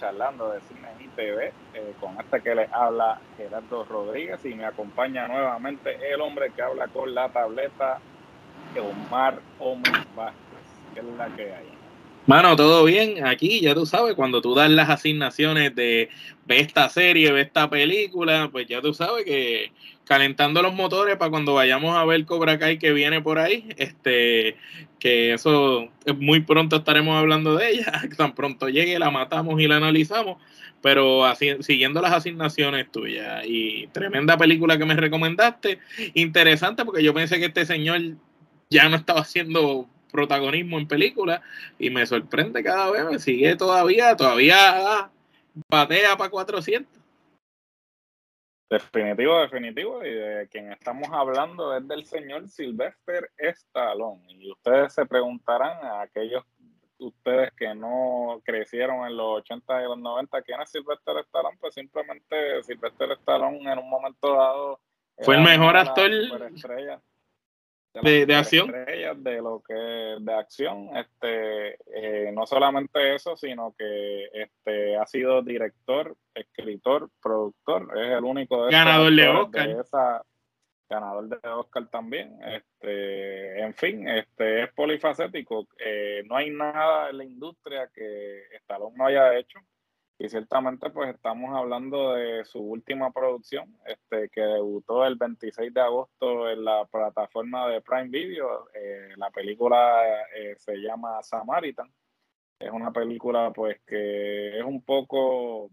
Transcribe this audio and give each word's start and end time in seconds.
Charlando 0.00 0.50
de 0.50 0.60
Cine 0.62 0.88
y 0.98 1.08
TV. 1.08 1.52
eh, 1.74 1.92
con 2.00 2.18
este 2.18 2.40
que 2.40 2.54
les 2.54 2.72
habla 2.72 3.20
Gerardo 3.36 3.84
Rodríguez 3.84 4.40
y 4.44 4.54
me 4.54 4.64
acompaña 4.64 5.28
nuevamente 5.28 5.96
el 6.10 6.20
hombre 6.22 6.50
que 6.56 6.62
habla 6.62 6.88
con 6.88 7.14
la 7.14 7.28
tableta, 7.28 8.00
Omar 8.78 9.38
Omar 9.58 10.06
Vázquez. 10.16 10.40
que 10.94 11.00
es 11.00 11.06
la 11.16 11.26
que 11.36 11.42
hay? 11.42 11.68
Mano, 12.26 12.54
todo 12.54 12.84
bien. 12.84 13.26
Aquí, 13.26 13.60
ya 13.60 13.74
tú 13.74 13.86
sabes, 13.86 14.14
cuando 14.14 14.40
tú 14.40 14.54
das 14.54 14.70
las 14.70 14.88
asignaciones 14.88 15.74
de 15.74 16.08
ve 16.46 16.60
esta 16.60 16.88
serie, 16.88 17.32
ve 17.32 17.42
esta 17.42 17.68
película, 17.68 18.48
pues 18.52 18.66
ya 18.68 18.80
tú 18.80 18.94
sabes 18.94 19.24
que 19.24 19.72
calentando 20.10 20.60
los 20.60 20.74
motores 20.74 21.16
para 21.18 21.30
cuando 21.30 21.54
vayamos 21.54 21.96
a 21.96 22.04
ver 22.04 22.24
Cobra 22.24 22.58
Kai 22.58 22.80
que 22.80 22.90
viene 22.90 23.20
por 23.20 23.38
ahí, 23.38 23.68
este, 23.76 24.56
que 24.98 25.34
eso 25.34 25.84
eh, 26.04 26.12
muy 26.12 26.40
pronto 26.40 26.78
estaremos 26.78 27.16
hablando 27.16 27.54
de 27.54 27.70
ella. 27.70 27.92
Tan 28.16 28.34
pronto 28.34 28.68
llegue, 28.68 28.98
la 28.98 29.12
matamos 29.12 29.60
y 29.60 29.68
la 29.68 29.76
analizamos. 29.76 30.42
Pero 30.82 31.22
siguiendo 31.60 32.02
las 32.02 32.12
asignaciones 32.12 32.90
tuyas 32.90 33.44
y 33.46 33.86
tremenda 33.92 34.36
película 34.36 34.76
que 34.78 34.84
me 34.84 34.96
recomendaste, 34.96 35.78
interesante 36.14 36.84
porque 36.84 37.04
yo 37.04 37.14
pensé 37.14 37.38
que 37.38 37.46
este 37.46 37.64
señor 37.64 38.00
ya 38.68 38.88
no 38.88 38.96
estaba 38.96 39.20
haciendo 39.20 39.88
protagonismo 40.10 40.80
en 40.80 40.88
películas 40.88 41.40
y 41.78 41.90
me 41.90 42.04
sorprende 42.04 42.64
cada 42.64 42.90
vez, 42.90 43.04
me 43.08 43.20
sigue 43.20 43.54
todavía, 43.54 44.16
todavía 44.16 45.08
batea 45.68 46.16
para 46.16 46.30
400. 46.30 46.99
Definitivo, 48.70 49.40
definitivo. 49.40 50.04
Y 50.04 50.14
de 50.14 50.48
quien 50.48 50.72
estamos 50.72 51.08
hablando 51.10 51.76
es 51.76 51.86
del 51.88 52.04
señor 52.06 52.48
Sylvester 52.48 53.28
Stallone. 53.36 54.24
Y 54.28 54.52
ustedes 54.52 54.94
se 54.94 55.04
preguntarán 55.04 55.84
a 55.84 56.02
aquellos 56.02 56.44
ustedes 56.98 57.50
que 57.52 57.74
no 57.74 58.40
crecieron 58.44 59.06
en 59.06 59.16
los 59.16 59.38
80 59.38 59.80
y 59.80 59.84
los 59.84 59.98
90, 59.98 60.42
¿quién 60.42 60.60
es 60.60 60.70
Sylvester 60.70 61.16
Stallone? 61.18 61.56
Pues 61.58 61.74
simplemente 61.74 62.62
Sylvester 62.62 63.12
Stallone 63.12 63.72
en 63.72 63.78
un 63.78 63.88
momento 63.88 64.34
dado 64.34 64.80
Fue 65.18 65.36
el 65.36 65.42
mejor 65.42 65.70
una 65.70 65.94
de 67.94 68.00
de- 68.10 68.26
de 68.26 68.34
acción. 68.34 68.70
de 68.70 69.36
lo 69.42 69.62
que 69.66 69.74
de 69.74 70.34
acción 70.34 70.90
este 70.96 71.76
eh, 71.94 72.30
no 72.32 72.46
solamente 72.46 73.14
eso 73.14 73.36
sino 73.36 73.74
que 73.76 74.26
este 74.32 74.96
ha 74.96 75.06
sido 75.06 75.42
director 75.42 76.16
escritor 76.34 77.08
productor 77.22 77.88
es 77.98 78.12
el 78.18 78.24
único 78.24 78.64
de 78.64 78.70
esos 78.70 78.78
Ganador 78.84 79.12
de 79.12 79.28
Oscar. 79.28 79.68
de 79.68 79.80
esa 79.80 80.22
ganador 80.88 81.28
de 81.28 81.48
Oscar 81.48 81.88
también 81.88 82.36
este 82.44 83.60
en 83.60 83.74
fin 83.74 84.08
este 84.08 84.62
es 84.64 84.72
polifacético 84.72 85.66
Eh, 85.84 86.22
no 86.26 86.36
hay 86.36 86.50
nada 86.50 87.10
en 87.10 87.18
la 87.18 87.24
industria 87.24 87.88
que 87.94 88.42
Stallone 88.56 88.96
no 88.96 89.06
haya 89.06 89.36
hecho 89.38 89.58
y 90.20 90.28
ciertamente 90.28 90.90
pues 90.90 91.14
estamos 91.14 91.56
hablando 91.56 92.12
de 92.12 92.44
su 92.44 92.60
última 92.60 93.10
producción, 93.10 93.74
este, 93.86 94.28
que 94.28 94.42
debutó 94.42 95.06
el 95.06 95.16
26 95.16 95.72
de 95.72 95.80
agosto 95.80 96.50
en 96.50 96.62
la 96.62 96.84
plataforma 96.84 97.66
de 97.68 97.80
Prime 97.80 98.08
Video. 98.08 98.68
Eh, 98.74 99.14
la 99.16 99.30
película 99.30 100.02
eh, 100.36 100.54
se 100.58 100.76
llama 100.76 101.22
Samaritan. 101.22 101.90
Es 102.58 102.70
una 102.70 102.92
película 102.92 103.50
pues 103.50 103.80
que 103.86 104.58
es 104.58 104.62
un 104.62 104.82
poco 104.82 105.70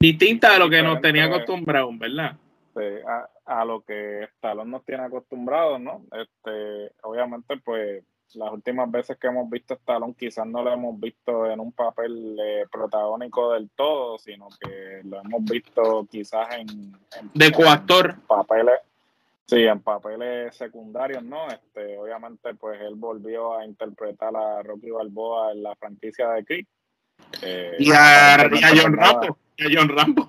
Distinta 0.00 0.56
a 0.56 0.58
lo 0.58 0.70
que 0.70 0.82
nos 0.82 1.02
tenía 1.02 1.26
acostumbrado, 1.26 1.90
¿verdad? 1.98 2.38
a, 3.06 3.28
a 3.44 3.64
lo 3.66 3.82
que 3.82 4.24
Stallone 4.36 4.70
nos 4.70 4.84
tiene 4.86 5.04
acostumbrados, 5.04 5.80
¿no? 5.80 6.02
Este, 6.12 6.92
obviamente, 7.02 7.58
pues 7.58 8.02
las 8.34 8.52
últimas 8.52 8.90
veces 8.90 9.16
que 9.18 9.28
hemos 9.28 9.48
visto 9.48 9.74
a 9.74 9.76
Stallone 9.76 10.14
quizás 10.18 10.46
no 10.46 10.62
lo 10.62 10.72
hemos 10.72 10.98
visto 11.00 11.50
en 11.50 11.60
un 11.60 11.72
papel 11.72 12.36
eh, 12.42 12.64
protagónico 12.70 13.52
del 13.52 13.70
todo, 13.70 14.18
sino 14.18 14.48
que 14.60 15.00
lo 15.04 15.20
hemos 15.20 15.44
visto 15.44 16.06
quizás 16.10 16.48
en, 16.54 16.68
en- 16.68 17.30
De 17.34 17.52
coactor. 17.52 18.10
en 18.10 18.20
papeles, 18.22 18.80
sí, 19.46 19.62
en 19.62 19.80
papeles 19.80 20.54
secundarios, 20.56 21.22
¿no? 21.22 21.48
Este, 21.48 21.96
obviamente, 21.98 22.54
pues 22.54 22.80
él 22.80 22.94
volvió 22.96 23.56
a 23.58 23.64
interpretar 23.64 24.34
a 24.36 24.62
Rocky 24.62 24.90
Balboa 24.90 25.52
en 25.52 25.62
la 25.62 25.74
franquicia 25.76 26.30
de 26.30 26.44
Creed. 26.44 26.66
Eh, 27.42 27.76
Y 27.78 27.90
a, 27.90 27.94
y 27.94 27.96
a 27.96 28.34
aparentemente, 28.34 28.80
John 28.82 28.92
Rambo. 28.96 29.38
y 29.56 29.64
a 29.64 29.78
John 29.80 29.88
Rambo. 29.96 30.28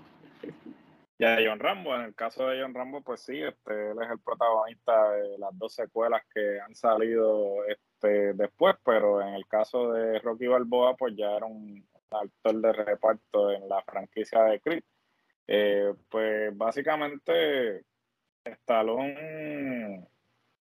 Y 1.20 1.26
a 1.26 1.38
John 1.44 1.60
Rambo, 1.60 1.96
en 1.96 2.02
el 2.02 2.16
caso 2.16 2.48
de 2.48 2.62
John 2.62 2.74
Rambo, 2.74 3.02
pues 3.02 3.22
sí, 3.22 3.42
este, 3.42 3.92
él 3.92 3.98
es 4.04 4.10
el 4.12 4.20
protagonista 4.20 5.12
de 5.14 5.38
las 5.40 5.58
dos 5.58 5.74
secuelas 5.74 6.22
que 6.34 6.60
han 6.60 6.76
salido 6.76 7.66
este, 7.66 8.34
después, 8.34 8.76
pero 8.86 9.22
en 9.22 9.34
el 9.34 9.48
caso 9.48 9.92
de 9.94 10.20
Rocky 10.20 10.48
Balboa, 10.48 10.96
pues 10.96 11.16
ya 11.16 11.32
era 11.38 11.46
un 11.48 11.88
actor 12.12 12.56
de 12.62 12.74
reparto 12.74 13.52
en 13.52 13.68
la 13.68 13.82
franquicia 13.84 14.44
de 14.44 14.60
Creed. 14.62 14.84
Eh, 15.48 15.94
pues 16.10 16.56
básicamente, 16.58 17.84
Stallone, 18.46 20.08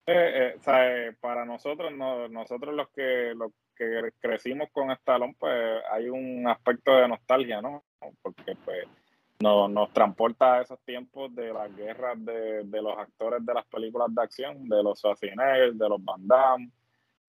eh, 0.07 0.55
eh, 0.55 0.59
eh, 0.67 1.13
para 1.19 1.45
nosotros, 1.45 1.91
no- 1.93 2.27
nosotros 2.29 2.73
los 2.75 2.89
que, 2.89 3.33
los 3.35 3.51
que 3.75 4.11
crecimos 4.19 4.69
con 4.71 4.91
Stallone, 4.91 5.35
pues 5.39 5.83
hay 5.91 6.09
un 6.09 6.47
aspecto 6.47 6.95
de 6.95 7.07
nostalgia, 7.07 7.61
¿no? 7.61 7.85
Porque 8.21 8.55
pues 8.65 8.85
nos, 9.41 9.69
nos 9.72 9.91
transporta 9.94 10.55
a 10.55 10.61
esos 10.61 10.79
tiempos 10.85 11.33
de 11.33 11.53
las 11.53 11.73
guerras 11.75 12.17
de, 12.25 12.63
de 12.66 12.81
los 12.81 12.97
actores 12.97 13.45
de 13.45 13.53
las 13.53 13.66
películas 13.66 14.09
de 14.13 14.22
acción, 14.22 14.67
de 14.67 14.83
los 14.83 15.00
Schwarzenegger, 15.00 15.73
de 15.73 15.89
los 15.89 16.03
Van 16.03 16.27
Damme. 16.27 16.69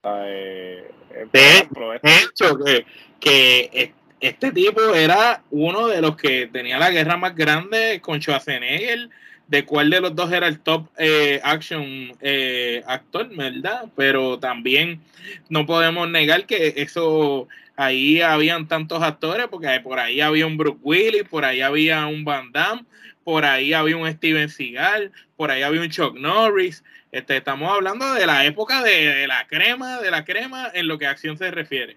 Eh, 0.03 0.91
De- 1.33 1.41
ejemplo, 1.41 1.95
este- 1.95 2.09
De 2.09 2.17
hecho, 2.17 2.59
que, 2.59 2.87
que 3.21 3.61
e- 3.73 3.95
este 4.21 4.51
tipo 4.51 4.81
era 4.95 5.43
uno 5.51 5.87
de 5.87 6.03
los 6.03 6.17
que 6.17 6.49
tenía 6.49 6.79
la 6.79 6.91
guerra 6.91 7.17
más 7.17 7.35
grande 7.35 8.01
con 8.03 8.21
Schwarzenegger. 8.21 9.09
De 9.47 9.65
cuál 9.65 9.91
de 9.91 10.01
los 10.01 10.15
dos 10.15 10.31
era 10.31 10.47
el 10.47 10.61
top 10.61 10.87
eh, 10.97 11.41
action 11.43 11.85
eh, 12.21 12.85
actor, 12.87 13.29
¿verdad? 13.35 13.87
Pero 13.97 14.39
también 14.39 15.01
no 15.49 15.67
podemos 15.67 16.09
negar 16.09 16.47
que 16.47 16.73
eso 16.77 17.49
ahí 17.81 18.21
habían 18.21 18.69
tantos 18.69 19.03
actores, 19.03 19.49
porque 19.49 19.81
por 19.83 19.99
ahí 19.99 20.21
había 20.21 20.47
un 20.47 20.59
Bruce 20.59 20.79
Willis, 20.83 21.25
por 21.25 21.45
ahí 21.47 21.63
había 21.63 22.07
un 22.07 22.25
Van 22.25 22.53
Damme, 22.53 22.85
por 23.25 23.45
ahí 23.45 23.73
había 23.73 23.97
un 23.97 24.11
Steven 24.11 24.51
Seagal, 24.51 25.13
por 25.37 25.51
ahí 25.51 25.63
había 25.63 25.81
un 25.81 25.89
Chuck 25.89 26.15
Norris. 26.17 26.85
Este, 27.11 27.39
estamos 27.39 27.73
hablando 27.73 28.13
de 28.13 28.27
la 28.27 28.45
época 28.45 28.83
de, 28.83 29.07
de 29.07 29.27
la 29.27 29.47
crema, 29.47 29.99
de 29.99 30.11
la 30.11 30.25
crema 30.25 30.71
en 30.75 30.89
lo 30.89 30.99
que 30.99 31.07
a 31.07 31.11
acción 31.11 31.39
se 31.39 31.51
refiere. 31.51 31.97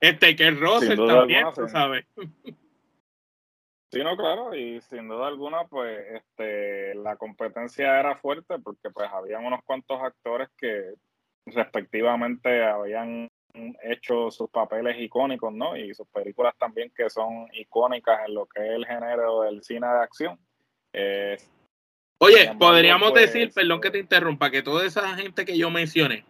Este, 0.00 0.34
que 0.34 0.50
Russell 0.52 0.96
también, 0.96 1.44
alguna, 1.44 1.66
tú 1.66 1.68
sabes. 1.68 2.06
Sí, 3.90 4.02
no, 4.02 4.16
claro, 4.16 4.54
y 4.54 4.80
sin 4.82 5.08
duda 5.08 5.28
alguna, 5.28 5.64
pues, 5.64 5.98
este, 6.14 6.94
la 6.94 7.16
competencia 7.16 8.00
era 8.00 8.16
fuerte 8.16 8.58
porque, 8.58 8.90
pues, 8.90 9.08
habían 9.12 9.44
unos 9.44 9.60
cuantos 9.64 10.00
actores 10.02 10.48
que 10.56 10.94
respectivamente 11.46 12.64
habían 12.64 13.27
hecho 13.82 14.30
sus 14.30 14.50
papeles 14.50 14.96
icónicos, 15.00 15.52
¿no? 15.52 15.76
Y 15.76 15.94
sus 15.94 16.06
películas 16.08 16.54
también 16.58 16.92
que 16.94 17.08
son 17.10 17.48
icónicas 17.52 18.20
en 18.26 18.34
lo 18.34 18.46
que 18.46 18.60
es 18.60 18.74
el 18.74 18.86
género 18.86 19.42
del 19.42 19.62
cine 19.62 19.86
de 19.86 20.00
acción. 20.00 20.38
Eh, 20.92 21.36
Oye, 22.18 22.52
podríamos 22.58 23.12
pues, 23.12 23.32
decir, 23.32 23.52
perdón 23.52 23.80
que 23.80 23.90
te 23.90 23.98
interrumpa, 23.98 24.50
que 24.50 24.62
toda 24.62 24.84
esa 24.84 25.14
gente 25.16 25.44
que 25.44 25.56
yo 25.56 25.70
mencioné, 25.70 26.24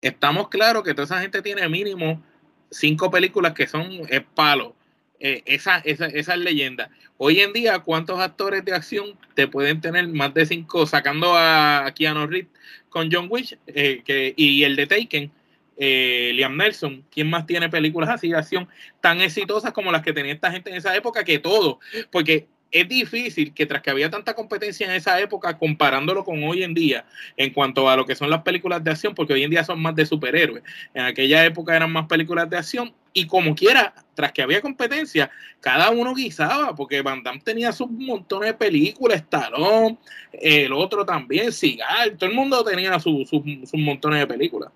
estamos 0.00 0.48
claros 0.48 0.82
que 0.82 0.94
toda 0.94 1.04
esa 1.04 1.20
gente 1.20 1.42
tiene 1.42 1.68
mínimo 1.68 2.22
cinco 2.70 3.10
películas 3.10 3.54
que 3.54 3.66
son 3.66 3.86
es 4.08 4.22
palo. 4.34 4.74
Eh, 5.18 5.42
esa, 5.46 5.78
esa, 5.78 6.06
esa 6.06 6.34
es 6.34 6.40
leyenda. 6.40 6.90
Hoy 7.16 7.40
en 7.40 7.54
día, 7.54 7.78
¿cuántos 7.78 8.20
actores 8.20 8.64
de 8.64 8.74
acción 8.74 9.18
te 9.34 9.48
pueden 9.48 9.80
tener 9.80 10.06
más 10.08 10.34
de 10.34 10.44
cinco, 10.44 10.84
sacando 10.84 11.32
a 11.34 11.90
Keanu 11.94 12.26
Reeves 12.26 12.50
con 12.90 13.08
John 13.10 13.28
Wick 13.30 13.58
eh, 13.68 14.02
que, 14.04 14.34
y 14.36 14.64
el 14.64 14.76
de 14.76 14.86
Taken, 14.86 15.32
eh, 15.76 16.32
Liam 16.34 16.56
Nelson? 16.56 17.04
¿Quién 17.10 17.28
más 17.28 17.46
tiene 17.46 17.68
películas 17.68 18.10
así 18.10 18.28
de 18.28 18.36
acción 18.36 18.68
tan 19.00 19.20
exitosas 19.20 19.72
como 19.72 19.92
las 19.92 20.02
que 20.02 20.12
tenía 20.12 20.32
esta 20.32 20.50
gente 20.50 20.70
en 20.70 20.76
esa 20.76 20.94
época? 20.96 21.24
Que 21.24 21.38
todo, 21.38 21.80
porque 22.10 22.46
es 22.70 22.88
difícil 22.88 23.54
que 23.54 23.66
tras 23.66 23.82
que 23.82 23.90
había 23.90 24.10
tanta 24.10 24.34
competencia 24.34 24.86
en 24.86 24.92
esa 24.92 25.20
época, 25.20 25.56
comparándolo 25.56 26.24
con 26.24 26.42
hoy 26.42 26.62
en 26.62 26.74
día, 26.74 27.06
en 27.36 27.52
cuanto 27.52 27.88
a 27.88 27.96
lo 27.96 28.04
que 28.04 28.14
son 28.14 28.28
las 28.28 28.42
películas 28.42 28.82
de 28.82 28.90
acción, 28.90 29.14
porque 29.14 29.32
hoy 29.32 29.44
en 29.44 29.50
día 29.50 29.64
son 29.64 29.80
más 29.80 29.94
de 29.94 30.04
superhéroes. 30.04 30.62
En 30.92 31.04
aquella 31.04 31.44
época 31.44 31.76
eran 31.76 31.92
más 31.92 32.06
películas 32.06 32.50
de 32.50 32.58
acción 32.58 32.92
y 33.12 33.26
como 33.26 33.54
quiera, 33.54 33.94
tras 34.14 34.32
que 34.32 34.42
había 34.42 34.60
competencia, 34.60 35.30
cada 35.60 35.90
uno 35.90 36.14
guisaba, 36.14 36.74
porque 36.74 37.00
Van 37.00 37.22
Damme 37.22 37.40
tenía 37.40 37.72
sus 37.72 37.90
montones 37.90 38.50
de 38.50 38.54
películas, 38.54 39.22
Stallone, 39.22 39.96
el 40.32 40.72
otro 40.72 41.06
también, 41.06 41.52
Sigal, 41.52 42.16
todo 42.16 42.28
el 42.28 42.36
mundo 42.36 42.62
tenía 42.62 42.98
sus 43.00 43.30
montones 43.72 44.20
de 44.20 44.26
películas. 44.26 44.70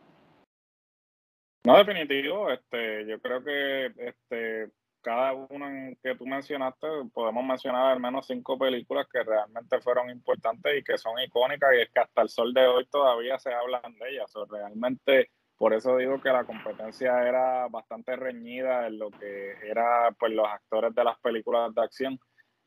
No, 1.65 1.77
definitivo, 1.77 2.51
este, 2.51 3.07
yo 3.07 3.21
creo 3.21 3.45
que 3.45 3.87
este, 3.99 4.71
cada 5.03 5.33
uno 5.33 5.67
que 6.03 6.15
tú 6.15 6.27
mencionaste, 6.27 6.87
podemos 7.13 7.45
mencionar 7.45 7.93
al 7.93 8.01
menos 8.01 8.27
cinco 8.27 8.59
películas 8.59 9.07
que 9.13 9.23
realmente 9.23 9.81
fueron 9.81 10.11
importantes 10.11 10.79
y 10.79 10.83
que 10.83 10.97
son 10.99 11.19
icónicas 11.21 11.71
y 11.75 11.83
es 11.83 11.91
que 11.91 12.01
hasta 12.01 12.23
el 12.23 12.29
sol 12.29 12.55
de 12.55 12.67
hoy 12.67 12.87
todavía 12.87 13.39
se 13.39 13.53
hablan 13.53 13.95
de 13.99 14.11
ellas. 14.11 14.33
Realmente, 14.49 15.31
por 15.57 15.75
eso 15.75 15.97
digo 15.97 16.21
que 16.21 16.31
la 16.31 16.45
competencia 16.45 17.27
era 17.29 17.69
bastante 17.69 18.17
reñida 18.17 18.87
en 18.87 18.99
lo 18.99 19.11
que 19.11 19.53
era 19.63 20.11
pues 20.19 20.33
los 20.33 20.47
actores 20.47 20.95
de 20.95 21.05
las 21.05 21.19
películas 21.21 21.75
de 21.75 21.83
acción. 21.83 22.21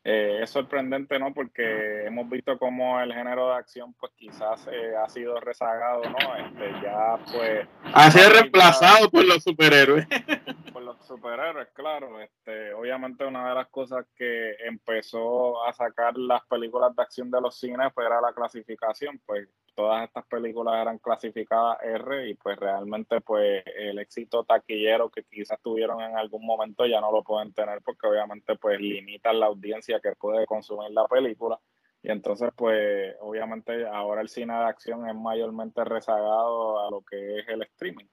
Eh, 0.05 0.39
es 0.44 0.50
sorprendente, 0.50 1.17
¿no? 1.17 1.33
Porque 1.33 2.05
hemos 2.05 2.29
visto 2.29 2.57
cómo 2.57 3.00
el 3.00 3.13
género 3.13 3.50
de 3.50 3.55
acción, 3.55 3.94
pues 3.94 4.11
quizás 4.17 4.67
eh, 4.67 4.94
ha 4.97 5.07
sido 5.07 5.39
rezagado, 5.39 6.03
¿no? 6.03 6.35
Este, 6.35 6.71
ya, 6.81 7.17
pues... 7.31 7.67
Ha 7.94 8.11
sido 8.11 8.29
reemplazado 8.31 9.09
por 9.09 9.25
los 9.25 9.41
superhéroes. 9.44 10.05
Por 10.73 10.81
los 10.81 11.05
superhéroes, 11.05 11.67
claro. 11.73 12.19
Este, 12.19 12.73
obviamente 12.73 13.23
una 13.25 13.47
de 13.50 13.55
las 13.55 13.67
cosas 13.67 14.07
que 14.15 14.55
empezó 14.65 15.63
a 15.63 15.71
sacar 15.71 16.17
las 16.17 16.44
películas 16.47 16.95
de 16.95 17.03
acción 17.03 17.29
de 17.29 17.39
los 17.39 17.59
cines 17.59 17.94
pues, 17.94 18.07
era 18.07 18.19
la 18.19 18.33
clasificación, 18.33 19.21
pues 19.23 19.47
todas 19.75 20.03
estas 20.03 20.25
películas 20.25 20.81
eran 20.81 20.97
clasificadas 21.00 21.77
R 21.83 22.29
y 22.29 22.35
pues 22.35 22.57
realmente 22.57 23.21
pues 23.21 23.63
el 23.75 24.00
éxito 24.00 24.44
taquillero 24.44 25.09
que 25.09 25.23
quizás 25.23 25.59
tuvieron 25.61 26.01
en 26.01 26.15
algún 26.17 26.45
momento 26.45 26.85
ya 26.85 27.01
no 27.01 27.11
lo 27.11 27.23
pueden 27.23 27.53
tener 27.53 27.81
porque 27.81 28.07
obviamente 28.07 28.55
pues 28.55 28.79
limitan 28.79 29.39
la 29.39 29.47
audiencia 29.47 29.93
que 30.00 30.13
puede 30.13 30.45
consumir 30.45 30.92
la 30.92 31.07
película 31.07 31.60
y 32.04 32.12
entonces 32.12 32.50
pues 32.56 33.16
obviamente 33.22 33.88
ahora 33.88 34.22
el 34.22 34.30
cine 34.30 34.54
de 34.54 34.66
acción 34.66 35.07
es 35.07 35.16
mayormente 35.16 35.84
rezagado 35.86 36.86
a 36.86 36.92
lo 36.92 37.01
que 37.01 37.40
es 37.40 37.48
el 37.48 37.62
streaming. 37.63 38.06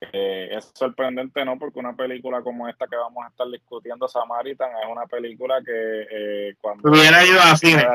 Eh, 0.00 0.48
es 0.52 0.72
sorprendente, 0.74 1.44
¿no? 1.44 1.58
Porque 1.58 1.78
una 1.78 1.94
película 1.94 2.42
como 2.42 2.68
esta 2.68 2.86
que 2.86 2.96
vamos 2.96 3.24
a 3.24 3.28
estar 3.28 3.46
discutiendo, 3.48 4.08
Samaritan, 4.08 4.70
es 4.82 4.90
una 4.90 5.06
película 5.06 5.62
que 5.64 6.06
eh, 6.10 6.54
cuando... 6.60 6.90
Hubiera 6.90 7.24
ido 7.24 7.40
a 7.40 7.56
cine 7.56 7.86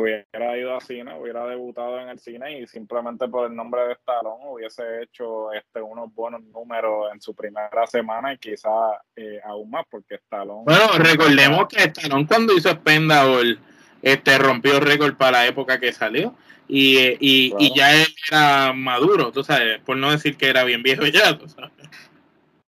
hubiera 0.00 0.58
ido 0.58 0.76
a 0.76 0.80
cine, 0.80 1.18
hubiera 1.18 1.46
debutado 1.46 2.00
en 2.00 2.08
el 2.08 2.18
cine 2.18 2.60
y 2.60 2.66
simplemente 2.66 3.28
por 3.28 3.50
el 3.50 3.56
nombre 3.56 3.86
de 3.86 3.92
Stallone 3.94 4.44
hubiese 4.46 5.02
hecho 5.02 5.52
este 5.52 5.80
unos 5.80 6.12
buenos 6.14 6.42
números 6.44 7.12
en 7.12 7.20
su 7.20 7.34
primera 7.34 7.86
semana 7.86 8.32
y 8.32 8.38
quizá 8.38 8.70
eh, 9.16 9.40
aún 9.44 9.70
más 9.70 9.84
porque 9.90 10.16
Stallone... 10.16 10.64
Bueno, 10.64 10.98
recordemos 10.98 11.66
que 11.68 11.84
Stallone 11.84 12.26
cuando 12.26 12.54
hizo 12.54 12.70
Spendable 12.70 13.58
este, 14.02 14.38
rompió 14.38 14.80
récord 14.80 15.16
para 15.16 15.38
la 15.38 15.46
época 15.46 15.80
que 15.80 15.92
salió 15.92 16.34
y, 16.68 16.96
eh, 16.98 17.16
y, 17.20 17.54
y, 17.58 17.74
ya 17.74 17.94
él 17.94 18.06
era 18.30 18.72
maduro, 18.72 19.32
tú 19.32 19.44
sabes, 19.44 19.80
por 19.80 19.96
no 19.96 20.10
decir 20.10 20.36
que 20.36 20.48
era 20.48 20.64
bien 20.64 20.82
viejo 20.82 21.06
ya, 21.06 21.38
tú 21.38 21.48
sabes. 21.48 21.72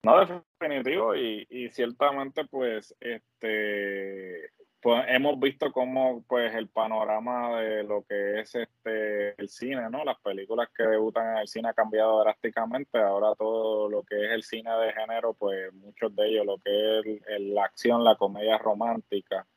No, 0.04 0.20
definitivo 0.60 1.16
y, 1.16 1.48
y 1.50 1.70
ciertamente 1.70 2.46
pues 2.46 2.96
este 3.00 4.52
pues 4.82 5.06
hemos 5.10 5.40
visto 5.40 5.72
cómo 5.72 6.24
pues 6.28 6.54
el 6.54 6.70
panorama 6.70 7.60
de 7.60 7.84
lo 7.84 8.04
que 8.04 8.42
es 8.42 8.56
este 8.56 9.40
el 9.42 9.50
cine, 9.50 9.90
¿no? 9.90 10.04
Las 10.04 10.20
películas 10.22 10.70
que 10.76 10.84
debutan 10.84 11.32
en 11.32 11.38
el 11.40 11.48
cine 11.48 11.70
ha 11.70 11.74
cambiado 11.74 12.20
drásticamente. 12.22 13.00
Ahora 13.00 13.34
todo 13.36 13.90
lo 13.90 14.04
que 14.04 14.26
es 14.26 14.32
el 14.32 14.44
cine 14.44 14.72
de 14.72 14.94
género, 14.94 15.34
pues 15.34 15.74
muchos 15.74 16.16
de 16.16 16.28
ellos, 16.28 16.46
lo 16.46 16.58
que 16.60 17.00
es 17.00 17.42
la 17.42 17.66
acción, 17.66 18.04
la 18.04 18.16
comedia 18.16 18.58
romántica, 18.58 19.48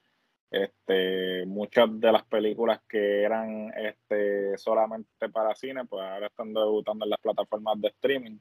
este, 0.50 1.44
muchas 1.46 2.00
de 2.00 2.12
las 2.12 2.24
películas 2.24 2.80
que 2.88 3.22
eran 3.22 3.72
este, 3.76 4.58
solamente 4.58 5.28
para 5.28 5.54
cine, 5.54 5.84
pues 5.84 6.02
ahora 6.02 6.26
están 6.28 6.52
debutando 6.52 7.04
en 7.04 7.10
las 7.10 7.20
plataformas 7.20 7.80
de 7.80 7.88
streaming. 7.88 8.38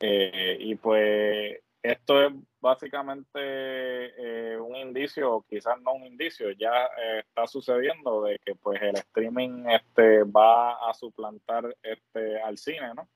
Eh, 0.00 0.58
y 0.60 0.74
pues 0.74 1.58
esto 1.86 2.22
es 2.22 2.32
básicamente 2.60 3.38
eh, 3.38 4.58
un 4.58 4.76
indicio, 4.76 5.36
o 5.36 5.42
quizás 5.42 5.80
no 5.82 5.94
un 5.94 6.06
indicio, 6.06 6.50
ya 6.52 6.84
eh, 6.84 7.20
está 7.20 7.46
sucediendo 7.46 8.22
de 8.22 8.38
que 8.44 8.54
pues 8.54 8.80
el 8.82 8.96
streaming 8.96 9.66
este, 9.68 10.24
va 10.24 10.88
a 10.88 10.94
suplantar 10.94 11.76
este, 11.82 12.40
al 12.40 12.58
cine, 12.58 12.94
¿no? 12.94 13.08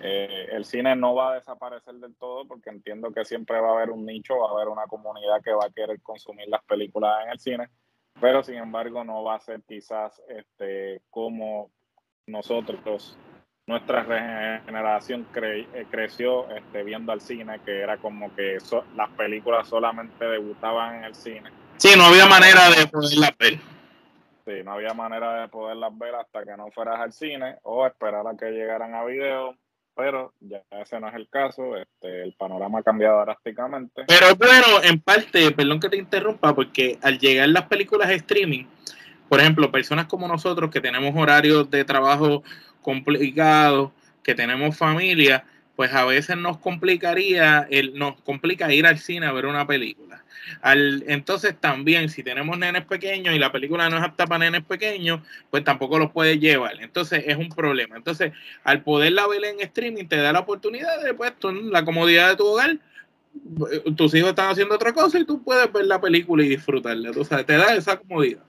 Eh, 0.00 0.48
el 0.50 0.64
cine 0.64 0.94
no 0.94 1.14
va 1.14 1.32
a 1.32 1.34
desaparecer 1.36 1.94
del 1.94 2.16
todo 2.16 2.46
porque 2.46 2.70
entiendo 2.70 3.12
que 3.12 3.24
siempre 3.24 3.60
va 3.60 3.70
a 3.70 3.72
haber 3.76 3.90
un 3.90 4.04
nicho, 4.04 4.38
va 4.38 4.50
a 4.50 4.52
haber 4.52 4.68
una 4.68 4.86
comunidad 4.86 5.40
que 5.42 5.52
va 5.52 5.66
a 5.66 5.70
querer 5.70 6.02
consumir 6.02 6.48
las 6.48 6.62
películas 6.64 7.24
en 7.24 7.30
el 7.30 7.38
cine, 7.38 7.68
pero 8.20 8.42
sin 8.42 8.56
embargo 8.56 9.04
no 9.04 9.22
va 9.22 9.36
a 9.36 9.40
ser 9.40 9.62
quizás 9.62 10.20
este, 10.28 11.02
como 11.08 11.70
nosotros 12.26 13.16
nuestra 13.66 14.04
generación 14.64 15.26
eh, 15.34 15.86
creció 15.90 16.48
este, 16.50 16.84
viendo 16.84 17.12
al 17.12 17.20
cine, 17.20 17.60
que 17.64 17.80
era 17.80 17.96
como 17.96 18.34
que 18.34 18.58
las 18.94 19.10
películas 19.10 19.68
solamente 19.68 20.24
debutaban 20.24 20.96
en 20.96 21.04
el 21.04 21.14
cine. 21.14 21.50
Sí, 21.76 21.90
no 21.96 22.04
había 22.04 22.26
manera 22.26 22.70
de 22.70 22.86
poderlas 22.86 23.36
ver. 23.38 23.58
Sí, 24.44 24.62
no 24.64 24.72
había 24.74 24.94
manera 24.94 25.40
de 25.40 25.48
poderlas 25.48 25.98
ver 25.98 26.14
hasta 26.14 26.44
que 26.44 26.56
no 26.56 26.70
fueras 26.70 27.00
al 27.00 27.12
cine 27.12 27.56
o 27.64 27.84
esperar 27.84 28.24
a 28.26 28.36
que 28.36 28.52
llegaran 28.52 28.94
a 28.94 29.04
video, 29.04 29.56
pero 29.96 30.32
ya 30.38 30.62
ese 30.70 31.00
no 31.00 31.08
es 31.08 31.14
el 31.14 31.28
caso, 31.28 31.76
este, 31.76 32.22
el 32.22 32.34
panorama 32.34 32.78
ha 32.78 32.82
cambiado 32.84 33.20
drásticamente. 33.22 34.04
Pero 34.06 34.36
bueno, 34.36 34.84
en 34.84 35.00
parte, 35.00 35.50
perdón 35.50 35.80
que 35.80 35.88
te 35.88 35.96
interrumpa, 35.96 36.54
porque 36.54 36.98
al 37.02 37.18
llegar 37.18 37.48
las 37.48 37.66
películas 37.66 38.10
streaming, 38.10 38.66
por 39.28 39.40
ejemplo, 39.40 39.70
personas 39.70 40.06
como 40.06 40.28
nosotros 40.28 40.70
que 40.70 40.80
tenemos 40.80 41.14
horarios 41.16 41.70
de 41.70 41.84
trabajo 41.84 42.42
complicado, 42.82 43.92
que 44.22 44.34
tenemos 44.34 44.76
familia, 44.76 45.44
pues 45.76 45.92
a 45.92 46.04
veces 46.04 46.36
nos 46.36 46.58
complicaría, 46.58 47.66
el, 47.70 47.98
nos 47.98 48.20
complica 48.22 48.72
ir 48.72 48.86
al 48.86 48.98
cine 48.98 49.26
a 49.26 49.32
ver 49.32 49.46
una 49.46 49.66
película. 49.66 50.24
Entonces 50.62 51.56
también 51.58 52.08
si 52.08 52.22
tenemos 52.22 52.56
nenes 52.56 52.84
pequeños 52.84 53.34
y 53.34 53.38
la 53.38 53.52
película 53.52 53.90
no 53.90 53.98
es 53.98 54.04
apta 54.04 54.26
para 54.26 54.44
nenes 54.44 54.64
pequeños, 54.64 55.20
pues 55.50 55.64
tampoco 55.64 55.98
los 55.98 56.12
puedes 56.12 56.40
llevar. 56.40 56.80
Entonces 56.80 57.24
es 57.26 57.36
un 57.36 57.48
problema. 57.50 57.96
Entonces 57.96 58.32
al 58.64 58.82
poderla 58.82 59.26
ver 59.26 59.44
en 59.44 59.60
streaming 59.60 60.06
te 60.06 60.16
da 60.16 60.32
la 60.32 60.40
oportunidad 60.40 61.02
de 61.02 61.14
pues 61.14 61.32
la 61.64 61.84
comodidad 61.84 62.30
de 62.30 62.36
tu 62.36 62.46
hogar. 62.46 62.78
Tus 63.96 64.14
hijos 64.14 64.30
están 64.30 64.50
haciendo 64.50 64.76
otra 64.76 64.94
cosa 64.94 65.18
y 65.18 65.24
tú 65.24 65.42
puedes 65.42 65.70
ver 65.72 65.84
la 65.84 66.00
película 66.00 66.44
y 66.44 66.48
disfrutarla. 66.48 67.12
Tú 67.12 67.24
sabes, 67.24 67.44
te 67.44 67.56
da 67.56 67.74
esa 67.74 67.98
comodidad. 67.98 68.42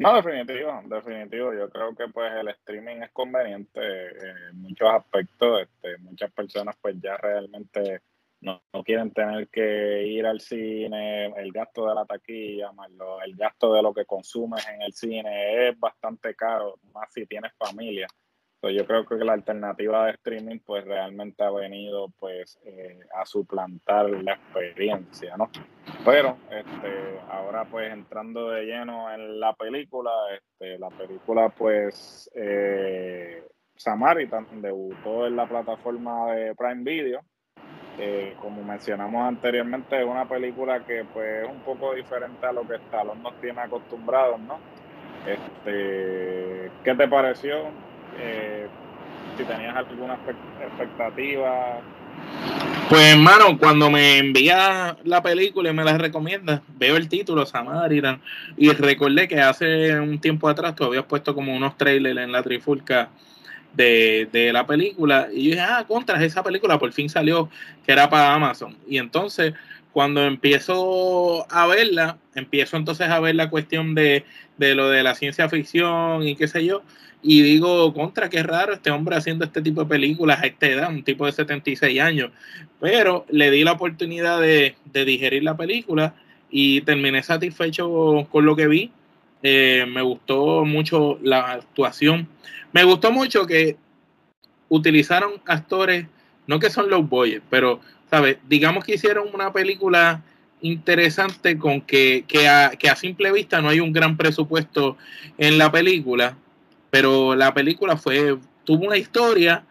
No, 0.00 0.14
definitivo, 0.14 0.80
definitivo. 0.86 1.52
Yo 1.52 1.68
creo 1.68 1.94
que 1.94 2.08
pues 2.08 2.32
el 2.32 2.48
streaming 2.48 3.02
es 3.02 3.10
conveniente 3.10 3.80
en 3.80 4.62
muchos 4.62 4.88
aspectos. 4.88 5.60
Este, 5.60 5.98
muchas 5.98 6.32
personas 6.32 6.74
pues 6.80 6.96
ya 7.02 7.18
realmente 7.18 8.00
no, 8.40 8.62
quieren 8.82 9.12
tener 9.12 9.48
que 9.48 10.06
ir 10.06 10.24
al 10.24 10.40
cine, 10.40 11.26
el 11.26 11.52
gasto 11.52 11.86
de 11.86 11.94
la 11.94 12.06
taquilla, 12.06 12.72
más 12.72 12.90
el 13.26 13.36
gasto 13.36 13.74
de 13.74 13.82
lo 13.82 13.92
que 13.92 14.06
consumes 14.06 14.66
en 14.68 14.80
el 14.80 14.94
cine 14.94 15.68
es 15.68 15.78
bastante 15.78 16.34
caro, 16.34 16.78
más 16.94 17.12
si 17.12 17.26
tienes 17.26 17.52
familia 17.58 18.06
yo 18.68 18.86
creo 18.86 19.06
que 19.06 19.14
la 19.16 19.32
alternativa 19.32 20.06
de 20.06 20.12
streaming 20.12 20.58
pues 20.64 20.84
realmente 20.84 21.42
ha 21.42 21.50
venido 21.50 22.08
pues 22.18 22.58
eh, 22.64 23.00
a 23.14 23.24
suplantar 23.24 24.10
la 24.10 24.34
experiencia, 24.34 25.36
¿no? 25.36 25.50
Pero 26.04 26.36
este, 26.50 27.20
ahora 27.30 27.64
pues 27.64 27.90
entrando 27.90 28.50
de 28.50 28.64
lleno 28.64 29.10
en 29.12 29.40
la 29.40 29.54
película, 29.54 30.10
este, 30.34 30.78
la 30.78 30.90
película 30.90 31.48
pues 31.48 32.30
eh, 32.34 33.42
Samaritan 33.76 34.46
debutó 34.60 35.26
en 35.26 35.36
la 35.36 35.48
plataforma 35.48 36.32
de 36.34 36.54
Prime 36.54 36.84
Video. 36.84 37.20
Eh, 37.98 38.34
como 38.40 38.62
mencionamos 38.62 39.26
anteriormente, 39.26 40.00
es 40.00 40.06
una 40.06 40.28
película 40.28 40.84
que 40.84 41.04
pues 41.12 41.44
es 41.44 41.48
un 41.48 41.60
poco 41.60 41.94
diferente 41.94 42.46
a 42.46 42.52
lo 42.52 42.66
que 42.66 42.76
Stallone 42.76 43.22
nos 43.22 43.40
tiene 43.40 43.60
acostumbrados, 43.60 44.38
¿no? 44.40 44.58
Este, 45.26 46.70
¿Qué 46.82 46.94
te 46.94 47.08
pareció? 47.08 47.70
Eh, 48.20 48.66
si 49.36 49.44
tenías 49.44 49.74
alguna 49.74 50.18
expectativa. 50.60 51.80
Pues 52.88 53.14
hermano, 53.14 53.56
cuando 53.58 53.90
me 53.90 54.18
envía 54.18 54.96
la 55.04 55.22
película 55.22 55.70
y 55.70 55.72
me 55.72 55.84
la 55.84 55.96
recomienda, 55.96 56.62
veo 56.76 56.96
el 56.96 57.08
título, 57.08 57.46
Samaritan, 57.46 58.20
y 58.56 58.70
recordé 58.72 59.28
que 59.28 59.40
hace 59.40 59.98
un 59.98 60.20
tiempo 60.20 60.48
atrás 60.48 60.74
tú 60.74 60.84
habías 60.84 61.04
puesto 61.04 61.34
como 61.34 61.54
unos 61.54 61.78
trailers 61.78 62.18
en 62.18 62.32
la 62.32 62.42
trifulca 62.42 63.10
de, 63.72 64.28
de, 64.32 64.52
la 64.52 64.66
película, 64.66 65.28
y 65.32 65.44
yo 65.44 65.50
dije, 65.52 65.60
ah, 65.60 65.84
contra, 65.86 66.22
esa 66.24 66.42
película 66.42 66.78
por 66.78 66.92
fin 66.92 67.08
salió, 67.08 67.48
que 67.86 67.92
era 67.92 68.10
para 68.10 68.34
Amazon. 68.34 68.76
Y 68.88 68.98
entonces, 68.98 69.54
cuando 69.92 70.24
empiezo 70.24 71.46
a 71.50 71.66
verla, 71.66 72.18
empiezo 72.34 72.76
entonces 72.76 73.08
a 73.08 73.20
ver 73.20 73.34
la 73.34 73.50
cuestión 73.50 73.94
de, 73.94 74.24
de 74.56 74.74
lo 74.74 74.88
de 74.88 75.02
la 75.02 75.14
ciencia 75.14 75.48
ficción 75.48 76.26
y 76.26 76.36
qué 76.36 76.48
sé 76.48 76.64
yo, 76.64 76.82
y 77.22 77.42
digo, 77.42 77.92
contra, 77.92 78.30
qué 78.30 78.42
raro 78.42 78.72
este 78.72 78.90
hombre 78.90 79.16
haciendo 79.16 79.44
este 79.44 79.60
tipo 79.60 79.82
de 79.82 79.88
películas 79.88 80.40
a 80.40 80.46
esta 80.46 80.66
edad, 80.66 80.90
un 80.90 81.02
tipo 81.02 81.26
de 81.26 81.32
76 81.32 82.00
años. 82.00 82.30
Pero 82.80 83.26
le 83.28 83.50
di 83.50 83.62
la 83.62 83.72
oportunidad 83.72 84.40
de, 84.40 84.76
de 84.86 85.04
digerir 85.04 85.42
la 85.42 85.56
película 85.56 86.14
y 86.50 86.80
terminé 86.82 87.22
satisfecho 87.22 88.26
con 88.30 88.46
lo 88.46 88.56
que 88.56 88.68
vi. 88.68 88.90
Eh, 89.42 89.86
me 89.86 90.02
gustó 90.02 90.64
mucho 90.64 91.18
la 91.22 91.52
actuación. 91.52 92.28
Me 92.72 92.84
gustó 92.84 93.12
mucho 93.12 93.46
que 93.46 93.76
utilizaron 94.68 95.32
actores, 95.46 96.06
no 96.46 96.58
que 96.58 96.70
son 96.70 96.88
los 96.88 97.08
boys, 97.08 97.40
pero, 97.50 97.80
¿sabes? 98.10 98.38
Digamos 98.48 98.84
que 98.84 98.94
hicieron 98.94 99.28
una 99.32 99.52
película 99.52 100.22
interesante 100.62 101.58
con 101.58 101.80
que, 101.80 102.24
que, 102.26 102.48
a, 102.48 102.70
que 102.70 102.94
simple 102.96 103.32
vista 103.32 103.60
no 103.62 103.68
hay 103.68 103.80
un 103.80 103.92
gran 103.92 104.16
presupuesto 104.16 104.96
en 105.38 105.58
la 105.58 105.70
película, 105.72 106.36
pero 106.90 107.34
la 107.34 107.54
película 107.54 107.96
fue, 107.96 108.36
tuvo 108.64 108.86
una 108.86 108.96
historia, 108.96 109.64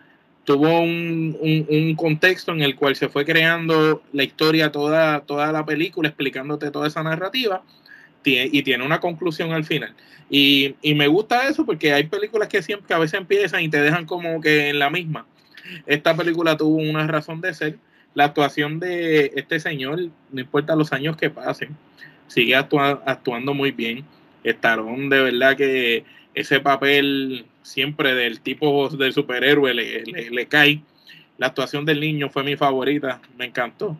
tuvo 0.45 0.81
un, 0.81 1.37
un, 1.69 1.95
contexto 1.95 2.51
en 2.51 2.61
el 2.61 2.75
cual 2.75 2.95
se 2.95 3.09
fue 3.09 3.23
creando 3.23 4.01
la 4.13 4.23
historia, 4.23 4.71
toda, 4.71 5.19
toda 5.21 5.51
la 5.51 5.65
película, 5.65 6.09
explicándote 6.09 6.71
toda 6.71 6.87
esa 6.87 7.03
narrativa, 7.03 7.61
y 8.23 8.61
tiene 8.63 8.83
una 8.83 8.99
conclusión 8.99 9.51
al 9.53 9.65
final. 9.65 9.93
Y, 10.29 10.75
y, 10.81 10.93
me 10.93 11.07
gusta 11.07 11.47
eso 11.47 11.65
porque 11.65 11.93
hay 11.93 12.03
películas 12.03 12.47
que 12.47 12.61
siempre 12.61 12.93
a 12.93 12.99
veces 12.99 13.19
empiezan 13.19 13.63
y 13.63 13.69
te 13.69 13.81
dejan 13.81 14.05
como 14.05 14.39
que 14.41 14.69
en 14.69 14.77
la 14.77 14.89
misma. 14.89 15.25
Esta 15.87 16.15
película 16.15 16.55
tuvo 16.55 16.77
una 16.77 17.07
razón 17.07 17.41
de 17.41 17.53
ser. 17.53 17.77
La 18.13 18.25
actuación 18.25 18.79
de 18.79 19.31
este 19.35 19.59
señor, 19.59 19.99
no 20.31 20.41
importa 20.41 20.75
los 20.75 20.91
años 20.93 21.15
que 21.15 21.29
pasen, 21.29 21.77
sigue 22.27 22.55
actuando 22.55 23.53
muy 23.53 23.71
bien. 23.71 24.05
Estarón 24.43 25.09
de 25.09 25.21
verdad 25.21 25.57
que 25.57 26.05
ese 26.33 26.59
papel 26.59 27.45
siempre 27.61 28.15
del 28.15 28.39
tipo 28.41 28.89
del 28.89 29.13
superhéroe 29.13 29.73
le, 29.73 30.03
le, 30.03 30.47
cae. 30.47 30.81
La 31.37 31.47
actuación 31.47 31.85
del 31.85 31.99
niño 31.99 32.29
fue 32.29 32.43
mi 32.43 32.55
favorita, 32.55 33.21
me 33.37 33.45
encantó. 33.45 33.97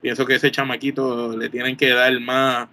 Pienso 0.00 0.26
que 0.26 0.34
ese 0.34 0.50
chamaquito 0.50 1.36
le 1.36 1.48
tienen 1.48 1.76
que 1.76 1.90
dar 1.90 2.18
más, 2.20 2.68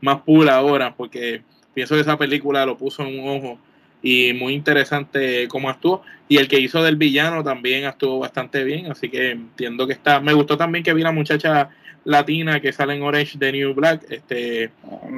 más 0.00 0.20
pura 0.22 0.56
ahora, 0.56 0.94
porque 0.94 1.42
pienso 1.74 1.94
que 1.94 2.02
esa 2.02 2.16
película 2.16 2.64
lo 2.64 2.78
puso 2.78 3.02
en 3.02 3.20
un 3.20 3.28
ojo 3.28 3.58
y 4.02 4.32
muy 4.32 4.54
interesante 4.54 5.48
cómo 5.48 5.68
actuó. 5.68 6.02
Y 6.28 6.36
el 6.36 6.48
que 6.48 6.60
hizo 6.60 6.82
del 6.82 6.96
villano 6.96 7.42
también 7.42 7.84
actuó 7.84 8.18
bastante 8.18 8.64
bien, 8.64 8.90
así 8.90 9.08
que 9.08 9.30
entiendo 9.30 9.86
que 9.86 9.94
está. 9.94 10.20
Me 10.20 10.32
gustó 10.32 10.56
también 10.56 10.84
que 10.84 10.94
vi 10.94 11.02
la 11.02 11.12
muchacha 11.12 11.70
latina 12.04 12.60
que 12.60 12.72
sale 12.72 12.94
en 12.94 13.02
Orange 13.02 13.38
de 13.38 13.52
New 13.52 13.74
Black. 13.74 14.04
Este, 14.10 14.70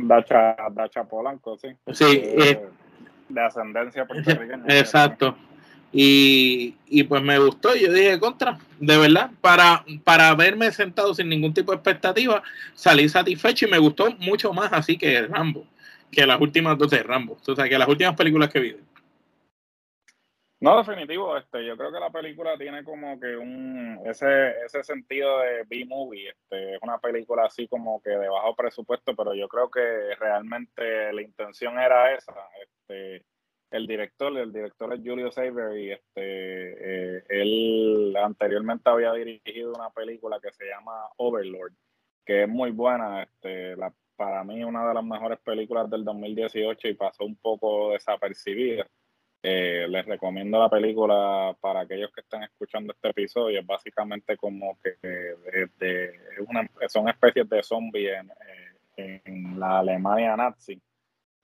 Dacha, 0.05 0.57
Dacha 0.73 1.05
Polanco, 1.05 1.57
sí. 1.59 1.69
Sí, 1.93 2.05
eh, 2.23 2.61
de 3.29 3.41
ascendencia 3.41 4.05
puertorriqueña. 4.07 4.65
Exacto. 4.69 5.37
Y, 5.93 6.77
y, 6.87 7.03
pues 7.03 7.21
me 7.21 7.37
gustó, 7.41 7.75
yo 7.75 7.93
dije 7.93 8.21
contra, 8.21 8.59
de 8.79 8.97
verdad, 8.97 9.31
para, 9.41 9.85
para 10.05 10.33
verme 10.37 10.71
sentado 10.71 11.13
sin 11.15 11.29
ningún 11.29 11.53
tipo 11.53 11.73
de 11.73 11.77
expectativa, 11.77 12.45
salí 12.75 13.09
satisfecho 13.09 13.67
y 13.67 13.71
me 13.71 13.79
gustó 13.79 14.09
mucho 14.21 14.53
más 14.53 14.73
así 14.73 14.97
que 14.97 15.23
Rambo, 15.23 15.67
que 16.11 16.27
las 16.27 16.41
últimas 16.41 16.77
dos 16.77 16.91
de 16.91 17.03
Rambo, 17.03 17.37
o 17.47 17.55
sea, 17.55 17.69
que 17.69 17.79
las 17.79 17.89
últimas 17.89 18.17
películas 18.17 18.53
que 18.53 18.61
vi. 18.61 18.77
No, 20.61 20.77
definitivo, 20.77 21.39
este, 21.39 21.65
yo 21.65 21.75
creo 21.75 21.91
que 21.91 22.01
la 22.01 22.11
película 22.11 22.59
tiene 22.59 22.85
como 22.85 23.19
que 23.19 23.35
un 23.35 23.99
ese, 24.05 24.51
ese 24.67 24.85
sentido 24.85 25.39
de 25.39 25.65
B-movie, 25.65 26.29
este, 26.29 26.75
es 26.75 26.83
una 26.83 26.99
película 26.99 27.47
así 27.47 27.67
como 27.67 28.03
que 28.03 28.11
de 28.11 28.29
bajo 28.29 28.55
presupuesto, 28.55 29.17
pero 29.17 29.35
yo 29.35 29.49
creo 29.49 29.71
que 29.71 30.15
realmente 30.17 31.15
la 31.15 31.23
intención 31.23 31.79
era 31.79 32.13
esa, 32.15 32.35
este, 32.63 33.25
el 33.71 33.87
director, 33.87 34.37
el 34.37 34.53
director 34.53 34.93
es 34.93 35.01
Julio 35.03 35.31
Saber 35.31 35.79
y 35.79 35.93
este, 35.93 36.11
eh, 36.17 37.25
él 37.31 38.15
anteriormente 38.23 38.91
había 38.91 39.15
dirigido 39.15 39.73
una 39.73 39.89
película 39.89 40.41
que 40.43 40.53
se 40.53 40.67
llama 40.67 41.09
Overlord, 41.17 41.73
que 42.27 42.43
es 42.43 42.49
muy 42.49 42.71
buena, 42.71 43.23
este, 43.23 43.77
la, 43.77 43.95
para 44.21 44.45
mí 44.45 44.63
una 44.63 44.87
de 44.87 44.93
las 44.93 45.03
mejores 45.03 45.39
películas 45.39 45.89
del 45.89 46.05
2018 46.05 46.89
y 46.89 46.93
pasó 46.93 47.25
un 47.25 47.37
poco 47.37 47.93
desapercibida 47.93 48.87
eh, 49.43 49.87
les 49.89 50.05
recomiendo 50.05 50.59
la 50.59 50.69
película 50.69 51.57
para 51.59 51.81
aquellos 51.81 52.13
que 52.13 52.21
están 52.21 52.43
escuchando 52.43 52.93
este 52.93 53.09
episodio. 53.09 53.61
Es 53.61 53.67
básicamente 53.67 54.37
como 54.37 54.79
que 54.83 54.91
de, 55.79 56.21
una, 56.47 56.69
son 56.87 57.09
especies 57.09 57.49
de 57.49 57.63
zombies 57.63 58.13
en, 58.99 59.23
en, 59.25 59.59
la 59.59 59.79
Alemania 59.79 60.37
nazi. 60.37 60.79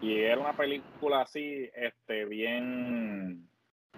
Y 0.00 0.18
era 0.18 0.38
una 0.38 0.54
película 0.54 1.22
así, 1.22 1.70
este, 1.74 2.26
bien 2.26 3.48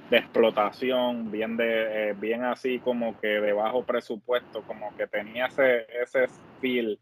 de 0.09 0.19
explotación, 0.19 1.33
bien 1.33 1.57
de, 1.57 2.11
eh, 2.11 2.13
bien 2.13 2.45
así 2.45 2.79
como 2.79 3.19
que 3.19 3.27
de 3.27 3.53
bajo 3.53 3.83
presupuesto, 3.83 4.63
como 4.63 4.97
que 4.97 5.09
tenía 5.09 5.47
ese, 5.47 5.87
ese 6.01 6.29
feel 6.61 6.97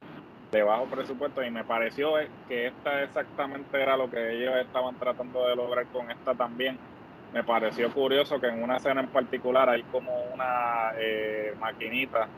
de 0.57 0.63
bajo 0.63 0.87
presupuesto 0.87 1.45
y 1.45 1.51
me 1.51 1.65
pareció 1.65 2.15
que 2.49 2.67
esta 2.69 3.03
exactamente 3.03 3.81
era 3.81 3.97
lo 3.97 4.11
que 4.11 4.33
ellos 4.33 4.55
estaban 4.57 4.99
tratando 4.99 5.47
de 5.47 5.57
lograr 5.57 5.87
con 5.87 6.11
esta 6.11 6.35
también. 6.35 6.79
Me 7.33 7.45
pareció 7.45 7.93
curioso 7.93 8.41
que 8.41 8.47
en 8.47 8.63
una 8.63 8.79
escena 8.79 9.03
en 9.03 9.09
particular 9.09 9.69
hay 9.69 9.83
como 9.85 10.13
una 10.33 10.93
eh, 10.99 11.55
maquinita 11.61 12.29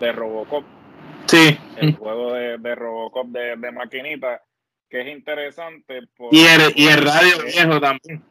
de 0.00 0.12
Robocop. 0.12 0.64
Sí. 1.26 1.58
El 1.76 1.94
juego 1.96 2.32
de, 2.32 2.74
Robocop 2.74 3.26
de, 3.28 3.56
maquinita, 3.72 4.42
que 4.88 5.02
es 5.02 5.08
interesante. 5.08 6.00
y, 6.30 6.40
el, 6.40 6.72
y 6.74 6.86
el 6.86 7.02
radio 7.04 7.44
viejo 7.44 7.80
también. 7.80 8.27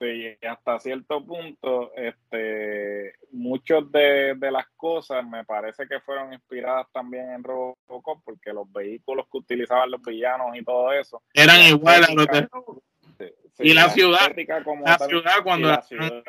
Sí, 0.00 0.36
hasta 0.48 0.78
cierto 0.78 1.24
punto, 1.26 1.92
este, 1.96 3.14
muchos 3.32 3.90
de, 3.90 4.36
las 4.40 4.68
cosas 4.76 5.26
me 5.26 5.44
parece 5.44 5.88
que 5.88 5.98
fueron 6.00 6.32
inspiradas 6.32 6.86
también 6.92 7.30
en 7.32 7.42
Robocop, 7.42 8.22
porque 8.24 8.52
los 8.52 8.70
vehículos 8.72 9.26
que 9.30 9.38
utilizaban 9.38 9.90
los 9.90 10.00
villanos 10.00 10.56
y 10.56 10.64
todo 10.64 10.92
eso 10.92 11.20
eran 11.34 11.60
iguales 11.62 12.08
a 12.08 12.14
los 12.14 12.26
de 12.26 13.34
y 13.60 13.74
la, 13.74 13.88
ciudad, 13.88 14.30
la 14.36 14.98
ciudad 14.98 15.42
cuando 15.42 15.68
la, 15.68 15.82
ciudad, 15.82 16.22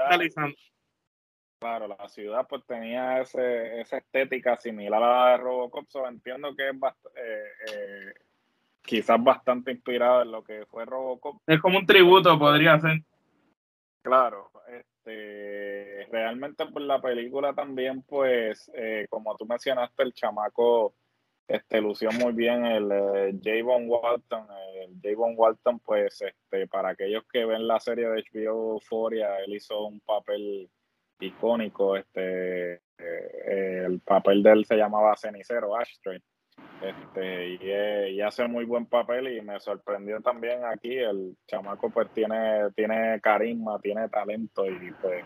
Claro, 1.59 1.87
la 1.87 2.09
ciudad 2.09 2.47
pues 2.49 2.65
tenía 2.65 3.21
ese, 3.21 3.81
esa 3.81 3.97
estética 3.97 4.57
similar 4.57 5.03
a 5.03 5.25
la 5.25 5.31
de 5.31 5.37
Robocop, 5.37 5.87
so 5.89 6.07
entiendo 6.07 6.55
que 6.55 6.69
es 6.69 6.75
eh, 7.15 7.43
eh, 7.71 8.13
quizás 8.81 9.21
bastante 9.21 9.71
inspirado 9.71 10.23
en 10.23 10.31
lo 10.31 10.43
que 10.43 10.65
fue 10.65 10.85
Robocop. 10.85 11.37
Es 11.45 11.59
como 11.59 11.77
un 11.77 11.85
tributo, 11.85 12.39
podría 12.39 12.79
ser. 12.79 13.03
Claro, 14.01 14.49
este, 14.67 16.05
realmente 16.11 16.63
por 16.65 16.73
pues, 16.73 16.85
la 16.85 17.01
película 17.01 17.53
también, 17.53 18.01
pues, 18.03 18.71
eh, 18.73 19.05
como 19.09 19.35
tú 19.35 19.45
mencionaste, 19.45 20.03
el 20.03 20.13
chamaco 20.13 20.95
este, 21.49 21.81
lució 21.81 22.11
muy 22.11 22.31
bien 22.33 22.65
el 22.65 22.91
eh, 22.91 23.39
Javon 23.43 23.89
Walton. 23.89 24.47
El 24.75 24.99
Javon 25.01 25.33
Walton, 25.35 25.79
pues, 25.79 26.21
este, 26.21 26.67
para 26.67 26.89
aquellos 26.89 27.23
que 27.31 27.43
ven 27.43 27.67
la 27.67 27.79
serie 27.79 28.07
de 28.07 28.23
HBO 28.31 28.73
Euphoria, 28.75 29.39
él 29.39 29.55
hizo 29.55 29.85
un 29.85 29.99
papel 30.01 30.69
icónico. 31.19 31.97
Este, 31.97 32.75
eh, 32.97 33.83
el 33.85 33.99
papel 34.01 34.43
de 34.43 34.51
él 34.51 34.65
se 34.65 34.77
llamaba 34.77 35.17
Cenicero, 35.17 35.75
Ashtray. 35.75 36.21
Este, 36.81 37.49
y, 37.49 38.15
y, 38.15 38.21
hace 38.21 38.47
muy 38.47 38.63
buen 38.63 38.85
papel 38.85 39.27
y 39.27 39.41
me 39.41 39.59
sorprendió 39.59 40.21
también 40.21 40.63
aquí 40.63 40.97
el 40.97 41.35
chamaco 41.45 41.89
pues 41.89 42.09
tiene 42.13 42.71
tiene 42.73 43.19
carisma 43.19 43.79
tiene 43.79 44.07
talento 44.07 44.65
y 44.65 44.89
pues 45.01 45.25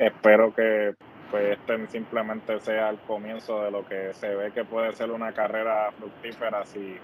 espero 0.00 0.52
que 0.52 0.96
pues 1.30 1.56
este 1.58 1.86
simplemente 1.86 2.58
sea 2.58 2.90
el 2.90 2.98
comienzo 2.98 3.62
de 3.62 3.70
lo 3.70 3.86
que 3.86 4.12
se 4.14 4.34
ve 4.34 4.50
que 4.50 4.64
puede 4.64 4.92
ser 4.94 5.12
una 5.12 5.32
carrera 5.32 5.92
fructífera 5.92 6.64
si 6.64 6.96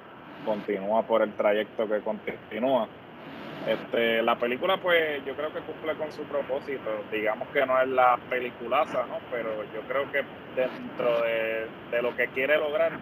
continúa 0.44 1.06
por 1.06 1.22
el 1.22 1.32
trayecto 1.34 1.86
que 1.86 2.00
continúa 2.00 2.88
este, 3.66 4.22
la 4.22 4.38
película, 4.38 4.78
pues, 4.78 5.24
yo 5.26 5.36
creo 5.36 5.52
que 5.52 5.60
cumple 5.60 5.94
con 5.94 6.10
su 6.12 6.22
propósito. 6.24 7.04
Digamos 7.12 7.48
que 7.48 7.64
no 7.66 7.80
es 7.80 7.88
la 7.88 8.18
peliculaza, 8.28 9.04
¿no? 9.06 9.18
Pero 9.30 9.62
yo 9.74 9.80
creo 9.82 10.10
que 10.10 10.22
dentro 10.56 11.22
de, 11.22 12.02
lo 12.02 12.16
que 12.16 12.28
quiere 12.28 12.56
lograr, 12.56 12.92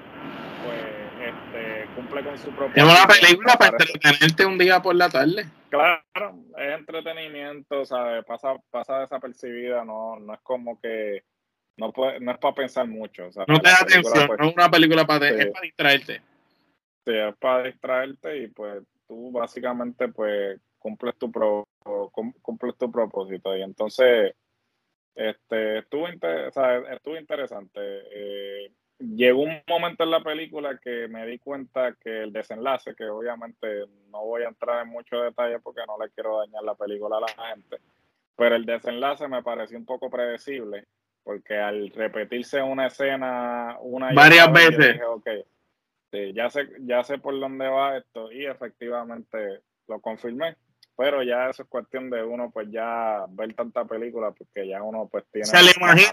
pues, 0.64 1.28
este, 1.28 1.86
cumple 1.94 2.24
con 2.24 2.38
su 2.38 2.50
propósito. 2.50 2.86
Es 2.86 2.92
una 2.92 3.06
película 3.06 3.54
para 3.54 3.76
entretenerte 3.78 4.46
un 4.46 4.58
día 4.58 4.82
por 4.82 4.96
la 4.96 5.08
tarde. 5.08 5.46
Claro, 5.70 6.02
es 6.56 6.78
entretenimiento, 6.78 7.84
¿sabes? 7.84 8.24
Pasa, 8.24 8.56
pasa 8.70 9.00
desapercibida, 9.00 9.84
no, 9.84 10.18
no 10.18 10.34
es 10.34 10.40
como 10.40 10.80
que 10.80 11.22
no, 11.76 11.92
puede, 11.92 12.18
no 12.20 12.32
es 12.32 12.38
para 12.38 12.54
pensar 12.54 12.88
mucho. 12.88 13.28
no 13.46 13.60
te 13.60 13.68
da 13.68 13.76
atención, 13.82 14.26
pues, 14.26 14.38
no 14.40 14.46
es 14.46 14.54
una 14.54 14.70
película 14.70 15.06
para, 15.06 15.28
es 15.28 15.46
para 15.46 15.62
distraerte. 15.62 16.22
Sí, 17.06 17.14
es 17.14 17.36
para 17.36 17.62
distraerte 17.62 18.38
y 18.38 18.48
pues 18.48 18.82
tú 19.08 19.32
básicamente 19.32 20.08
pues 20.08 20.60
cumples 20.78 21.16
tu 21.16 21.32
pro, 21.32 21.64
cumples 22.42 22.76
tu 22.76 22.90
propósito. 22.90 23.56
Y 23.56 23.62
entonces 23.62 24.34
este 25.14 25.78
estuvo, 25.78 26.06
estuvo 26.06 27.16
interesante. 27.16 27.80
Eh, 27.80 28.72
llegó 28.98 29.42
un 29.42 29.62
momento 29.68 30.04
en 30.04 30.10
la 30.10 30.22
película 30.22 30.78
que 30.78 31.08
me 31.08 31.26
di 31.26 31.38
cuenta 31.38 31.94
que 32.00 32.22
el 32.22 32.32
desenlace, 32.32 32.94
que 32.94 33.08
obviamente 33.08 33.86
no 34.10 34.24
voy 34.24 34.42
a 34.42 34.48
entrar 34.48 34.84
en 34.84 34.92
muchos 34.92 35.22
detalles 35.24 35.60
porque 35.62 35.82
no 35.86 35.98
le 35.98 36.10
quiero 36.10 36.38
dañar 36.38 36.62
la 36.62 36.74
película 36.74 37.16
a 37.18 37.20
la 37.20 37.48
gente, 37.48 37.78
pero 38.36 38.54
el 38.54 38.64
desenlace 38.64 39.26
me 39.28 39.42
pareció 39.42 39.78
un 39.78 39.86
poco 39.86 40.10
predecible 40.10 40.84
porque 41.22 41.56
al 41.56 41.90
repetirse 41.90 42.62
una 42.62 42.86
escena 42.86 43.76
una 43.80 44.12
y 44.12 44.16
varias 44.16 44.52
veces, 44.52 44.94
dije, 44.94 45.44
ya 46.34 46.50
sé 46.50 46.68
ya 46.80 47.04
sé 47.04 47.18
por 47.18 47.38
dónde 47.38 47.68
va 47.68 47.98
esto 47.98 48.32
y 48.32 48.46
efectivamente 48.46 49.60
lo 49.86 50.00
confirmé 50.00 50.56
pero 50.96 51.22
ya 51.22 51.50
eso 51.50 51.62
es 51.62 51.68
cuestión 51.68 52.10
de 52.10 52.22
uno 52.24 52.50
pues 52.50 52.68
ya 52.70 53.24
ver 53.30 53.54
tanta 53.54 53.84
película 53.84 54.32
porque 54.32 54.66
ya 54.66 54.82
uno 54.82 55.08
pues 55.10 55.24
tiene 55.32 55.46
se 55.46 55.62
le 55.62 55.72
imagina 55.76 56.10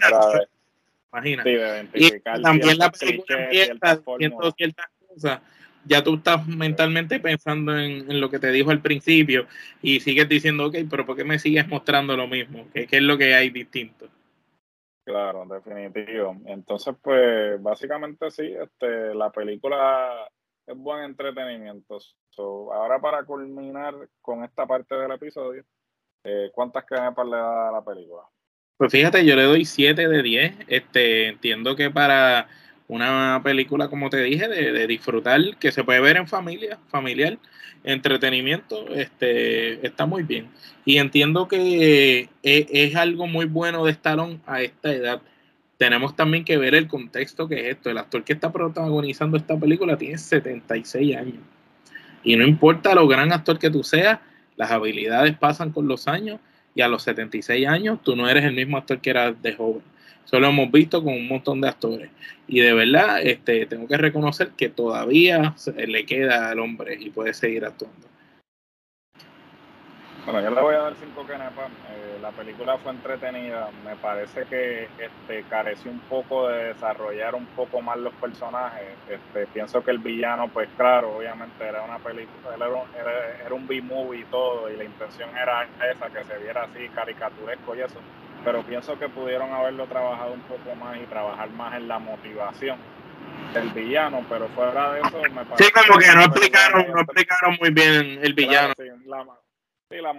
imagina 1.12 1.44
y 1.94 2.20
también 2.42 2.78
la 2.78 2.92
película 2.92 3.50
haciendo 3.50 4.52
ciertas 4.52 4.88
cosas 5.08 5.42
ya 5.86 6.04
tú 6.04 6.16
estás 6.16 6.46
mentalmente 6.48 7.20
pensando 7.20 7.78
en, 7.78 8.20
lo 8.20 8.30
que 8.30 8.40
te 8.40 8.52
dijo 8.52 8.72
al 8.72 8.82
principio 8.82 9.48
y 9.82 10.00
sigues 10.00 10.28
diciendo, 10.28 10.66
ok, 10.66 10.78
pero 10.90 11.06
¿por 11.06 11.16
qué 11.16 11.24
me 11.24 11.40
sigues 11.40 11.68
mostrando 11.68 12.18
lo 12.18 12.28
mismo? 12.28 12.68
¿Qué, 12.74 12.88
qué 12.88 12.98
es 12.98 13.04
lo 13.04 13.18
que 13.18 13.36
hay 13.36 13.52
distinto? 13.52 14.10
Claro, 15.06 15.46
definitivo. 15.46 16.36
Entonces, 16.48 16.96
pues, 17.00 17.62
básicamente 17.62 18.32
sí, 18.32 18.52
este, 18.60 19.14
la 19.14 19.32
película 19.32 20.28
es 20.66 20.76
buen 20.76 21.04
entretenimiento. 21.04 22.00
ahora 22.74 23.00
para 23.00 23.24
culminar 23.24 23.94
con 24.20 24.44
esta 24.44 24.66
parte 24.66 24.96
del 24.96 25.12
episodio, 25.12 25.64
eh, 26.24 26.50
¿cuántas 26.52 26.86
para 26.86 27.28
le 27.28 27.38
da 27.38 27.70
a 27.70 27.72
la 27.72 27.86
película? 27.86 28.24
Pues 28.78 28.92
fíjate, 28.92 29.24
yo 29.24 29.36
le 29.36 29.44
doy 29.44 29.64
7 29.64 30.08
de 30.08 30.24
10. 30.24 30.56
Este, 30.68 31.28
entiendo 31.28 31.76
que 31.76 31.92
para 31.92 32.48
una 32.88 33.42
película, 33.44 33.88
como 33.88 34.10
te 34.10 34.22
dije, 34.22 34.48
de, 34.48 34.88
disfrutar, 34.88 35.58
que 35.58 35.72
se 35.72 35.84
puede 35.84 36.00
ver 36.00 36.18
en 36.18 36.28
familia, 36.28 36.78
familiar, 36.88 37.38
entretenimiento, 37.84 38.88
este, 38.90 39.86
está 39.86 40.06
muy 40.06 40.24
bien. 40.24 40.50
Y 40.86 40.98
entiendo 40.98 41.48
que 41.48 42.30
es, 42.44 42.66
es, 42.72 42.96
algo 42.96 43.28
muy 43.28 43.46
bueno 43.46 43.86
de 43.86 43.92
Stallone 43.92 44.40
a 44.46 44.62
esta 44.62 44.94
edad. 44.94 45.22
Tenemos 45.78 46.16
también 46.16 46.46
que 46.46 46.58
ver 46.58 46.76
el 46.76 46.88
contexto 46.88 47.48
que 47.48 47.60
es 47.60 47.76
esto. 47.76 47.90
El 47.90 47.98
actor 47.98 48.24
que 48.24 48.34
está 48.34 48.52
protagonizando 48.52 49.38
esta 49.38 49.58
película 49.58 49.98
tiene 49.98 50.18
76 50.18 51.16
años. 51.16 51.44
Y 52.24 52.36
no 52.36 52.46
importa 52.46 52.96
lo 52.96 53.08
gran 53.08 53.32
actor 53.32 53.60
que 53.60 53.70
tú 53.70 53.84
seas, 53.84 54.20
las 54.58 54.72
habilidades 54.72 55.38
pasan 55.38 55.72
con 55.72 55.88
los 55.88 56.08
años 56.08 56.40
y 56.74 56.82
a 56.82 56.88
los 56.88 57.04
76 57.04 57.68
años 57.68 58.00
tú 58.04 58.16
no 58.16 58.28
eres 58.28 58.44
el 58.44 58.54
mismo 58.54 58.78
actor 58.78 59.00
que 59.00 59.12
eras 59.12 59.42
de 59.42 59.54
joven. 59.54 59.82
Eso 60.26 60.40
lo 60.40 60.48
hemos 60.48 60.72
visto 60.72 61.04
con 61.04 61.14
un 61.14 61.28
montón 61.28 61.62
de 61.62 61.70
actores. 61.70 62.10
Y 62.48 62.60
de 62.60 62.74
verdad, 62.74 63.22
este, 63.22 63.66
tengo 63.68 63.88
que 63.88 63.98
reconocer 63.98 64.50
que 64.58 64.70
todavía 64.70 65.54
le 65.76 66.06
queda 66.06 66.50
al 66.50 66.60
hombre 66.60 66.98
y 67.00 67.12
puede 67.12 67.34
seguir 67.34 67.64
actuando. 67.66 68.08
Bueno, 70.26 70.42
yo 70.42 70.50
le 70.50 70.62
voy 70.62 70.74
a 70.74 70.80
dar 70.80 70.96
cinco 70.96 71.24
canepas. 71.28 71.70
Eh, 71.70 72.18
la 72.20 72.32
película 72.32 72.80
fue 72.80 72.94
entretenida. 72.94 73.70
Me 73.86 73.96
parece 73.98 74.46
que 74.46 74.88
este, 74.98 75.44
careció 75.48 75.92
un 75.92 76.00
poco 76.00 76.48
de 76.48 76.74
desarrollar 76.74 77.36
un 77.36 77.46
poco 77.48 77.80
más 77.80 77.98
los 77.98 78.14
personajes. 78.16 78.88
Este, 79.08 79.46
pienso 79.54 79.84
que 79.84 79.92
el 79.92 80.00
villano, 80.00 80.48
pues 80.48 80.68
claro, 80.78 81.18
obviamente 81.18 81.64
era 81.64 81.84
una 81.84 82.00
película, 82.00 82.56
era 82.56 82.70
un, 82.70 82.88
era 83.46 83.54
un 83.54 83.68
B-movie 83.68 84.22
y 84.22 84.24
todo, 84.26 84.72
y 84.72 84.76
la 84.76 84.86
intención 84.86 85.30
era 85.38 85.68
esa, 85.92 86.10
que 86.10 86.24
se 86.24 86.40
viera 86.40 86.64
así 86.64 86.90
caricaturesco 86.96 87.76
y 87.76 87.82
eso 87.82 88.00
pero 88.46 88.64
pienso 88.64 88.98
que 89.00 89.10
pudieron 89.10 89.52
haberlo 89.52 89.88
trabajado 89.88 90.34
un 90.34 90.42
poco 90.42 90.76
más 90.76 90.98
y 90.98 91.06
trabajar 91.08 91.50
más 91.50 91.76
en 91.76 91.88
la 91.88 91.98
motivación 91.98 92.78
del 93.54 93.70
villano, 93.72 94.24
pero 94.30 94.48
fuera 94.50 94.94
de 94.94 95.02
eso 95.02 95.20
me 95.34 95.44
parece... 95.46 95.64
Sí, 95.64 95.72
como 95.72 96.00
que 96.00 96.14
no 96.16 96.22
explicaron, 96.22 96.92
no 96.92 97.02
explicaron 97.02 97.58
muy 97.60 97.72
bien 97.72 98.20
el 98.22 98.34
villano. 98.36 98.74
sí, 98.78 98.84
la, 99.06 99.26
sí, 99.90 99.98
la, 100.00 100.14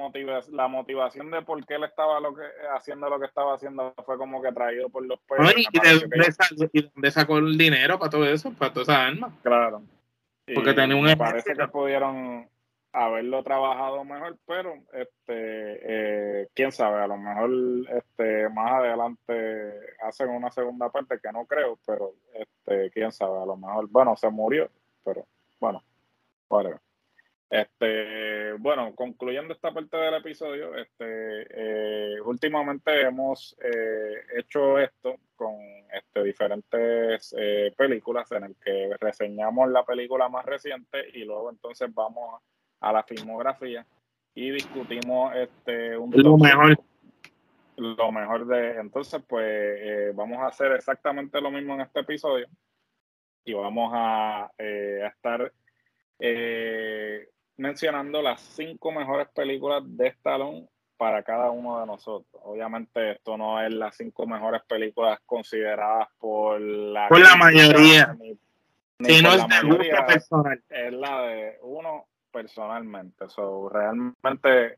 la 0.51 0.69
motivación 0.69 1.31
de 1.31 1.43
por 1.43 1.65
qué 1.65 1.77
él 1.77 1.85
estaba 1.85 2.19
lo 2.19 2.35
que, 2.35 2.43
haciendo 2.75 3.09
lo 3.09 3.21
que 3.21 3.27
estaba 3.27 3.55
haciendo 3.55 3.95
fue 4.05 4.19
como 4.19 4.43
que 4.43 4.51
traído 4.53 4.89
por 4.89 5.07
los 5.07 5.21
pelos. 5.21 5.55
¿Y, 5.57 5.67
de, 5.79 6.91
dónde 6.93 7.11
sacó 7.13 7.39
el 7.39 7.57
dinero 7.57 7.97
para 7.99 8.11
todo 8.11 8.27
eso, 8.27 8.53
para 8.53 8.73
todas 8.73 8.89
esas 8.89 9.01
armas? 9.01 9.33
Claro. 9.43 9.83
Porque 10.53 10.75
tenía 10.75 10.97
un... 10.97 11.05
Me 11.05 11.17
parece 11.17 11.55
que 11.55 11.69
pudieron 11.69 12.49
haberlo 12.97 13.43
trabajado 13.43 14.05
mejor, 14.05 14.39
pero 14.47 14.75
este, 14.95 16.41
eh, 16.41 16.49
quién 16.55 16.73
sabe, 16.73 17.03
a 17.03 17.07
lo 17.07 17.19
mejor 17.19 17.51
este, 17.91 18.49
más 18.49 18.73
adelante 18.73 19.79
hacen 20.01 20.31
una 20.31 20.51
segunda 20.51 20.89
parte 20.89 21.21
que 21.23 21.31
no 21.31 21.45
creo, 21.45 21.79
pero 21.87 22.15
este, 22.33 22.91
quién 22.93 23.13
sabe, 23.13 23.43
a 23.43 23.45
lo 23.45 23.57
mejor, 23.57 23.89
bueno, 23.91 24.17
se 24.17 24.31
murió, 24.31 24.71
pero 25.05 25.27
bueno, 25.61 25.85
vale. 26.49 26.77
Este, 27.51 28.55
bueno, 28.55 28.95
concluyendo 28.95 29.53
esta 29.53 29.73
parte 29.73 29.97
del 29.99 30.15
episodio, 30.15 30.75
este, 30.75 32.15
eh, 32.15 32.21
últimamente 32.23 33.03
hemos 33.03 33.57
eh, 33.63 34.23
hecho 34.39 34.79
esto 34.79 35.17
con 35.37 35.55
este, 35.93 36.23
diferentes 36.25 37.35
películas 37.77 38.33
en 38.33 38.45
el 38.45 38.57
que 38.57 38.97
reseñamos 38.99 39.69
la 39.69 39.85
película 39.85 40.31
más 40.31 40.47
reciente 40.47 41.11
y 41.13 41.25
luego 41.25 41.51
entonces 41.51 41.93
vamos 41.93 42.43
a 42.81 42.89
a 42.89 42.93
la 42.93 43.03
filmografía 43.03 43.87
y 44.35 44.51
discutimos 44.51 45.35
este 45.35 45.97
un 45.97 46.11
lo 46.15 46.37
mejor 46.37 46.79
lo 47.77 48.13
mejor 48.13 48.47
de 48.47 48.79
entonces 48.79 49.23
pues 49.27 49.45
eh, 49.47 50.13
vamos 50.15 50.39
a 50.39 50.47
hacer 50.47 50.73
exactamente 50.73 51.41
lo 51.41 51.51
mismo 51.51 51.75
en 51.75 51.83
este 51.83 52.01
episodio 52.01 52.47
y 53.45 53.53
vamos 53.55 53.93
a, 53.95 54.51
eh, 54.59 55.09
estar 55.09 55.53
eh, 56.19 57.29
mencionando 57.57 58.21
las 58.21 58.41
cinco 58.41 58.91
mejores 58.93 59.29
películas 59.29 59.83
de 59.85 60.09
Stallone 60.09 60.69
para 60.97 61.23
cada 61.23 61.51
uno 61.51 61.81
de 61.81 61.87
nosotros. 61.87 62.43
Obviamente 62.45 63.13
esto 63.13 63.37
no 63.37 63.63
es 63.63 63.73
las 63.73 63.97
cinco 63.97 64.27
mejores 64.27 64.63
películas 64.67 65.21
consideradas 65.27 66.09
por 66.19 66.61
la, 66.61 67.09
por 67.09 67.21
la 67.21 67.37
mayoría. 67.37 68.17
Ni, 68.19 69.11
es 69.11 69.23
personal. 70.07 70.63
Es 70.71 70.93
la 70.93 71.21
de 71.23 71.59
uno 71.63 72.07
personalmente. 72.37 73.31
So, 73.31 73.71
realmente 73.71 74.77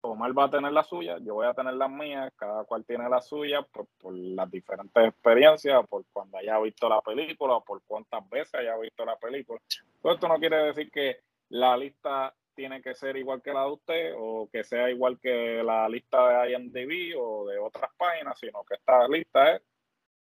Omar 0.00 0.36
va 0.36 0.44
a 0.44 0.50
tener 0.50 0.72
la 0.72 0.82
suya, 0.82 1.18
yo 1.18 1.34
voy 1.34 1.46
a 1.46 1.54
tener 1.54 1.74
las 1.74 1.90
mías, 1.90 2.32
cada 2.36 2.64
cual 2.64 2.84
tiene 2.84 3.08
la 3.08 3.20
suya 3.20 3.62
por, 3.62 3.86
por 3.98 4.12
las 4.12 4.50
diferentes 4.50 5.08
experiencias, 5.08 5.86
por 5.88 6.04
cuando 6.12 6.38
haya 6.38 6.58
visto 6.58 6.88
la 6.88 7.00
película, 7.00 7.60
por 7.60 7.80
cuántas 7.86 8.28
veces 8.28 8.54
haya 8.54 8.76
visto 8.78 9.04
la 9.04 9.16
película. 9.16 9.60
Todo 10.02 10.14
esto 10.14 10.26
no 10.26 10.38
quiere 10.38 10.56
decir 10.64 10.90
que 10.90 11.18
la 11.50 11.76
lista 11.76 12.34
tiene 12.56 12.82
que 12.82 12.94
ser 12.94 13.16
igual 13.16 13.40
que 13.40 13.52
la 13.52 13.62
de 13.62 13.70
usted 13.70 14.14
o 14.16 14.48
que 14.50 14.64
sea 14.64 14.90
igual 14.90 15.20
que 15.20 15.62
la 15.62 15.88
lista 15.88 16.42
de 16.42 16.52
IMDb 16.52 17.16
o 17.20 17.46
de 17.46 17.58
otras 17.58 17.90
páginas, 17.96 18.36
sino 18.38 18.64
que 18.64 18.74
esta 18.74 19.06
lista 19.06 19.54
es 19.54 19.62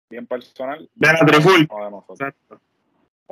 bien 0.09 0.27
personal. 0.27 0.89
De 0.95 1.07
la 1.07 1.91
nosotros. 1.91 2.21
Eso 2.21 2.61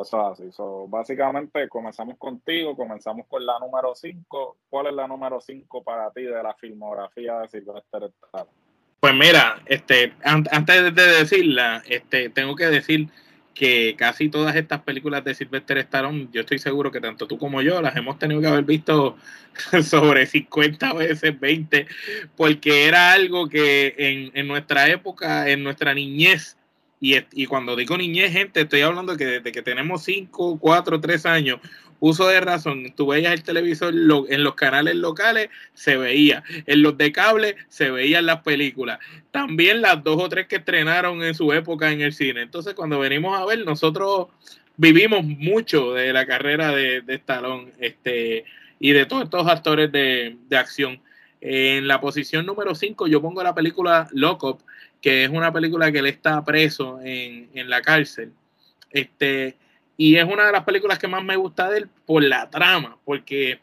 así. 0.01 0.45
básicamente 0.89 1.69
comenzamos 1.69 2.17
contigo, 2.19 2.77
comenzamos 2.77 3.27
con 3.27 3.45
la 3.45 3.59
número 3.59 3.95
5. 3.95 4.57
¿Cuál 4.69 4.89
es 4.89 4.95
la 4.95 5.07
número 5.07 5.41
5 5.41 5.83
para 5.83 6.11
ti 6.11 6.23
de 6.23 6.43
la 6.43 6.55
filmografía 6.55 7.41
de 7.41 7.49
Sylvester 7.49 8.05
Stallone? 8.05 8.51
Pues 9.01 9.15
mira, 9.15 9.63
este, 9.67 10.13
antes 10.25 10.95
de 10.95 11.07
decirla, 11.07 11.83
este, 11.87 12.31
tengo 12.31 12.57
que 12.57 12.67
decir 12.67 13.09
que 13.55 13.97
casi 13.97 14.29
todas 14.29 14.55
estas 14.55 14.83
películas 14.83 15.25
de 15.25 15.35
Sylvester 15.35 15.79
Stallone, 15.79 16.29
yo 16.33 16.43
estoy 16.43 16.59
seguro 16.59 16.93
que 16.93 17.01
tanto 17.01 17.27
tú 17.27 17.39
como 17.39 17.63
yo 17.63 17.81
las 17.81 17.97
hemos 17.97 18.19
tenido 18.19 18.41
que 18.41 18.47
haber 18.47 18.65
visto 18.65 19.17
sobre 19.83 20.27
50 20.27 20.93
veces, 20.95 21.39
20, 21.39 21.87
porque 22.37 22.87
era 22.87 23.13
algo 23.13 23.49
que 23.49 23.95
en, 23.99 24.31
en 24.35 24.47
nuestra 24.47 24.89
época, 24.89 25.49
en 25.49 25.65
nuestra 25.65 25.95
niñez, 25.95 26.58
y, 27.01 27.47
cuando 27.47 27.77
digo 27.77 27.97
niñez, 27.97 28.33
gente, 28.33 28.63
estoy 28.63 28.81
hablando 28.81 29.17
que 29.17 29.27
desde 29.27 29.53
que 29.53 29.63
tenemos 29.63 30.03
5, 30.03 30.59
4, 30.59 31.01
3 31.01 31.27
años, 31.27 31.61
uso 32.01 32.27
de 32.29 32.41
razón, 32.41 32.93
tú 32.97 33.09
veías 33.09 33.33
el 33.33 33.43
televisor 33.43 33.95
en 34.29 34.45
los 34.45 34.55
canales 34.55 34.97
locales, 34.97 35.49
se 35.75 35.97
veía, 35.97 36.43
en 36.67 36.83
los 36.83 36.97
de 36.97 37.13
cable 37.13 37.57
se 37.69 37.91
veían 37.91 38.27
las 38.27 38.43
películas, 38.43 38.99
también 39.31 39.81
las 39.81 40.03
dos 40.03 40.23
o 40.23 40.29
tres 40.29 40.47
que 40.47 40.57
estrenaron 40.57 41.23
en 41.23 41.35
su 41.35 41.53
época 41.53 41.91
en 41.93 42.01
el 42.01 42.13
cine. 42.13 42.43
Entonces, 42.43 42.75
cuando 42.75 42.99
venimos 42.99 43.39
a 43.39 43.45
ver, 43.45 43.65
nosotros 43.65 44.29
vivimos 44.77 45.25
mucho 45.25 45.93
de 45.93 46.13
la 46.13 46.27
carrera 46.27 46.75
de, 46.75 47.03
de 47.03 47.15
Stallone 47.15 47.73
este, 47.79 48.45
y 48.79 48.93
de 48.93 49.07
todos 49.07 49.25
estos 49.25 49.47
actores 49.47 49.91
de, 49.93 50.37
de 50.49 50.57
acción. 50.57 51.01
En 51.41 51.87
la 51.87 52.01
posición 52.01 52.47
número 52.47 52.75
5 52.75 53.07
yo 53.07 53.23
pongo 53.23 53.45
la 53.45 53.55
película 53.55 54.09
Lock 54.13 54.43
Up, 54.43 54.63
que 55.01 55.25
es 55.25 55.31
una 55.31 55.53
película 55.53 55.93
que 55.93 55.99
él 55.99 56.07
está 56.07 56.45
preso 56.45 57.01
en, 57.03 57.49
la 57.69 57.83
cárcel. 57.83 58.33
Este, 58.91 59.57
y 59.97 60.17
es 60.17 60.25
una 60.25 60.47
de 60.47 60.53
las 60.53 60.65
películas 60.65 60.99
que 60.99 61.09
más 61.09 61.25
me 61.25 61.37
gusta 61.37 61.69
de 61.71 61.79
él 61.79 61.89
por 62.07 62.23
la 62.23 62.49
trama, 62.51 62.99
porque 63.05 63.61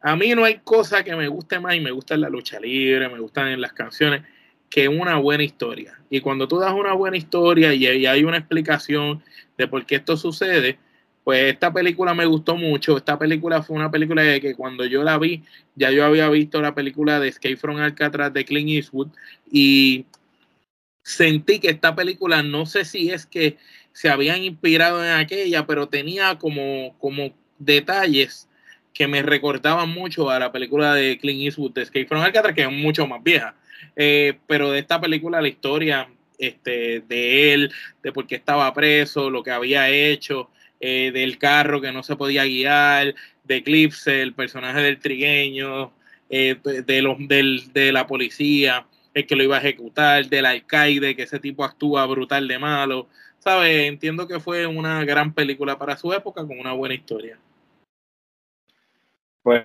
a 0.00 0.16
mí 0.16 0.34
no 0.34 0.44
hay 0.44 0.58
cosa 0.58 1.02
que 1.02 1.16
me 1.16 1.28
guste 1.28 1.58
más 1.58 1.74
y 1.74 1.80
me 1.80 1.90
gusta 1.90 2.16
la 2.16 2.28
lucha 2.28 2.60
libre, 2.60 3.08
me 3.08 3.18
gustan 3.18 3.60
las 3.60 3.72
canciones. 3.72 4.22
que 4.68 4.88
una 4.88 5.16
buena 5.16 5.44
historia. 5.44 6.00
Y 6.10 6.20
cuando 6.20 6.48
tú 6.48 6.58
das 6.58 6.72
una 6.72 6.92
buena 6.92 7.16
historia 7.16 7.72
y, 7.72 7.86
hay 7.86 8.24
una 8.24 8.36
explicación 8.38 9.22
de 9.56 9.68
por 9.68 9.86
qué 9.86 9.96
esto 9.96 10.16
sucede, 10.16 10.78
pues 11.22 11.52
esta 11.52 11.72
película 11.72 12.14
me 12.14 12.26
gustó 12.26 12.56
mucho. 12.56 12.96
Esta 12.96 13.18
película 13.18 13.62
fue 13.62 13.76
una 13.76 13.90
película 13.90 14.22
de 14.22 14.40
que 14.40 14.54
cuando 14.54 14.84
yo 14.84 15.02
la 15.04 15.18
vi, 15.18 15.44
ya 15.76 15.90
yo 15.90 16.04
había 16.04 16.28
visto 16.30 16.60
la 16.60 16.74
película 16.74 17.20
de 17.20 17.28
Escape 17.28 17.56
from 17.56 17.76
Alcatraz 17.76 18.32
de 18.32 18.44
Clint 18.44 18.70
Eastwood 18.70 19.08
y 19.50 20.04
sentí 21.06 21.60
que 21.60 21.70
esta 21.70 21.94
película, 21.94 22.42
no 22.42 22.66
sé 22.66 22.84
si 22.84 23.10
es 23.10 23.26
que 23.26 23.58
se 23.92 24.08
habían 24.08 24.42
inspirado 24.42 25.04
en 25.04 25.12
aquella, 25.12 25.64
pero 25.64 25.88
tenía 25.88 26.36
como, 26.36 26.96
como 26.98 27.32
detalles 27.60 28.48
que 28.92 29.06
me 29.06 29.22
recordaban 29.22 29.88
mucho 29.88 30.30
a 30.30 30.40
la 30.40 30.50
película 30.50 30.94
de 30.94 31.16
Clint 31.18 31.42
Eastwood 31.42 31.74
de 31.74 31.82
Escape 31.82 32.06
from 32.06 32.22
Alcatraz, 32.22 32.56
que 32.56 32.62
es 32.62 32.72
mucho 32.72 33.06
más 33.06 33.22
vieja. 33.22 33.54
Eh, 33.94 34.36
pero 34.48 34.72
de 34.72 34.80
esta 34.80 35.00
película, 35.00 35.40
la 35.40 35.46
historia 35.46 36.08
este, 36.38 37.04
de 37.06 37.54
él, 37.54 37.72
de 38.02 38.10
por 38.10 38.26
qué 38.26 38.34
estaba 38.34 38.74
preso, 38.74 39.30
lo 39.30 39.44
que 39.44 39.52
había 39.52 39.88
hecho, 39.88 40.50
eh, 40.80 41.12
del 41.14 41.38
carro 41.38 41.80
que 41.80 41.92
no 41.92 42.02
se 42.02 42.16
podía 42.16 42.44
guiar, 42.44 43.14
de 43.44 43.56
Eclipse, 43.56 44.22
el 44.22 44.34
personaje 44.34 44.80
del 44.80 44.98
trigueño, 44.98 45.92
eh, 46.30 46.56
de, 46.64 47.00
los, 47.00 47.16
del, 47.28 47.72
de 47.72 47.92
la 47.92 48.08
policía, 48.08 48.86
el 49.16 49.26
que 49.26 49.34
lo 49.34 49.42
iba 49.42 49.56
a 49.56 49.60
ejecutar, 49.60 50.26
del 50.26 50.44
alcaide, 50.44 51.16
que 51.16 51.22
ese 51.22 51.40
tipo 51.40 51.64
actúa 51.64 52.04
brutal 52.04 52.46
de 52.46 52.58
malo. 52.58 53.08
¿Sabes? 53.38 53.88
Entiendo 53.88 54.28
que 54.28 54.40
fue 54.40 54.66
una 54.66 55.02
gran 55.06 55.32
película 55.32 55.78
para 55.78 55.96
su 55.96 56.12
época 56.12 56.46
con 56.46 56.60
una 56.60 56.74
buena 56.74 56.94
historia. 56.94 57.38
Pues 59.42 59.64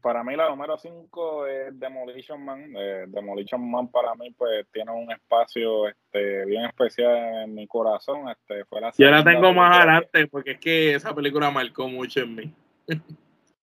para 0.00 0.22
mí 0.22 0.36
la 0.36 0.48
número 0.48 0.78
5 0.78 1.46
es 1.48 1.80
Demolition 1.80 2.44
Man. 2.44 2.72
Eh, 2.76 3.06
Demolition 3.08 3.68
Man 3.68 3.88
para 3.88 4.14
mí 4.14 4.30
pues 4.36 4.66
tiene 4.72 4.92
un 4.92 5.10
espacio 5.10 5.88
este, 5.88 6.44
bien 6.44 6.66
especial 6.66 7.42
en 7.42 7.54
mi 7.54 7.66
corazón. 7.66 8.28
Este, 8.28 8.64
fue 8.66 8.80
la 8.80 8.92
Yo 8.96 9.10
la 9.10 9.24
tengo 9.24 9.52
más 9.52 9.78
adelante 9.78 10.28
porque 10.28 10.52
es 10.52 10.58
que 10.60 10.94
esa 10.94 11.12
película 11.12 11.50
marcó 11.50 11.88
mucho 11.88 12.20
en 12.20 12.34
mí. 12.36 12.54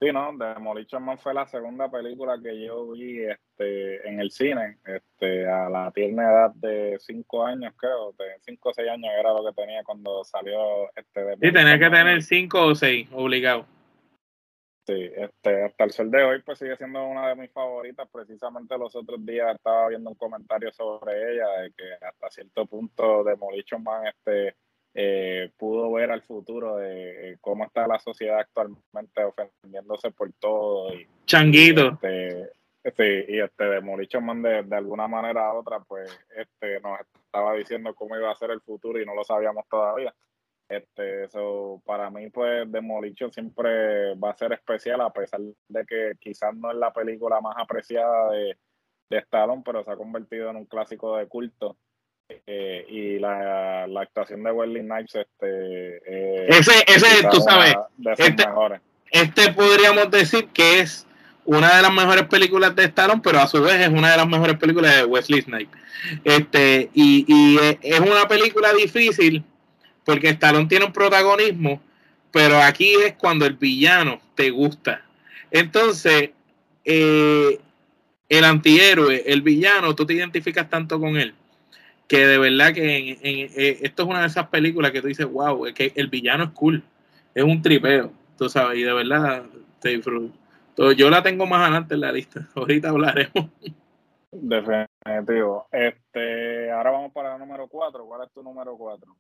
Sí, 0.05 0.13
no, 0.13 0.37
Demolition 0.37 1.03
Man 1.03 1.17
fue 1.17 1.33
la 1.33 1.47
segunda 1.47 1.91
película 1.91 2.39
que 2.43 2.67
yo 2.67 2.91
vi 2.91 3.21
este, 3.21 4.07
en 4.07 4.21
el 4.21 4.31
cine, 4.31 4.77
este, 4.85 5.49
a 5.49 5.71
la 5.71 5.91
tierna 5.93 6.25
edad 6.25 6.55
de 6.57 6.99
5 7.01 7.47
años, 7.47 7.73
creo, 7.75 8.13
de 8.13 8.25
5 8.43 8.69
o 8.69 8.75
6 8.75 8.87
años 8.91 9.11
era 9.19 9.33
lo 9.33 9.43
que 9.47 9.63
tenía 9.63 9.83
cuando 9.83 10.23
salió 10.23 10.91
este. 10.95 11.37
Sí, 11.41 11.53
tenía 11.53 11.79
que 11.79 11.89
tener 11.89 12.23
5 12.23 12.67
o 12.67 12.75
6, 12.75 13.09
obligado. 13.13 13.65
Sí, 14.87 15.11
este, 15.17 15.65
hasta 15.65 15.85
el 15.85 15.91
sol 15.93 16.11
de 16.11 16.23
hoy 16.23 16.43
pues 16.43 16.59
sigue 16.59 16.77
siendo 16.77 17.03
una 17.07 17.29
de 17.29 17.37
mis 17.37 17.51
favoritas. 17.51 18.07
Precisamente 18.13 18.77
los 18.77 18.95
otros 18.95 19.25
días 19.25 19.55
estaba 19.55 19.89
viendo 19.89 20.11
un 20.11 20.17
comentario 20.17 20.71
sobre 20.73 21.33
ella, 21.33 21.49
de 21.63 21.73
que 21.73 21.95
hasta 21.95 22.29
cierto 22.29 22.67
punto 22.67 23.25
Demolition 23.25 23.83
Man 23.83 24.07
este, 24.07 24.55
eh, 24.95 25.51
pudo 25.57 25.93
ver 25.93 26.13
al 26.13 26.23
futuro 26.23 26.77
de 26.77 27.33
eh, 27.33 27.37
cómo 27.41 27.65
está 27.65 27.87
la 27.87 27.99
sociedad 27.99 28.39
actualmente 28.39 29.25
ofendiéndose 29.25 30.11
por 30.13 30.33
todo. 30.35 30.95
Y, 30.95 31.07
Changuito. 31.27 31.99
Y 32.03 32.55
este, 32.85 33.25
y 33.29 33.41
este 33.41 34.21
Man 34.21 34.43
de, 34.43 34.63
de, 34.63 34.77
alguna 34.77 35.09
manera 35.09 35.55
u 35.55 35.57
otra 35.57 35.81
pues 35.81 36.11
este, 36.37 36.81
nos 36.81 37.01
estaba 37.01 37.55
diciendo 37.55 37.95
cómo 37.95 38.15
iba 38.15 38.31
a 38.31 38.37
ser 38.37 38.51
el 38.51 38.61
futuro 38.61 39.01
y 39.01 39.07
no 39.07 39.15
lo 39.15 39.25
sabíamos 39.25 39.67
todavía. 39.69 40.15
Este, 40.69 41.25
eso 41.25 41.83
para 41.85 42.11
mí, 42.11 42.31
pues, 42.31 42.71
Demolition 42.71 43.33
siempre 43.33 44.15
va 44.17 44.31
a 44.31 44.37
ser 44.37 44.53
especial, 44.53 45.01
a 45.01 45.13
pesar 45.13 45.41
de 45.69 45.85
que 45.87 46.13
quizás 46.21 46.55
no 46.55 46.71
es 46.71 46.77
la 46.77 46.93
película 46.93 47.41
más 47.41 47.55
apreciada 47.59 48.31
de, 48.31 48.59
de 49.11 49.19
Stallone, 49.19 49.63
pero 49.65 49.83
se 49.83 49.91
ha 49.91 49.97
convertido 49.97 50.51
en 50.51 50.57
un 50.57 50.67
clásico 50.67 51.17
de 51.17 51.27
culto. 51.27 51.77
Eh, 52.29 52.87
y 52.89 53.19
la, 53.19 53.87
la, 53.87 54.01
actuación 54.01 54.43
de 54.43 54.51
Wesley 54.51 54.83
Snipes, 54.83 55.15
este, 55.15 55.97
eh, 56.07 56.47
ese, 56.49 56.73
ese 56.87 57.29
tú 57.31 57.41
sabes, 57.41 57.77
este, 58.17 58.45
este 59.11 59.53
podríamos 59.53 60.11
decir 60.11 60.49
que 60.49 60.81
es 60.81 61.07
una 61.45 61.77
de 61.77 61.83
las 61.83 61.93
mejores 61.93 62.25
películas 62.25 62.75
de 62.75 62.85
Stallone, 62.85 63.21
pero 63.23 63.41
a 63.41 63.47
su 63.47 63.61
vez 63.63 63.75
es 63.75 63.89
una 63.89 64.13
de 64.13 64.17
las 64.17 64.27
mejores 64.27 64.57
películas 64.57 64.97
de 64.97 65.05
Wesley 65.05 65.43
Snipes. 65.43 65.79
Este, 66.25 66.91
y, 66.95 67.25
y 67.29 67.59
es 67.83 68.01
una 68.01 68.27
película 68.27 68.73
difícil 68.73 69.45
porque 70.05 70.31
Stallone 70.31 70.67
tiene 70.67 70.87
un 70.87 70.93
protagonismo, 70.93 71.81
pero 72.31 72.61
aquí 72.61 72.95
es 72.95 73.15
cuando 73.15 73.47
el 73.47 73.55
villano 73.55 74.21
te 74.35 74.51
gusta. 74.51 75.03
Entonces, 75.51 76.31
eh, 76.85 77.59
el 78.29 78.45
antihéroe, 78.45 79.23
el 79.27 79.43
villano, 79.43 79.95
tú 79.95 80.05
te 80.07 80.15
identificas 80.15 80.69
tanto 80.69 80.99
con 80.99 81.17
él, 81.17 81.35
que 82.07 82.27
de 82.27 82.39
verdad 82.39 82.73
que 82.73 83.19
eh, 83.23 83.79
esto 83.83 84.03
es 84.03 84.09
una 84.09 84.21
de 84.21 84.27
esas 84.27 84.49
películas 84.49 84.93
que 84.93 85.01
tú 85.01 85.09
dices, 85.09 85.27
wow, 85.27 85.67
es 85.67 85.75
que 85.75 85.93
el 85.97 86.09
villano 86.09 86.45
es 86.45 86.51
cool, 86.51 86.83
es 87.35 87.45
un 87.45 87.63
tripeo, 87.63 88.13
tú 88.37 88.49
sabes, 88.49 88.79
y 88.79 88.83
de 88.83 88.93
verdad 88.93 89.45
te 89.81 89.91
disfruto. 89.91 90.93
yo 90.93 91.11
la 91.11 91.23
tengo 91.23 91.47
más 91.47 91.63
adelante 91.63 91.95
en 91.95 92.01
la 92.01 92.13
lista, 92.13 92.49
ahorita 92.55 92.91
hablaremos. 92.91 93.51
Definitivo. 94.33 95.69
Este, 95.71 96.71
ahora 96.71 96.91
vamos 96.91 97.13
para 97.13 97.35
el 97.35 97.39
número 97.39 97.69
4. 97.69 98.05
¿Cuál 98.05 98.27
es 98.27 98.33
tu 98.33 98.43
número 98.43 98.77
4? 98.77 99.17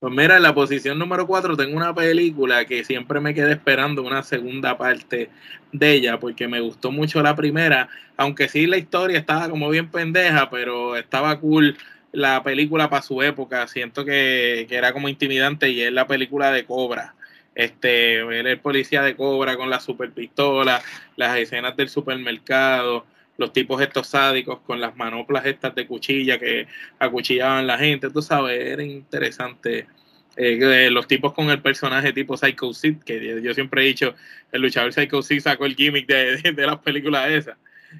Pues 0.00 0.12
mira, 0.12 0.36
en 0.36 0.42
la 0.42 0.54
posición 0.54 0.98
número 0.98 1.26
4 1.26 1.56
tengo 1.56 1.76
una 1.76 1.94
película 1.94 2.64
que 2.66 2.84
siempre 2.84 3.20
me 3.20 3.32
quedé 3.32 3.52
esperando 3.52 4.02
una 4.02 4.22
segunda 4.22 4.76
parte 4.76 5.30
de 5.72 5.92
ella, 5.92 6.18
porque 6.18 6.48
me 6.48 6.60
gustó 6.60 6.90
mucho 6.90 7.22
la 7.22 7.34
primera, 7.34 7.88
aunque 8.16 8.48
sí 8.48 8.66
la 8.66 8.76
historia 8.76 9.18
estaba 9.18 9.48
como 9.48 9.70
bien 9.70 9.90
pendeja, 9.90 10.50
pero 10.50 10.96
estaba 10.96 11.40
cool 11.40 11.78
la 12.16 12.42
película 12.42 12.88
para 12.88 13.02
su 13.02 13.22
época, 13.22 13.68
siento 13.68 14.02
que, 14.02 14.64
que 14.70 14.74
era 14.74 14.94
como 14.94 15.10
intimidante 15.10 15.68
y 15.68 15.82
es 15.82 15.92
la 15.92 16.06
película 16.06 16.50
de 16.50 16.64
Cobra. 16.64 17.14
Este, 17.54 18.20
el 18.20 18.58
policía 18.58 19.02
de 19.02 19.14
Cobra 19.14 19.56
con 19.56 19.68
la 19.68 19.80
super 19.80 20.10
pistola, 20.12 20.82
las 21.16 21.36
escenas 21.36 21.76
del 21.76 21.90
supermercado, 21.90 23.04
los 23.36 23.52
tipos 23.52 23.82
estos 23.82 24.08
sádicos 24.08 24.60
con 24.60 24.80
las 24.80 24.96
manoplas 24.96 25.44
estas 25.44 25.74
de 25.74 25.86
cuchilla 25.86 26.38
que 26.38 26.66
acuchillaban 26.98 27.66
la 27.66 27.76
gente, 27.76 28.08
tú 28.08 28.22
sabes, 28.22 28.58
era 28.60 28.82
interesante. 28.82 29.86
Eh, 30.38 30.88
los 30.90 31.06
tipos 31.06 31.34
con 31.34 31.50
el 31.50 31.60
personaje 31.60 32.14
tipo 32.14 32.38
Psycho 32.38 32.72
Sid, 32.72 32.96
que 33.04 33.42
yo 33.42 33.52
siempre 33.52 33.82
he 33.82 33.86
dicho, 33.86 34.14
el 34.52 34.62
luchador 34.62 34.94
Psycho 34.94 35.20
Sid 35.20 35.40
sacó 35.40 35.66
el 35.66 35.76
gimmick 35.76 36.06
de, 36.06 36.52
de, 36.52 36.66
las 36.66 36.78
películas 36.78 37.30
esas, 37.30 37.58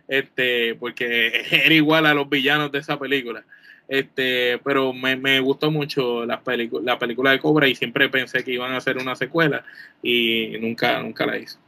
este, 0.09 0.75
porque 0.75 1.45
era 1.51 1.75
igual 1.75 2.07
a 2.07 2.15
los 2.15 2.31
villanos 2.31 2.73
de 2.73 2.79
esa 2.79 2.99
película. 2.99 3.45
Este, 3.89 4.59
pero 4.65 4.93
me, 4.93 5.17
me 5.17 5.41
gustó 5.41 5.71
mucho 5.71 6.27
la, 6.27 6.43
la 6.83 6.99
película 6.99 7.31
de 7.31 7.39
Cobra 7.39 7.69
y 7.69 7.75
siempre 7.75 8.09
pensé 8.09 8.43
que 8.43 8.53
iban 8.53 8.73
a 8.73 8.79
hacer 8.79 8.99
una 8.99 9.15
secuela 9.15 9.65
y 10.03 10.57
nunca, 10.61 11.01
nunca 11.01 11.27
la 11.27 11.39
hizo. 11.39 11.59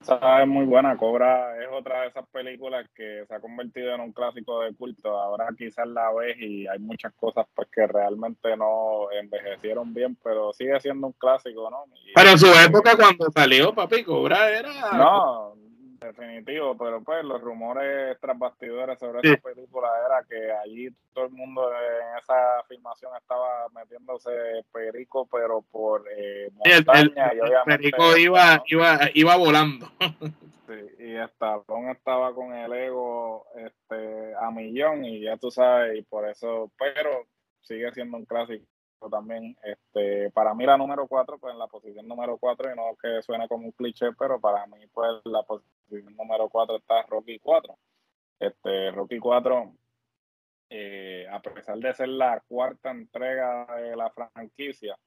Esa 0.00 0.42
es 0.42 0.48
muy 0.48 0.64
buena. 0.64 0.96
Cobra 0.96 1.60
es 1.62 1.68
otra 1.72 2.02
de 2.02 2.08
esas 2.08 2.26
películas 2.28 2.86
que 2.94 3.24
se 3.26 3.34
ha 3.34 3.40
convertido 3.40 3.94
en 3.94 4.00
un 4.00 4.12
clásico 4.12 4.60
de 4.60 4.74
culto. 4.74 5.18
Ahora 5.18 5.48
quizás 5.56 5.86
la 5.88 6.12
ves 6.12 6.36
y 6.38 6.66
hay 6.66 6.78
muchas 6.78 7.12
cosas 7.14 7.46
pues 7.54 7.68
que 7.70 7.86
realmente 7.86 8.56
no 8.56 9.10
envejecieron 9.12 9.92
bien, 9.92 10.16
pero 10.22 10.52
sigue 10.52 10.78
siendo 10.80 11.08
un 11.08 11.12
clásico, 11.14 11.68
¿no? 11.70 11.84
pero 12.14 12.30
en 12.30 12.38
su 12.38 12.46
época 12.46 12.96
cuando 12.96 13.30
salió, 13.30 13.74
papi, 13.74 14.04
Cobra 14.04 14.50
era... 14.50 14.72
No, 14.96 15.54
Definitivo, 16.00 16.76
pero 16.76 17.02
pues 17.02 17.24
los 17.24 17.40
rumores 17.40 18.16
tras 18.20 18.38
bastidores 18.38 18.98
sobre 19.00 19.20
esa 19.20 19.42
película 19.42 19.88
era 20.06 20.24
que 20.28 20.52
allí 20.52 20.88
todo 21.12 21.24
el 21.24 21.32
mundo 21.32 21.70
en 21.72 22.18
esa 22.18 22.62
filmación 22.68 23.12
estaba 23.16 23.68
metiéndose 23.74 24.30
perico, 24.72 25.26
pero 25.26 25.62
por 25.62 26.04
eh, 26.16 26.50
montaña 26.52 27.34
y 27.34 27.40
obviamente... 27.40 27.90
Perico 27.90 28.16
iba, 28.16 28.62
iba, 28.66 28.98
iba 29.12 29.36
volando. 29.36 29.90
Sí, 30.68 31.02
y 31.02 31.16
Stallone 31.16 31.92
estaba 31.92 32.34
con 32.34 32.52
el 32.52 32.72
ego 32.72 33.46
este, 33.56 34.34
a 34.34 34.50
millón 34.50 35.04
y 35.04 35.22
ya 35.22 35.36
tú 35.36 35.50
sabes, 35.50 35.98
y 35.98 36.02
por 36.02 36.28
eso, 36.28 36.70
pero 36.78 37.26
sigue 37.62 37.90
siendo 37.92 38.18
un 38.18 38.24
clásico 38.24 38.64
también. 39.10 39.56
Este, 39.62 40.30
para 40.30 40.54
mí 40.54 40.66
la 40.66 40.76
número 40.76 41.06
4, 41.06 41.38
pues 41.38 41.52
en 41.52 41.58
la 41.58 41.66
posición 41.68 42.08
número 42.08 42.36
4, 42.38 42.72
y 42.72 42.76
no 42.76 42.96
que 43.00 43.22
suene 43.22 43.46
como 43.46 43.66
un 43.66 43.72
cliché, 43.72 44.06
pero 44.18 44.40
para 44.40 44.66
mí 44.66 44.78
pues 44.92 45.20
la 45.24 45.42
posición 45.42 46.16
número 46.16 46.48
4 46.48 46.76
está 46.76 47.02
Rocky 47.02 47.38
4. 47.38 47.78
Este, 48.40 48.90
Rocky 48.90 49.18
4, 49.18 49.72
eh, 50.70 51.26
a 51.30 51.40
pesar 51.40 51.78
de 51.78 51.94
ser 51.94 52.08
la 52.08 52.40
cuarta 52.48 52.90
entrega 52.90 53.66
de 53.76 53.96
la 53.96 54.10
franquicia, 54.10 54.98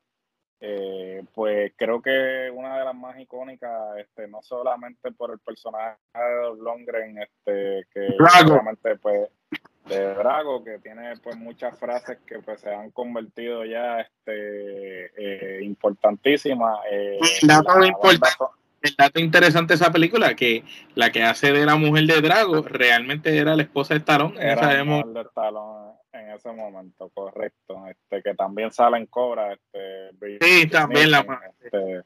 eh, 0.63 1.23
pues 1.33 1.73
creo 1.75 2.01
que 2.01 2.51
una 2.53 2.77
de 2.77 2.85
las 2.85 2.95
más 2.95 3.19
icónicas, 3.19 3.97
este, 3.97 4.27
no 4.27 4.41
solamente 4.41 5.11
por 5.11 5.31
el 5.31 5.39
personaje 5.39 5.97
de 6.13 6.55
Longren, 6.57 7.17
este, 7.17 7.87
que 7.91 8.15
realmente 8.19 8.95
pues 8.97 9.29
de 9.87 10.13
Drago, 10.13 10.63
que 10.63 10.79
tiene 10.79 11.13
pues 11.23 11.35
muchas 11.37 11.77
frases 11.77 12.19
que 12.25 12.39
pues 12.39 12.61
se 12.61 12.73
han 12.73 12.91
convertido 12.91 13.65
ya 13.65 14.01
este 14.01 15.11
eh, 15.17 15.63
importantísimas. 15.63 16.79
Eh, 16.91 17.19
el 18.81 18.95
dato 18.97 19.19
interesante 19.19 19.73
de 19.73 19.75
esa 19.75 19.91
película, 19.91 20.35
que 20.35 20.63
la 20.95 21.11
que 21.11 21.23
hace 21.23 21.51
de 21.51 21.65
la 21.65 21.75
mujer 21.75 22.05
de 22.05 22.21
Drago 22.21 22.63
realmente 22.63 23.37
era 23.37 23.55
la 23.55 23.63
esposa 23.63 23.93
de 23.93 23.99
Stallone. 23.99 24.35
Era 24.39 24.73
la 24.73 24.83
mujer 24.83 25.05
de 25.07 25.21
Stallone 25.21 25.93
en 26.13 26.31
ese 26.31 26.51
momento, 26.51 27.09
correcto. 27.13 27.85
Este, 27.87 28.23
que 28.23 28.33
también 28.35 28.71
sale 28.71 28.97
en 28.97 29.05
Cobra. 29.05 29.53
Este, 29.53 30.37
sí, 30.41 30.67
también 30.67 31.11
la 31.11 31.25
este, 31.61 32.01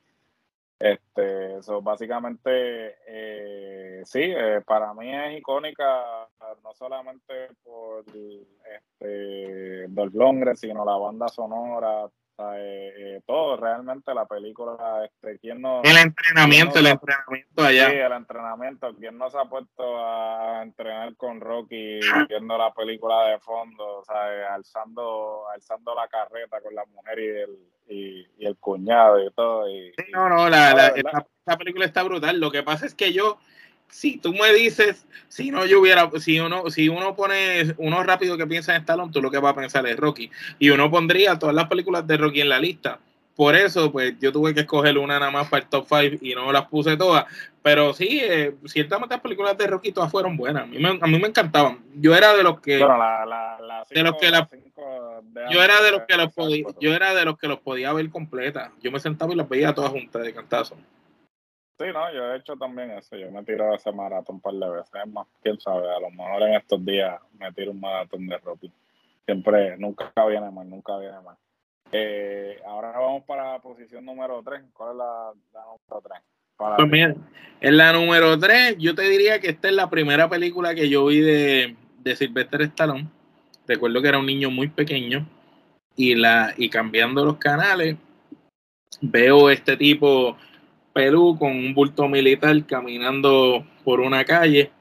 este, 0.79 1.57
eso 1.57 1.81
básicamente, 1.81 2.95
eh, 3.07 4.01
sí, 4.05 4.21
eh, 4.21 4.61
para 4.65 4.93
mí 4.93 5.13
es 5.13 5.39
icónica, 5.39 6.27
no 6.63 6.73
solamente 6.73 7.49
por 7.63 8.03
este, 8.07 9.87
Dolph 9.87 10.55
sino 10.55 10.85
la 10.85 10.97
banda 10.97 11.27
sonora, 11.29 12.09
eh, 12.37 12.93
eh, 12.97 13.21
todo 13.25 13.55
realmente 13.55 14.13
la 14.13 14.25
película 14.25 15.05
este 15.05 15.39
quién 15.39 15.61
no 15.61 15.81
el 15.83 15.95
entrenamiento 15.95 16.79
el 16.79 16.87
entrenamiento 16.87 17.63
allá. 17.63 17.89
Sí 17.89 17.95
el 17.95 18.11
entrenamiento 18.11 18.93
quién 18.95 19.17
no 19.17 19.29
se 19.29 19.39
ha 19.39 19.45
puesto 19.45 20.05
a 20.05 20.61
entrenar 20.61 21.15
con 21.15 21.39
Rocky 21.39 22.01
viendo 22.27 22.57
la 22.57 22.73
película 22.73 23.29
de 23.29 23.39
fondo 23.39 23.99
o 23.99 24.03
sea, 24.03 24.53
alzando 24.53 25.47
alzando 25.53 25.95
la 25.95 26.09
carreta 26.09 26.59
con 26.59 26.75
la 26.75 26.83
mujer 26.87 27.19
y 27.19 27.27
el 27.27 27.57
y, 27.87 28.27
el 28.39 28.55
cuñado 28.57 29.25
y 29.25 29.31
todo 29.31 29.69
y, 29.69 29.91
no 30.11 30.29
no 30.29 30.49
la, 30.49 30.93
la, 31.45 31.57
película 31.57 31.85
está 31.85 32.03
brutal 32.03 32.39
lo 32.39 32.51
que 32.51 32.63
pasa 32.63 32.85
es 32.85 32.93
que 32.93 33.13
yo 33.13 33.39
si 33.87 34.17
tú 34.17 34.33
me 34.33 34.53
dices, 34.53 35.07
si 35.27 35.51
no 35.51 35.65
yo 35.65 35.79
hubiera, 35.79 36.09
si 36.19 36.39
uno, 36.39 36.69
si 36.69 36.89
uno 36.89 37.15
pone 37.15 37.73
uno 37.77 38.03
rápido 38.03 38.37
que 38.37 38.47
piensa 38.47 38.75
en 38.75 38.81
Stallone, 38.81 39.11
tú 39.11 39.21
lo 39.21 39.31
que 39.31 39.37
vas 39.37 39.53
a 39.53 39.55
pensar 39.55 39.85
es 39.87 39.97
Rocky. 39.97 40.29
Y 40.59 40.69
uno 40.69 40.89
pondría 40.89 41.39
todas 41.39 41.55
las 41.55 41.67
películas 41.67 42.05
de 42.05 42.17
Rocky 42.17 42.41
en 42.41 42.49
la 42.49 42.59
lista. 42.59 42.99
Por 43.35 43.53
eso, 43.55 43.91
pues 43.91 44.17
yo 44.19 44.31
tuve 44.31 44.53
que 44.53 44.61
escoger 44.61 44.97
una 44.97 45.19
nada 45.19 45.31
más 45.31 45.49
para 45.49 45.63
el 45.63 45.69
top 45.69 45.85
5 45.89 46.17
y 46.21 46.33
no 46.35 46.51
las 46.53 46.67
puse 46.67 46.95
todas. 46.95 47.25
Pero 47.61 47.93
sí, 47.93 48.21
eh, 48.21 48.55
ciertamente 48.65 49.15
las 49.15 49.21
películas 49.21 49.57
de 49.57 49.67
Rocky 49.67 49.91
todas 49.91 50.09
fueron 50.09 50.37
buenas. 50.37 50.63
A 50.63 50.65
mí 50.65 50.77
me, 50.77 50.89
a 50.89 51.07
mí 51.07 51.19
me 51.19 51.27
encantaban. 51.27 51.79
Yo 51.95 52.15
era 52.15 52.33
de 52.33 52.43
los 52.43 52.61
que. 52.61 52.77
Bueno, 52.77 52.97
la, 52.97 53.25
la, 53.25 53.85
de 53.89 54.03
los 54.03 54.15
que 54.15 54.29
la, 54.31 54.47
yo 55.51 55.63
era 55.63 55.81
de 55.81 55.91
los 55.91 56.03
que 56.03 56.17
los 56.17 56.33
podía, 56.33 56.65
yo 56.79 56.93
era 56.93 57.13
de 57.13 57.25
los 57.25 57.37
que 57.37 57.47
los 57.47 57.59
podía 57.59 57.93
ver 57.93 58.09
completa. 58.09 58.71
Yo 58.81 58.91
me 58.91 58.99
sentaba 58.99 59.33
y 59.33 59.35
las 59.35 59.49
veía 59.49 59.73
todas 59.73 59.91
juntas 59.91 60.23
de 60.23 60.33
cantazo. 60.33 60.77
Sí, 61.77 61.85
no, 61.93 62.13
yo 62.13 62.31
he 62.31 62.37
hecho 62.37 62.55
también 62.55 62.91
eso. 62.91 63.17
Yo 63.17 63.29
me 63.31 63.43
tiro 63.43 63.73
ese 63.73 63.91
maratón 63.91 64.35
un 64.35 64.41
par 64.41 64.53
de 64.53 64.69
veces. 64.69 64.91
Es 64.93 65.11
más, 65.11 65.27
quién 65.41 65.59
sabe, 65.59 65.93
a 65.93 65.99
lo 65.99 66.09
mejor 66.09 66.43
en 66.43 66.55
estos 66.55 66.85
días 66.85 67.19
me 67.37 67.51
tiro 67.51 67.71
un 67.71 67.81
maratón 67.81 68.27
de 68.27 68.37
Rocky. 68.37 68.71
Siempre, 69.25 69.77
nunca 69.77 70.11
viene 70.27 70.49
mal, 70.51 70.69
nunca 70.69 70.97
viene 70.97 71.19
mal. 71.19 71.35
Eh, 71.91 72.61
ahora 72.65 72.91
vamos 72.91 73.23
para 73.23 73.53
la 73.53 73.59
posición 73.59 74.05
número 74.05 74.41
3. 74.43 74.63
¿Cuál 74.73 74.91
es 74.91 74.97
la, 74.97 75.31
número 75.53 76.09
3? 76.09 76.21
pues 76.77 76.89
mira, 76.89 77.15
en 77.59 77.77
la 77.77 77.91
número 77.91 78.39
3, 78.39 78.77
yo 78.77 78.95
te 78.95 79.01
diría 79.03 79.41
que 79.41 79.49
esta 79.49 79.67
es 79.67 79.73
la 79.73 79.89
primera 79.89 80.29
película 80.29 80.73
que 80.73 80.87
yo 80.87 81.05
vi 81.07 81.19
de, 81.19 81.75
de 81.99 82.15
Sylvester 82.15 82.61
Stallone. 82.61 83.09
Recuerdo 83.67 84.01
que 84.01 84.07
era 84.07 84.19
un 84.19 84.25
niño 84.25 84.51
muy 84.51 84.67
pequeño 84.67 85.27
y, 85.95 86.15
la, 86.15 86.53
y 86.57 86.69
cambiando 86.69 87.25
los 87.25 87.37
canales, 87.37 87.97
veo 89.01 89.49
este 89.49 89.77
tipo 89.77 90.37
Perú 90.93 91.35
con 91.37 91.51
un 91.51 91.73
bulto 91.73 92.07
militar 92.07 92.65
caminando 92.65 93.65
por 93.83 93.99
una 93.99 94.23
calle 94.23 94.71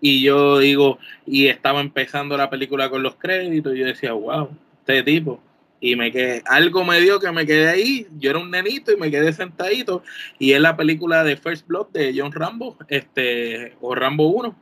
y 0.00 0.22
yo 0.22 0.58
digo, 0.58 0.98
y 1.26 1.46
estaba 1.46 1.80
empezando 1.80 2.36
la 2.36 2.50
película 2.50 2.90
con 2.90 3.02
los 3.02 3.16
créditos 3.16 3.74
y 3.74 3.78
yo 3.78 3.86
decía, 3.86 4.12
wow, 4.12 4.50
este 4.80 5.02
tipo. 5.02 5.40
Y 5.80 5.96
me 5.96 6.12
quedé, 6.12 6.42
algo 6.44 6.84
me 6.84 7.00
dio 7.00 7.18
que 7.18 7.32
me 7.32 7.46
quedé 7.46 7.68
ahí, 7.68 8.06
yo 8.18 8.30
era 8.30 8.38
un 8.38 8.50
nenito 8.50 8.92
y 8.92 8.96
me 8.96 9.10
quedé 9.10 9.32
sentadito 9.32 10.02
y 10.38 10.52
es 10.52 10.60
la 10.60 10.76
película 10.76 11.24
de 11.24 11.36
First 11.36 11.66
Blood 11.66 11.88
de 11.92 12.14
John 12.14 12.32
Rambo, 12.32 12.76
este, 12.88 13.76
o 13.80 13.94
Rambo 13.94 14.28
1, 14.28 14.54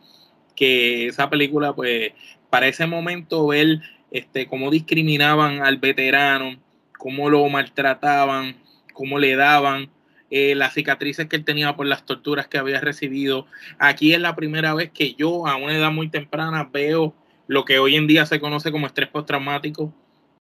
que 0.54 1.08
esa 1.08 1.28
película 1.28 1.74
pues 1.74 2.12
para 2.52 2.68
ese 2.68 2.86
momento 2.86 3.46
ver 3.46 3.80
este, 4.10 4.46
cómo 4.46 4.70
discriminaban 4.70 5.62
al 5.62 5.78
veterano, 5.78 6.58
cómo 6.98 7.30
lo 7.30 7.48
maltrataban, 7.48 8.56
cómo 8.92 9.18
le 9.18 9.36
daban, 9.36 9.88
eh, 10.30 10.54
las 10.54 10.74
cicatrices 10.74 11.28
que 11.28 11.36
él 11.36 11.46
tenía 11.46 11.74
por 11.74 11.86
las 11.86 12.04
torturas 12.04 12.48
que 12.48 12.58
había 12.58 12.78
recibido. 12.78 13.46
Aquí 13.78 14.12
es 14.12 14.20
la 14.20 14.36
primera 14.36 14.74
vez 14.74 14.90
que 14.90 15.14
yo, 15.14 15.46
a 15.46 15.56
una 15.56 15.74
edad 15.74 15.90
muy 15.90 16.10
temprana, 16.10 16.68
veo 16.70 17.14
lo 17.46 17.64
que 17.64 17.78
hoy 17.78 17.96
en 17.96 18.06
día 18.06 18.26
se 18.26 18.38
conoce 18.38 18.70
como 18.70 18.86
estrés 18.86 19.08
postraumático, 19.08 19.90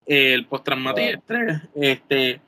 el 0.04 0.44
postraumático 0.44 1.18
estrés. 1.18 1.62
Este, 1.74 2.42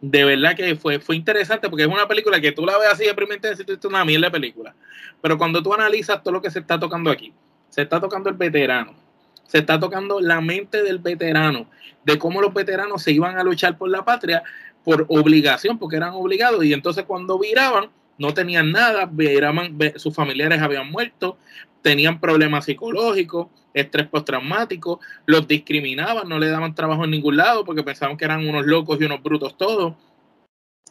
de 0.00 0.24
verdad 0.24 0.56
que 0.56 0.74
fue, 0.74 0.98
fue 0.98 1.14
interesante 1.14 1.70
porque 1.70 1.84
es 1.84 1.88
una 1.88 2.08
película 2.08 2.40
que 2.40 2.50
tú 2.50 2.66
la 2.66 2.76
ves 2.78 2.88
así 2.90 3.04
de 3.04 3.14
primera 3.14 3.36
intensidad 3.36 3.68
y 3.68 3.78
es 3.78 3.84
una 3.84 4.04
mierda 4.04 4.26
de 4.26 4.32
película. 4.32 4.74
Pero 5.22 5.38
cuando 5.38 5.62
tú 5.62 5.72
analizas 5.72 6.20
todo 6.20 6.34
lo 6.34 6.42
que 6.42 6.50
se 6.50 6.58
está 6.58 6.80
tocando 6.80 7.12
aquí, 7.12 7.32
se 7.68 7.82
está 7.82 8.00
tocando 8.00 8.28
el 8.28 8.34
veterano, 8.34 9.03
se 9.46 9.58
está 9.58 9.78
tocando 9.78 10.20
la 10.20 10.40
mente 10.40 10.82
del 10.82 10.98
veterano, 10.98 11.68
de 12.04 12.18
cómo 12.18 12.40
los 12.40 12.52
veteranos 12.52 13.02
se 13.02 13.12
iban 13.12 13.38
a 13.38 13.44
luchar 13.44 13.78
por 13.78 13.90
la 13.90 14.04
patria 14.04 14.42
por 14.84 15.06
obligación, 15.08 15.78
porque 15.78 15.96
eran 15.96 16.12
obligados, 16.14 16.64
y 16.64 16.72
entonces 16.72 17.04
cuando 17.04 17.38
viraban, 17.38 17.90
no 18.18 18.34
tenían 18.34 18.72
nada, 18.72 19.06
viraban, 19.10 19.76
sus 19.96 20.14
familiares 20.14 20.60
habían 20.60 20.90
muerto, 20.90 21.38
tenían 21.82 22.20
problemas 22.20 22.64
psicológicos, 22.64 23.48
estrés 23.74 24.06
postraumático, 24.06 25.00
los 25.26 25.46
discriminaban, 25.46 26.28
no 26.28 26.38
le 26.38 26.48
daban 26.48 26.74
trabajo 26.74 27.04
en 27.04 27.10
ningún 27.10 27.36
lado 27.36 27.64
porque 27.64 27.82
pensaban 27.82 28.16
que 28.16 28.24
eran 28.24 28.48
unos 28.48 28.64
locos 28.66 28.98
y 29.00 29.04
unos 29.04 29.22
brutos 29.22 29.58
todos. 29.58 29.94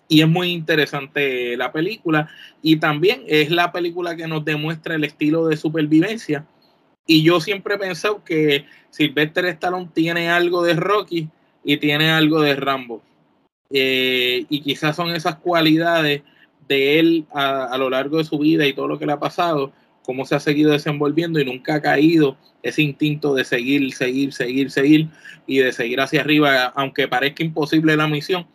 Y 0.08 0.22
es 0.22 0.28
muy 0.28 0.52
interesante 0.52 1.58
la 1.58 1.72
película. 1.72 2.30
Y 2.62 2.76
también 2.76 3.24
es 3.28 3.50
la 3.50 3.72
película 3.72 4.16
que 4.16 4.28
nos 4.28 4.44
demuestra 4.44 4.96
el 4.96 5.06
estilo 5.06 5.48
de 5.48 5.58
supervivencia. 5.58 6.46
Y 7.06 7.24
yo 7.24 7.42
siempre 7.42 7.76
he 7.76 7.80
pensado 7.80 8.24
que 8.24 8.66
Sylvester 8.90 9.46
Stallone 9.46 9.90
tiene 9.94 10.30
algo 10.30 10.64
de 10.64 10.74
Rocky 10.74 11.30
y 11.64 11.78
tiene 11.78 12.12
algo 12.12 12.42
de 12.42 12.56
Rambo. 12.56 13.02
Eh, 13.70 14.46
y 14.50 14.62
quizás 14.62 14.96
son 14.96 15.10
esas 15.10 15.38
cualidades 15.38 16.22
de 16.68 17.00
él 17.00 17.26
a, 17.34 17.76
lo 17.78 17.90
largo 17.90 18.18
de 18.18 18.24
su 18.24 18.38
vida 18.38 18.66
y 18.66 18.74
todo 18.74 18.88
lo 18.88 19.00
que 19.00 19.06
le 19.06 19.14
ha 19.14 19.20
pasado, 19.20 19.74
cómo 20.04 20.26
se 20.26 20.36
ha 20.36 20.40
seguido 20.40 20.72
desenvolviendo 20.72 21.40
y 21.40 21.46
nunca 21.46 21.76
ha 21.76 21.82
caído 21.82 22.38
ese 22.62 22.82
instinto 22.82 23.34
de 23.34 23.44
seguir, 23.44 23.94
seguir, 23.94 24.32
seguir, 24.32 24.72
seguir 24.72 25.10
y 25.46 25.58
de 25.60 25.74
seguir 25.74 26.00
hacia 26.00 26.22
arriba, 26.22 26.66
aunque 26.76 27.08
parezca 27.08 27.44
imposible 27.44 27.98
la 27.98 28.08
misión, 28.08 28.48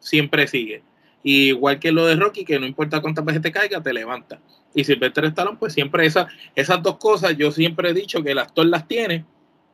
siempre 0.00 0.48
sigue. 0.48 0.82
igual 1.22 1.78
que 1.78 1.92
lo 1.92 2.06
de 2.06 2.16
Rocky, 2.16 2.44
que 2.44 2.58
no 2.58 2.66
importa 2.66 3.00
cuántas 3.00 3.24
veces 3.24 3.42
te 3.42 3.52
caiga, 3.52 3.80
te 3.80 3.92
levanta. 3.92 4.40
Y 4.74 4.84
Sylvester 4.84 5.24
Stallone, 5.26 5.58
pues 5.58 5.72
siempre 5.72 6.06
esas, 6.06 6.26
esas 6.54 6.82
dos 6.82 6.96
cosas, 6.98 7.36
yo 7.36 7.50
siempre 7.50 7.90
he 7.90 7.94
dicho 7.94 8.22
que 8.22 8.32
el 8.32 8.38
actor 8.38 8.66
las 8.66 8.88
tiene 8.88 9.24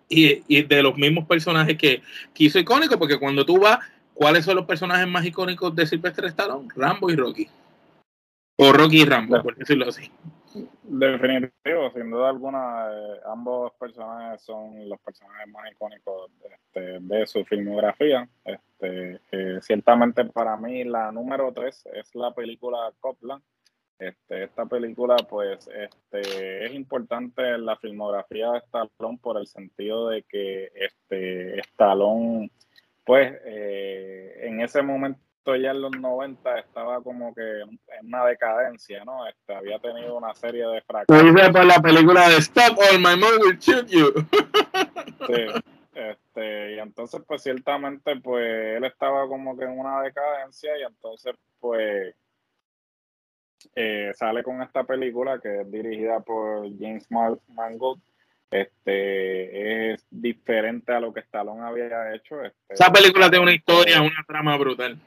y, 0.08 0.42
y 0.48 0.62
de 0.62 0.82
los 0.82 0.96
mismos 0.96 1.26
personajes 1.26 1.76
que, 1.76 2.02
que 2.34 2.44
hizo 2.44 2.58
icónico, 2.58 2.98
porque 2.98 3.18
cuando 3.18 3.44
tú 3.44 3.60
vas 3.60 3.78
¿cuáles 4.18 4.44
son 4.44 4.56
los 4.56 4.66
personajes 4.66 5.06
más 5.06 5.24
icónicos 5.24 5.74
de 5.74 5.86
Sylvester 5.86 6.24
Stallone? 6.26 6.68
Rambo 6.74 7.08
y 7.08 7.16
Rocky. 7.16 7.48
O 8.56 8.72
Rocky 8.72 9.02
y 9.02 9.04
Rambo, 9.04 9.40
por 9.40 9.56
decirlo 9.56 9.88
así. 9.88 10.10
Definitivo, 10.82 11.92
sin 11.94 12.10
duda 12.10 12.30
alguna, 12.30 12.88
eh, 12.90 13.20
ambos 13.26 13.72
personajes 13.78 14.42
son 14.42 14.88
los 14.88 14.98
personajes 15.00 15.46
más 15.48 15.70
icónicos 15.70 16.30
de, 16.40 16.96
este, 16.96 17.26
su 17.26 17.44
filmografía. 17.44 18.28
Este, 18.44 19.20
eh, 19.30 19.58
ciertamente 19.60 20.24
para 20.24 20.56
mí 20.56 20.82
la 20.82 21.12
número 21.12 21.52
tres 21.52 21.86
es 21.94 22.12
la 22.14 22.34
película 22.34 22.90
Copland. 22.98 23.42
Este, 23.98 24.44
esta 24.44 24.64
película 24.66 25.16
pues 25.28 25.68
este, 25.68 26.66
es 26.66 26.72
importante 26.72 27.42
en 27.42 27.66
la 27.66 27.76
filmografía 27.76 28.52
de 28.52 28.58
Stallone 28.58 29.18
por 29.20 29.38
el 29.38 29.48
sentido 29.48 30.10
de 30.10 30.22
que 30.22 30.70
este, 30.74 31.58
Stallone 31.60 32.48
pues 33.04 33.32
eh, 33.44 34.40
en 34.42 34.60
ese 34.60 34.82
momento 34.82 35.20
ya 35.56 35.70
en 35.70 35.80
los 35.80 35.92
90 35.98 36.58
estaba 36.58 37.02
como 37.02 37.34
que 37.34 37.62
en 37.62 37.80
una 38.06 38.26
decadencia, 38.26 39.04
¿no? 39.04 39.26
Este, 39.26 39.54
había 39.54 39.78
tenido 39.78 40.16
una 40.16 40.34
serie 40.34 40.64
de 40.66 40.82
fracasos. 40.82 41.50
por 41.50 41.64
la 41.64 41.80
película 41.80 42.28
de 42.28 42.36
Stop 42.36 42.78
or 42.78 42.98
My 42.98 43.18
Mom 43.18 43.40
Will 43.40 43.58
Shoot 43.58 43.88
You. 43.88 44.12
sí, 45.26 45.60
este, 45.94 46.76
y 46.76 46.78
entonces 46.78 47.20
pues 47.26 47.42
ciertamente 47.42 48.14
pues 48.20 48.76
él 48.76 48.84
estaba 48.84 49.26
como 49.26 49.56
que 49.56 49.64
en 49.64 49.78
una 49.78 50.02
decadencia 50.02 50.78
y 50.78 50.82
entonces 50.82 51.34
pues 51.58 52.14
eh, 53.80 54.12
sale 54.14 54.42
con 54.42 54.60
esta 54.62 54.84
película 54.84 55.38
que 55.40 55.60
es 55.60 55.70
dirigida 55.70 56.20
por 56.20 56.68
James 56.78 57.06
Mangold 57.10 58.00
este 58.50 59.92
es 59.92 60.06
diferente 60.10 60.92
a 60.92 61.00
lo 61.00 61.12
que 61.12 61.20
Stallone 61.20 61.62
había 61.62 62.14
hecho. 62.14 62.42
Este, 62.42 62.74
Esa 62.74 62.90
película 62.90 63.28
tiene 63.28 63.42
una 63.42 63.54
historia, 63.54 64.00
una 64.00 64.24
trama 64.26 64.56
brutal. 64.56 64.98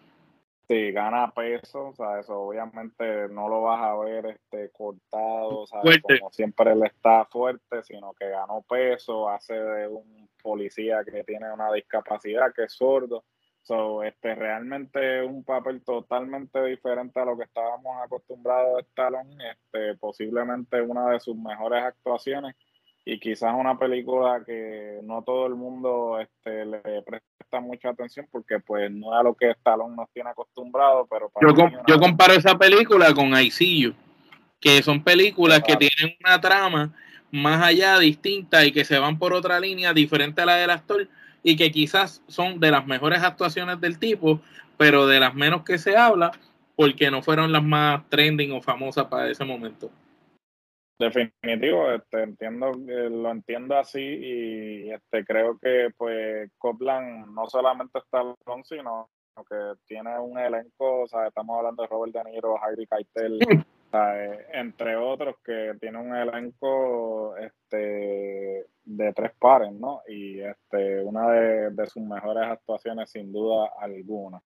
Sí, 0.68 0.92
gana 0.92 1.30
peso, 1.32 1.88
o 1.90 1.94
sea, 1.94 2.20
eso 2.20 2.40
obviamente 2.40 3.28
no 3.30 3.50
lo 3.50 3.64
vas 3.64 3.82
a 3.82 3.96
ver 3.98 4.26
este 4.28 4.70
cortado, 4.72 5.66
sea, 5.68 5.82
como 5.82 6.32
siempre 6.32 6.72
él 6.72 6.84
está 6.84 7.26
fuerte, 7.26 7.84
sino 7.84 8.14
que 8.14 8.30
ganó 8.30 8.62
peso, 8.62 9.28
hace 9.28 9.54
de 9.54 9.88
un 9.88 10.30
policía 10.42 11.04
que 11.04 11.26
tiene 11.26 11.52
una 11.52 11.74
discapacidad, 11.74 12.54
que 12.54 12.64
es 12.64 12.74
sordo, 12.74 13.26
So, 13.64 14.04
este, 14.04 14.34
realmente 14.34 15.20
es 15.20 15.30
un 15.30 15.44
papel 15.44 15.84
totalmente 15.84 16.64
diferente 16.66 17.20
a 17.20 17.26
lo 17.26 17.38
que 17.38 17.44
estábamos 17.44 17.96
acostumbrados 18.04 18.78
de 18.78 18.82
Stallone, 18.82 19.52
este, 19.52 19.96
posiblemente 19.98 20.82
una 20.82 21.12
de 21.12 21.20
sus 21.20 21.36
mejores 21.36 21.84
actuaciones 21.84 22.56
y 23.06 23.20
quizás 23.20 23.54
una 23.56 23.78
película 23.78 24.44
que 24.46 25.00
no 25.04 25.24
todo 25.24 25.48
el 25.48 25.56
mundo 25.56 26.20
este, 26.20 26.66
le 26.66 27.02
presta 27.04 27.60
mucha 27.60 27.90
atención 27.90 28.28
porque 28.32 28.60
pues 28.60 28.92
no 28.92 29.14
es 29.14 29.20
a 29.20 29.24
lo 29.24 29.36
que 29.36 29.52
Stallone 29.52 29.96
nos 29.96 30.10
tiene 30.12 30.32
acostumbrado, 30.32 31.08
pero 31.08 31.32
yo, 31.42 31.70
yo 31.88 32.00
comparo 32.00 32.34
esa 32.34 32.58
película 32.58 33.14
con 33.14 33.32
ICU, 33.38 33.94
que 34.60 34.82
son 34.82 35.04
películas 35.04 35.62
que 35.62 35.76
tienen 35.76 36.16
una 36.24 36.42
trama 36.42 36.94
más 37.32 37.64
allá 37.64 38.00
distinta 38.00 38.66
y 38.66 38.72
que 38.72 38.86
se 38.86 39.00
van 39.00 39.18
por 39.18 39.34
otra 39.34 39.60
línea 39.60 39.94
diferente 39.94 40.42
a 40.42 40.46
la 40.46 40.56
del 40.56 40.70
actor 40.70 41.08
y 41.44 41.56
que 41.56 41.72
quizás 41.72 42.24
son 42.28 42.60
de 42.60 42.72
las 42.72 42.86
mejores 42.86 43.24
actuaciones 43.24 43.80
del 43.82 44.00
tipo, 44.00 44.40
pero 44.78 45.08
de 45.08 45.20
las 45.20 45.36
menos 45.36 45.64
que 45.64 45.78
se 45.78 45.98
habla 45.98 46.32
porque 46.76 47.12
no 47.12 47.22
fueron 47.22 47.52
las 47.52 47.64
más 47.64 48.08
trending 48.10 48.52
o 48.54 48.62
famosas 48.62 49.06
para 49.06 49.30
ese 49.30 49.46
momento. 49.46 49.90
Definitivo, 51.00 51.92
este, 51.92 52.22
entiendo, 52.22 52.72
eh, 52.88 53.10
lo 53.10 53.32
entiendo 53.32 53.76
así 53.78 54.00
y 54.00 54.92
este, 54.92 55.26
creo 55.26 55.58
que 55.58 55.90
pues 55.98 56.52
Copland 56.60 57.34
no 57.34 57.48
solamente 57.48 57.98
está 57.98 58.22
Long, 58.24 58.64
sino 58.64 59.10
que 59.50 59.74
tiene 59.88 60.20
un 60.20 60.38
elenco, 60.38 61.02
o 61.02 61.08
sea, 61.08 61.28
estamos 61.28 61.58
hablando 61.58 61.82
de 61.82 61.88
Robert 61.88 62.14
De 62.14 62.32
Niro, 62.32 62.62
Harry 62.64 62.86
Keitel, 62.86 63.40
entre 64.54 64.96
otros 64.96 65.36
que 65.44 65.74
tiene 65.80 65.98
un 65.98 66.16
elenco 66.16 67.36
este, 67.38 68.68
de 68.98 69.14
tres 69.14 69.32
pares, 69.40 69.72
¿no? 69.74 70.02
Y 70.08 70.40
este, 70.40 71.02
una 71.04 71.30
de, 71.30 71.88
sus 71.88 72.04
mejores 72.04 72.44
actuaciones 72.44 73.10
sin 73.10 73.32
duda 73.32 73.70
alguna. 73.80 74.42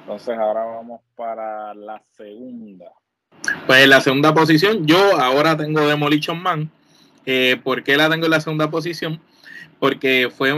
Entonces 0.00 0.36
ahora 0.38 0.64
vamos 0.64 1.00
para 1.14 1.74
la 1.74 2.02
segunda. 2.12 2.86
Pues 3.66 3.88
la 3.88 4.00
segunda 4.00 4.32
posición, 4.32 4.86
yo 4.86 5.18
ahora 5.20 5.56
tengo 5.56 5.86
Demolition 5.86 6.40
Man. 6.40 6.70
Eh, 7.26 7.60
¿Por 7.62 7.82
qué 7.82 7.96
la 7.96 8.08
tengo 8.08 8.26
en 8.26 8.30
la 8.30 8.40
segunda 8.40 8.70
posición? 8.70 9.20
Porque 9.78 10.30
fue 10.34 10.52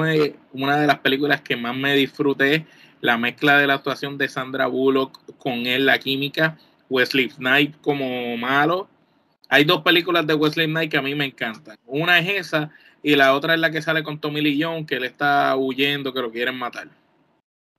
una 0.52 0.76
de 0.80 0.86
las 0.86 0.98
películas 0.98 1.40
que 1.40 1.56
más 1.56 1.74
me 1.76 1.94
disfruté. 1.94 2.66
La 3.00 3.18
mezcla 3.18 3.58
de 3.58 3.66
la 3.66 3.74
actuación 3.74 4.18
de 4.18 4.28
Sandra 4.28 4.66
Bullock 4.66 5.36
con 5.38 5.66
él, 5.66 5.86
la 5.86 5.98
química, 5.98 6.58
Wesley 6.88 7.30
Snipes 7.30 7.76
como 7.80 8.36
malo. 8.36 8.88
Hay 9.48 9.64
dos 9.64 9.82
películas 9.82 10.26
de 10.26 10.34
Wesley 10.34 10.66
Snipes 10.66 10.90
que 10.90 10.96
a 10.96 11.02
mí 11.02 11.14
me 11.14 11.26
encantan. 11.26 11.76
Una 11.86 12.18
es 12.18 12.46
esa 12.46 12.70
y 13.02 13.14
la 13.16 13.34
otra 13.34 13.54
es 13.54 13.60
la 13.60 13.70
que 13.70 13.82
sale 13.82 14.02
con 14.02 14.20
Tommy 14.20 14.40
Lee 14.40 14.62
Jones, 14.62 14.86
que 14.86 14.96
él 14.96 15.04
está 15.04 15.56
huyendo, 15.56 16.12
que 16.12 16.20
lo 16.20 16.30
quieren 16.30 16.56
matar. 16.56 16.88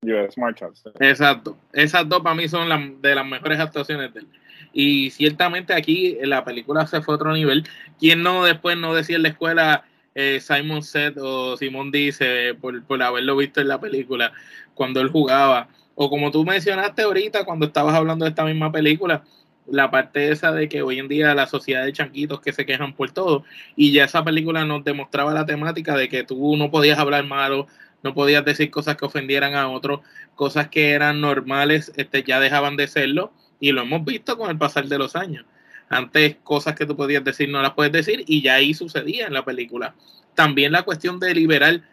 US 0.01 0.38
Marshals. 0.38 0.84
Exacto. 0.99 1.58
Esas 1.73 2.08
dos 2.08 2.21
para 2.21 2.36
mí 2.36 2.47
son 2.47 3.01
de 3.01 3.15
las 3.15 3.25
mejores 3.25 3.60
actuaciones 3.60 4.13
de 4.13 4.21
él. 4.21 4.27
Y 4.73 5.10
ciertamente 5.10 5.73
aquí 5.73 6.17
la 6.21 6.45
película 6.45 6.86
se 6.86 7.01
fue 7.01 7.13
a 7.13 7.15
otro 7.15 7.34
nivel. 7.34 7.63
¿Quién 7.99 8.21
no 8.21 8.45
después 8.45 8.77
no 8.77 8.93
decía 8.93 9.15
en 9.15 9.23
la 9.23 9.30
escuela 9.30 9.86
eh, 10.13 10.39
Simon 10.39 10.84
Seth 10.84 11.17
o 11.17 11.58
Simon 11.58 11.91
dice 11.91 12.53
por, 12.56 12.84
por 12.84 13.01
haberlo 13.01 13.38
visto 13.38 13.60
en 13.60 13.69
la 13.69 13.80
película 13.80 14.34
cuando 14.75 15.01
él 15.01 15.10
jugaba? 15.10 15.69
O 15.95 16.10
como 16.10 16.30
tú 16.30 16.45
mencionaste 16.45 17.01
ahorita 17.01 17.43
cuando 17.43 17.65
estabas 17.65 17.95
hablando 17.95 18.25
de 18.25 18.30
esta 18.30 18.45
misma 18.45 18.71
película, 18.71 19.23
la 19.69 19.91
parte 19.91 20.32
esa 20.32 20.51
de 20.51 20.69
que 20.69 20.82
hoy 20.82 20.99
en 20.99 21.08
día 21.08 21.36
la 21.36 21.47
sociedad 21.47 21.84
de 21.84 21.93
chanquitos 21.93 22.41
que 22.41 22.53
se 22.53 22.65
quejan 22.65 22.93
por 22.93 23.12
todo 23.12 23.43
y 23.75 23.91
ya 23.91 24.06
esa 24.06 24.23
película 24.23 24.65
nos 24.65 24.84
demostraba 24.84 25.34
la 25.34 25.45
temática 25.45 25.95
de 25.95 26.10
que 26.10 26.23
tú 26.23 26.56
no 26.58 26.71
podías 26.71 26.99
hablar 26.99 27.25
malo, 27.25 27.67
no 28.03 28.13
podías 28.13 28.45
decir 28.45 28.71
cosas 28.71 28.95
que 28.95 29.06
ofendieran 29.06 29.56
a 29.56 29.69
otros, 29.69 30.01
cosas 30.36 30.69
que 30.69 30.91
eran 30.91 31.21
normales, 31.21 31.91
este, 31.97 32.23
ya 32.23 32.39
dejaban 32.39 32.77
de 32.77 32.88
serlo 32.88 33.34
y 33.60 33.71
lo 33.71 33.82
hemos 33.82 34.06
visto 34.06 34.38
con 34.38 34.49
el 34.49 34.58
pasar 34.58 34.86
de 34.86 34.97
los 34.97 35.15
años. 35.15 35.45
Antes 35.89 36.38
cosas 36.43 36.75
que 36.75 36.86
tú 36.86 36.95
podías 36.95 37.23
decir 37.23 37.49
no 37.49 37.62
las 37.62 37.73
puedes 37.73 37.91
decir 37.91 38.23
y 38.27 38.41
ya 38.41 38.56
ahí 38.56 38.73
sucedía 38.73 39.27
en 39.27 39.34
la 39.34 39.45
película. 39.45 39.95
También 40.36 40.71
la 40.71 40.84
cuestión 40.84 41.19
de 41.19 41.34
liberal 41.34 41.84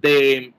de 0.00 0.52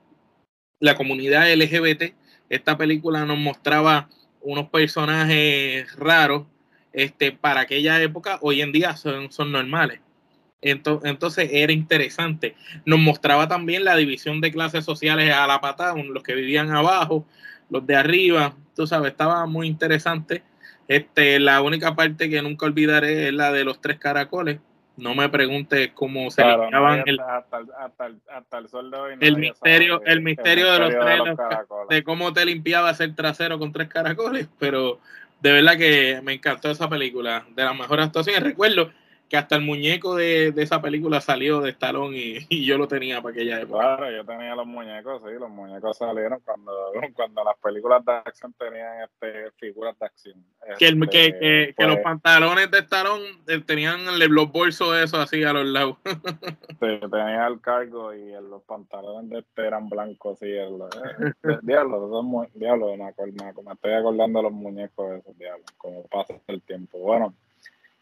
la 0.80 0.96
comunidad 0.96 1.52
LGBT. 1.54 2.14
Esta 2.50 2.78
película 2.78 3.26
nos 3.26 3.38
mostraba 3.38 4.10
unos 4.42 4.70
personajes 4.70 5.96
raros 5.96 6.48
este, 6.94 7.32
para 7.32 7.62
aquella 7.62 8.02
época, 8.02 8.38
hoy 8.42 8.62
en 8.62 8.72
día 8.72 8.96
son, 8.96 9.32
son 9.32 9.52
normales. 9.52 10.00
Entonces, 10.62 11.50
era 11.52 11.74
interesante. 11.74 12.56
Nos 12.86 13.00
mostraba 13.00 13.48
también 13.48 13.84
la 13.84 13.96
división 13.96 14.42
de 14.42 14.52
clases 14.52 14.86
sociales 14.86 15.34
a 15.34 15.48
la 15.48 15.60
patada, 15.60 15.96
los 15.96 16.22
que 16.22 16.36
vivían 16.36 16.70
abajo, 16.72 17.26
los 17.70 17.86
de 17.88 17.96
arriba. 17.96 18.54
Tú 18.76 18.86
sabes, 18.86 19.12
estaba 19.12 19.46
muy 19.48 19.68
interesante. 19.68 20.44
Este, 20.88 21.40
la 21.40 21.62
única 21.62 21.96
parte 21.96 22.30
que 22.30 22.42
nunca 22.42 22.68
olvidaré 22.68 23.30
es 23.30 23.34
la 23.34 23.52
de 23.52 23.64
los 23.64 23.82
tres 23.82 23.98
caracoles. 23.98 24.60
No 24.98 25.16
me 25.16 25.30
preguntes 25.30 25.92
cómo 25.96 26.30
se 26.30 26.46
limpiaban 26.46 27.04
el, 27.08 27.20
hasta, 27.20 28.58
el, 28.58 28.68
sol 28.68 28.92
de 28.92 28.98
hoy 28.98 29.14
el 29.20 29.38
misterio, 29.38 30.02
el, 30.06 30.22
misterio 30.22 30.72
de 30.72 30.80
los 30.80 30.90
tres, 30.90 31.22
de, 31.90 32.04
cómo 32.04 32.34
te 32.34 32.46
limpiabas 32.46 33.00
el 33.00 33.16
trasero 33.16 33.58
con 33.58 33.72
tres 33.72 33.88
caracoles, 33.88 34.50
pero 34.60 35.00
de 35.42 35.52
verdad 35.52 35.78
que 35.78 36.22
me 36.24 36.34
encantó 36.34 36.70
esa 36.70 36.88
película, 36.90 37.46
de 37.56 37.64
las 37.64 37.76
mejores 37.76 38.06
actuaciones. 38.06 38.44
Recuerdo 38.44 38.92
que 39.32 39.38
hasta 39.38 39.56
el 39.56 39.62
muñeco 39.62 40.18
de, 40.18 40.50
esa 40.58 40.82
película 40.82 41.22
salió 41.22 41.62
de 41.62 41.70
Stallone 41.70 42.46
y, 42.50 42.66
yo 42.66 42.78
lo 42.78 42.90
tenía 42.90 43.22
para 43.22 43.32
aquella 43.32 43.62
época. 43.62 43.96
Claro, 43.96 44.12
yo 44.12 44.26
tenía 44.26 44.54
los 44.56 44.68
muñecos, 44.68 45.22
sí, 45.24 45.32
los 45.40 45.50
muñecos 45.50 45.98
salieron 45.98 46.42
cuando, 46.44 46.74
cuando 47.16 47.42
las 47.42 47.58
películas 47.60 48.04
de 48.04 48.12
acción 48.12 48.54
tenían 48.60 49.04
este, 49.04 49.52
figuras 49.52 49.98
de 49.98 50.06
acción. 50.06 50.46
Que, 50.78 50.88
el, 50.90 51.08
que, 51.08 51.74
que, 51.78 51.86
los 51.86 51.96
pues 51.96 52.04
pantalones 52.04 52.70
de 52.72 52.80
Stallone 52.80 53.24
eh, 53.48 53.62
tenían 53.66 54.02
los 54.20 54.52
bolsos 54.52 54.94
de 54.94 55.06
eso 55.06 55.16
así 55.16 55.42
a 55.46 55.54
los 55.54 55.66
lados. 55.66 55.96
sí, 56.82 57.00
tenía 57.10 57.48
el 57.48 57.62
cargo 57.62 58.14
y 58.14 58.32
los 58.34 58.62
pantalones 58.64 59.30
de 59.30 59.40
este 59.40 59.66
eran 59.66 59.88
blancos, 59.88 60.42
y 60.42 60.52
el, 60.52 60.74
eh, 60.74 61.34
diablo, 61.62 62.50
diablo, 62.54 62.98
me, 62.98 62.98
me, 62.98 63.72
estoy 63.72 63.94
acordando 63.94 64.40
de 64.40 64.44
los 64.44 64.52
muñecos 64.52 65.10
de 65.10 65.18
esos 65.20 65.38
diablos, 65.38 65.72
como 65.78 66.04
pasa 66.08 66.34
el 66.48 66.62
tiempo. 66.64 66.98
Bueno, 66.98 67.34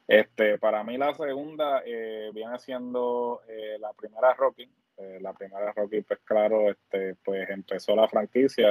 este, 0.09 0.57
para 0.57 0.83
mí 0.83 0.97
la 0.97 1.13
segunda 1.13 1.83
eh, 1.85 2.31
viene 2.33 2.57
siendo 2.57 3.41
eh, 3.47 3.77
la 3.79 3.93
primera 3.93 4.33
Rocky. 4.33 4.67
Eh, 4.97 5.19
la 5.21 5.33
primera 5.33 5.71
Rocky, 5.71 6.01
pues 6.01 6.19
claro, 6.23 6.71
este, 6.71 7.13
pues 7.23 7.47
empezó 7.51 7.95
la 7.95 8.07
franquicia, 8.07 8.67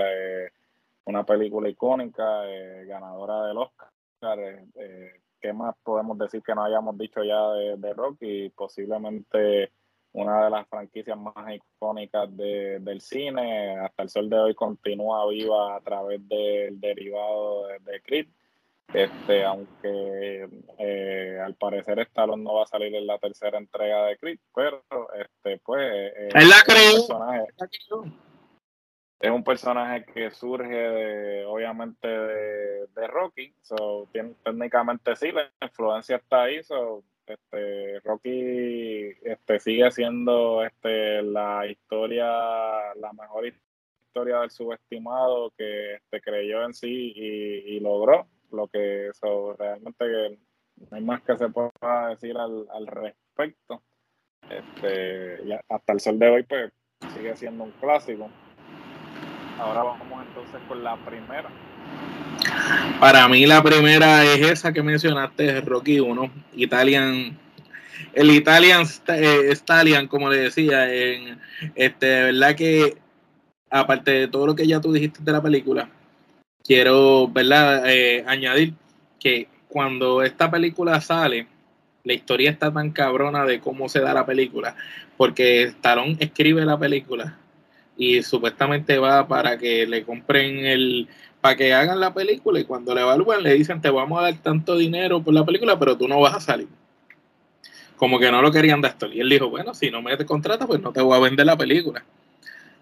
una 1.05 1.25
película 1.25 1.69
icónica, 1.69 2.43
ganadora 2.87 3.47
del 3.47 3.57
Oscar. 3.57 3.89
¿Qué 5.41 5.53
más 5.53 5.77
podemos 5.85 6.19
decir 6.19 6.43
que 6.43 6.57
no 6.57 6.65
hayamos 6.65 6.99
dicho 6.99 7.23
ya 7.23 7.41
de, 7.77 7.95
Rocky? 7.95 8.51
Posiblemente 8.51 9.71
una 10.15 10.45
de 10.45 10.51
las 10.51 10.67
franquicias 10.67 11.17
más 11.17 11.55
icónicas 11.55 12.37
del 12.37 13.01
cine. 13.01 13.79
Hasta 13.79 14.03
el 14.03 14.09
sol 14.09 14.29
de 14.29 14.41
hoy 14.41 14.55
continúa 14.57 15.29
viva 15.29 15.77
a 15.77 15.81
través 15.83 16.29
del 16.29 16.81
derivado 16.81 17.69
de, 17.69 17.79
de 17.79 18.03
Creed 18.03 18.27
este, 18.93 19.45
aunque 19.45 20.49
eh, 20.79 21.39
al 21.45 21.55
parecer 21.57 21.99
Stallone 22.01 22.43
no 22.43 22.55
va 22.55 22.63
a 22.63 22.67
salir 22.67 22.95
en 22.95 23.07
la 23.07 23.19
tercera 23.19 23.59
entrega 23.59 24.07
de 24.07 24.17
Creed, 24.17 24.39
pero 24.55 24.83
este, 25.15 25.59
pues 25.59 25.83
eh, 25.83 26.29
es, 26.35 26.45
un 26.45 27.07
personaje, 27.07 27.47
es 29.21 29.31
un 29.31 29.45
personaje 29.45 30.05
que 30.07 30.31
surge 30.31 30.75
de, 30.75 31.45
obviamente 31.45 32.09
de, 32.09 33.07
Rocky, 33.09 33.55
so, 33.63 34.09
técnicamente 34.43 35.15
sí, 35.17 35.33
la 35.33 35.51
influencia 35.61 36.17
está 36.17 36.45
ahí, 36.45 36.63
so, 36.63 37.05
este, 37.27 38.01
Rocky 38.01 39.11
este, 39.23 39.61
sigue 39.61 39.91
siendo 39.91 40.65
este, 40.65 41.23
la 41.23 41.67
historia, 41.67 42.27
la 42.95 43.13
mejor 43.13 43.47
historia 43.47 44.41
del 44.41 44.51
subestimado 44.51 45.53
que 45.59 45.97
este, 45.97 46.23
creyó 46.23 46.65
en 46.65 46.73
sí 46.73 47.13
y 47.15 47.81
logró 47.81 48.27
lo 48.53 48.69
que 48.69 49.09
eso 49.09 49.55
realmente 49.59 50.39
no 50.77 50.97
hay 50.97 51.03
más 51.03 51.23
que 51.23 51.37
se 51.37 51.49
pueda 51.49 52.09
decir 52.09 52.37
al, 52.37 52.67
al 52.73 52.87
respecto. 52.87 53.83
Este, 54.49 55.39
hasta 55.69 55.93
el 55.93 56.01
sol 56.01 56.19
de 56.19 56.29
hoy, 56.29 56.43
pues 56.45 56.73
sigue 57.15 57.37
siendo 57.37 57.65
un 57.65 57.73
clásico. 57.73 58.31
Ahora 59.59 59.83
vamos 59.83 60.27
entonces 60.27 60.61
con 60.69 60.83
la 60.83 60.97
primera. 61.05 61.49
Para 63.01 63.29
mí 63.29 63.47
la 63.47 63.63
primera 63.63 64.25
es 64.25 64.41
esa 64.51 64.73
que 64.73 64.83
mencionaste, 64.83 65.61
Rocky 65.63 66.01
1, 66.01 66.31
Italian, 66.55 67.37
el 68.13 68.31
Italian 68.31 68.85
eh, 69.09 69.51
Stallion, 69.53 70.07
como 70.07 70.31
le 70.31 70.39
decía, 70.39 70.93
en, 70.93 71.41
este, 71.75 72.25
verdad 72.25 72.55
que 72.55 72.99
aparte 73.71 74.11
de 74.13 74.29
todo 74.29 74.47
lo 74.47 74.55
que 74.55 74.67
ya 74.67 74.81
tú 74.81 74.93
dijiste 74.93 75.23
de 75.23 75.33
la 75.33 75.43
película, 75.43 75.91
quiero 76.69 77.29
¿verdad? 77.29 77.91
Eh, 77.91 78.23
añadir 78.27 78.75
que 79.19 79.49
cuando 79.69 80.23
esta 80.23 80.51
película 80.51 81.01
sale, 81.01 81.49
la 82.05 82.13
historia 82.13 82.51
está 82.51 82.71
tan 82.71 82.91
cabrona 82.91 83.45
de 83.47 83.59
cómo 83.59 83.89
se 83.89 84.01
da 84.01 84.13
la 84.13 84.27
película, 84.27 84.77
porque 85.17 85.63
Stallone 85.65 86.19
escribe 86.21 86.65
la 86.67 86.79
película 86.79 87.39
y 87.97 88.23
supuestamente 88.23 88.99
va 88.99 89.27
para 89.27 89.59
que 89.59 89.87
le 89.87 90.05
compren 90.05 90.67
el, 90.67 91.09
para 91.41 91.57
que 91.57 91.73
hagan 91.73 92.01
la 92.01 92.13
película 92.13 92.61
y 92.61 92.65
cuando 92.65 92.95
le 92.95 93.01
evalúan 93.01 93.43
le 93.43 93.55
dicen 93.55 93.81
te 93.81 93.91
vamos 93.91 94.21
a 94.21 94.25
dar 94.25 94.37
tanto 94.43 94.77
dinero 94.77 95.23
por 95.23 95.33
la 95.35 95.45
película, 95.45 95.79
pero 95.79 95.97
tú 95.97 96.07
no 96.07 96.21
vas 96.21 96.35
a 96.35 96.41
salir. 96.41 96.69
Como 97.97 98.19
que 98.21 98.31
no 98.31 98.43
lo 98.43 98.53
querían 98.53 98.81
de 98.81 98.89
esto. 98.89 99.07
Y 99.13 99.21
él 99.21 99.29
dijo, 99.29 99.51
bueno, 99.51 99.75
si 99.75 99.91
no 99.91 100.01
me 100.03 100.17
contratas, 100.25 100.69
pues 100.69 100.81
no 100.81 100.93
te 100.93 101.01
voy 101.01 101.17
a 101.17 101.21
vender 101.21 101.47
la 101.47 101.57
película. 101.57 102.05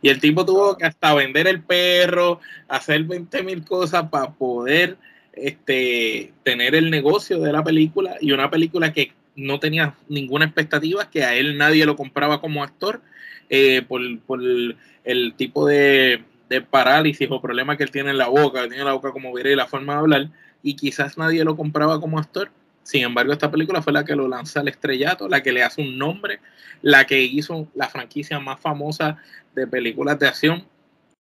Y 0.03 0.09
el 0.09 0.21
tipo 0.21 0.45
tuvo 0.45 0.77
que 0.77 0.85
hasta 0.85 1.15
vender 1.15 1.47
el 1.47 1.63
perro, 1.63 2.41
hacer 2.69 3.05
20 3.05 3.43
mil 3.43 3.65
cosas 3.65 4.09
para 4.09 4.31
poder 4.31 4.97
este, 5.33 6.33
tener 6.43 6.75
el 6.75 6.91
negocio 6.91 7.41
de 7.41 7.53
la 7.53 7.63
película 7.63 8.17
y 8.21 8.33
una 8.33 8.51
película 8.51 8.93
que 8.93 9.13
no 9.37 9.61
tenía 9.61 9.95
ninguna 10.09 10.47
expectativa, 10.47 11.11
que 11.11 11.25
a 11.25 11.35
él 11.35 11.59
nadie 11.59 11.85
lo 11.85 11.95
compraba 11.95 12.41
como 12.41 12.63
actor 12.63 13.03
eh, 13.49 13.83
por, 13.87 14.01
por 14.21 14.41
el 14.43 15.35
tipo 15.37 15.67
de, 15.67 16.25
parálisis 16.71 17.29
o 17.31 17.41
problema 17.41 17.77
que 17.77 17.83
él 17.83 17.91
tiene 17.91 18.11
en 18.11 18.19
la 18.19 18.29
boca, 18.29 18.63
que 18.63 18.69
tiene 18.69 18.85
la 18.85 18.93
boca 18.93 19.13
como 19.13 19.33
viera 19.33 19.51
y 19.51 19.57
la 19.57 19.67
forma 19.67 19.95
de 19.95 19.99
hablar, 19.99 20.29
y 20.63 20.75
quizás 20.75 21.19
nadie 21.19 21.45
lo 21.45 21.57
compraba 21.57 22.01
como 22.01 22.19
actor. 22.19 22.51
Sin 22.83 23.03
embargo, 23.03 23.33
esta 23.33 23.51
película 23.51 23.83
fue 23.83 23.93
la 23.93 24.05
que 24.05 24.15
lo 24.15 24.29
lanza 24.29 24.61
al 24.61 24.69
estrellato, 24.69 25.29
la 25.29 25.43
que 25.43 25.53
le 25.53 25.65
hace 25.65 25.83
un 25.83 25.99
nombre, 25.99 26.39
la 26.83 27.05
que 27.05 27.21
hizo 27.21 27.69
la 27.75 27.89
franquicia 27.89 28.39
más 28.39 28.61
famosa 28.61 29.19
de 29.57 29.67
películas 29.67 30.19
de 30.21 30.29
acción. 30.29 30.65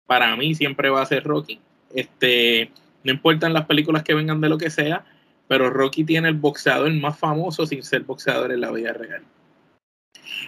Para 0.07 0.35
mí 0.37 0.55
siempre 0.55 0.89
va 0.89 1.03
a 1.03 1.07
ser 1.07 1.25
Rocky. 1.25 1.61
Este, 1.95 2.71
no 3.05 3.13
importan 3.13 3.53
las 3.53 3.67
películas 3.67 4.03
que 4.03 4.15
vengan 4.15 4.41
de 4.41 4.49
lo 4.49 4.57
que 4.57 4.71
sea, 4.71 5.05
pero 5.47 5.69
Rocky 5.69 6.05
tiene 6.05 6.29
el 6.29 6.37
boxeador 6.37 6.91
más 6.95 7.19
famoso 7.19 7.67
sin 7.67 7.83
ser 7.83 8.03
boxeador 8.03 8.53
en 8.53 8.63
la 8.63 8.71
vida 8.71 8.93
real. 8.93 9.23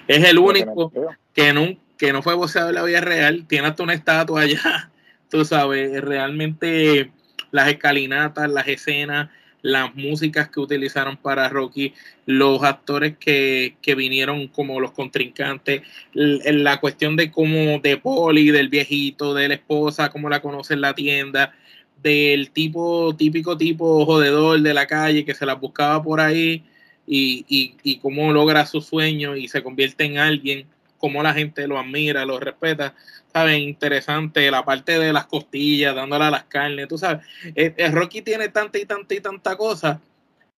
Es 0.09 0.25
el 0.25 0.39
único 0.39 0.91
que 1.35 1.53
nunca 1.53 1.83
que 2.03 2.13
no 2.13 2.21
fue 2.21 2.35
boxeador 2.35 2.71
en 2.71 2.75
la 2.75 2.83
vida 2.83 3.01
real, 3.01 3.47
tiene 3.47 3.69
hasta 3.69 3.85
una 3.85 3.95
estatua 3.95 4.41
allá, 4.43 4.91
tú 5.31 5.45
sabes, 5.45 6.01
realmente 6.03 7.13
las 7.53 7.69
escalinatas, 7.69 8.51
las 8.51 8.67
escenas, 8.67 9.31
las 9.63 9.95
músicas 9.95 10.49
que 10.49 10.61
utilizaron 10.61 11.17
para 11.17 11.49
Rocky, 11.49 11.95
los 12.27 12.63
actores 12.63 13.17
que, 13.19 13.77
vinieron 13.97 14.49
como 14.49 14.81
los 14.81 14.91
contrincantes, 14.93 15.83
la 16.13 16.81
cuestión 16.81 17.17
de 17.17 17.31
cómo 17.31 17.79
de 17.81 17.97
Poli, 17.97 18.51
del 18.51 18.69
viejito, 18.69 19.35
de 19.35 19.49
la 19.49 19.55
esposa, 19.55 20.11
cómo 20.11 20.29
la 20.29 20.43
conoce 20.43 20.75
en 20.75 20.81
la 20.81 20.95
tienda, 20.95 21.55
del 22.03 22.51
tipo, 22.51 23.15
típico 23.17 23.57
tipo 23.57 24.05
jodedor 24.05 24.61
de 24.61 24.75
la 24.75 24.87
calle 24.87 25.25
que 25.25 25.35
se 25.35 25.47
la 25.47 25.55
buscaba 25.55 26.03
por 26.03 26.21
ahí 26.21 26.65
y, 27.07 27.45
y, 27.49 27.77
y 27.85 27.99
cómo 27.99 28.33
logra 28.33 28.67
su 28.67 28.81
sueño 28.81 29.37
y 29.37 29.47
se 29.47 29.63
convierte 29.63 30.05
en 30.05 30.19
alguien 30.19 30.67
cómo 31.03 31.21
la 31.21 31.35
gente 31.35 31.67
lo 31.67 31.81
admira, 31.81 32.25
lo 32.25 32.39
respeta. 32.39 32.95
¿Sabes? 33.33 33.59
Interesante 33.59 34.51
la 34.51 34.65
parte 34.65 34.99
de 34.99 35.13
las 35.13 35.27
costillas, 35.27 35.95
dándole 35.95 36.25
a 36.25 36.31
las 36.31 36.45
carnes, 36.45 36.89
tú 36.89 36.99
sabes. 36.99 37.27
El, 37.55 37.67
eh, 37.67 37.75
eh, 37.77 37.91
Rocky 37.91 38.23
tiene 38.23 38.49
tanta 38.49 38.79
y 38.79 38.85
tanta 38.85 39.15
y 39.15 39.21
tanta 39.21 39.57
cosa 39.57 40.01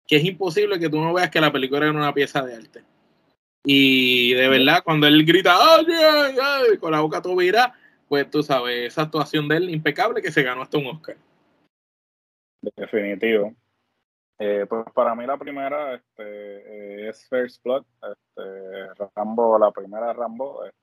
que 0.07 0.17
es 0.17 0.25
imposible 0.25 0.79
que 0.79 0.89
tú 0.89 0.99
no 0.99 1.13
veas 1.13 1.29
que 1.29 1.41
la 1.41 1.51
película 1.51 1.85
es 1.85 1.93
una 1.93 2.13
pieza 2.13 2.41
de 2.41 2.55
arte. 2.55 2.83
Y 3.65 4.33
de 4.33 4.49
verdad, 4.49 4.83
cuando 4.83 5.07
él 5.07 5.23
grita, 5.25 5.55
¡ay, 5.55 5.85
ay, 5.87 6.37
ay! 6.41 6.77
con 6.77 6.91
la 6.91 6.99
boca 6.99 7.21
tobira, 7.21 7.73
pues 8.09 8.29
tú 8.29 8.43
sabes, 8.43 8.87
esa 8.87 9.03
actuación 9.03 9.47
de 9.47 9.57
él 9.57 9.69
impecable 9.69 10.21
que 10.21 10.31
se 10.31 10.43
ganó 10.43 10.61
hasta 10.61 10.77
un 10.77 10.87
Oscar. 10.87 11.15
Definitivo. 12.75 13.53
Eh, 14.39 14.65
pues 14.67 14.85
para 14.93 15.15
mí 15.15 15.25
la 15.25 15.37
primera 15.37 15.95
este, 15.95 16.23
eh, 17.05 17.09
es 17.09 17.27
First 17.29 17.63
Blood, 17.63 17.85
este, 18.01 19.07
Rambo, 19.15 19.57
la 19.57 19.71
primera 19.71 20.11
Rambo. 20.11 20.65
Este, 20.65 20.82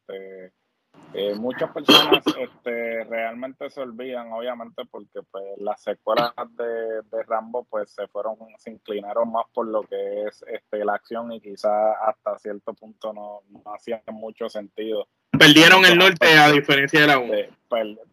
eh, 1.14 1.34
muchas 1.34 1.70
personas 1.70 2.24
este, 2.26 3.04
realmente 3.04 3.68
se 3.70 3.80
olvidan, 3.80 4.32
obviamente, 4.32 4.82
porque 4.90 5.20
pues, 5.30 5.44
las 5.58 5.82
secuelas 5.82 6.32
de, 6.56 7.02
de, 7.10 7.22
Rambo 7.26 7.64
pues 7.64 7.90
se 7.90 8.06
fueron, 8.08 8.36
se 8.58 8.70
inclinaron 8.70 9.32
más 9.32 9.46
por 9.52 9.66
lo 9.66 9.82
que 9.82 10.26
es 10.26 10.44
este, 10.46 10.84
la 10.84 10.94
acción 10.94 11.32
y 11.32 11.40
quizás 11.40 11.96
hasta 12.06 12.38
cierto 12.38 12.74
punto 12.74 13.12
no, 13.12 13.40
no 13.50 13.74
hacían 13.74 14.02
mucho 14.12 14.48
sentido 14.48 15.08
Perdieron 15.40 15.84
el 15.84 15.96
norte 15.96 16.26
a 16.26 16.50
diferencia 16.50 17.00
de 17.00 17.06
la 17.06 17.18
1. 17.18 17.32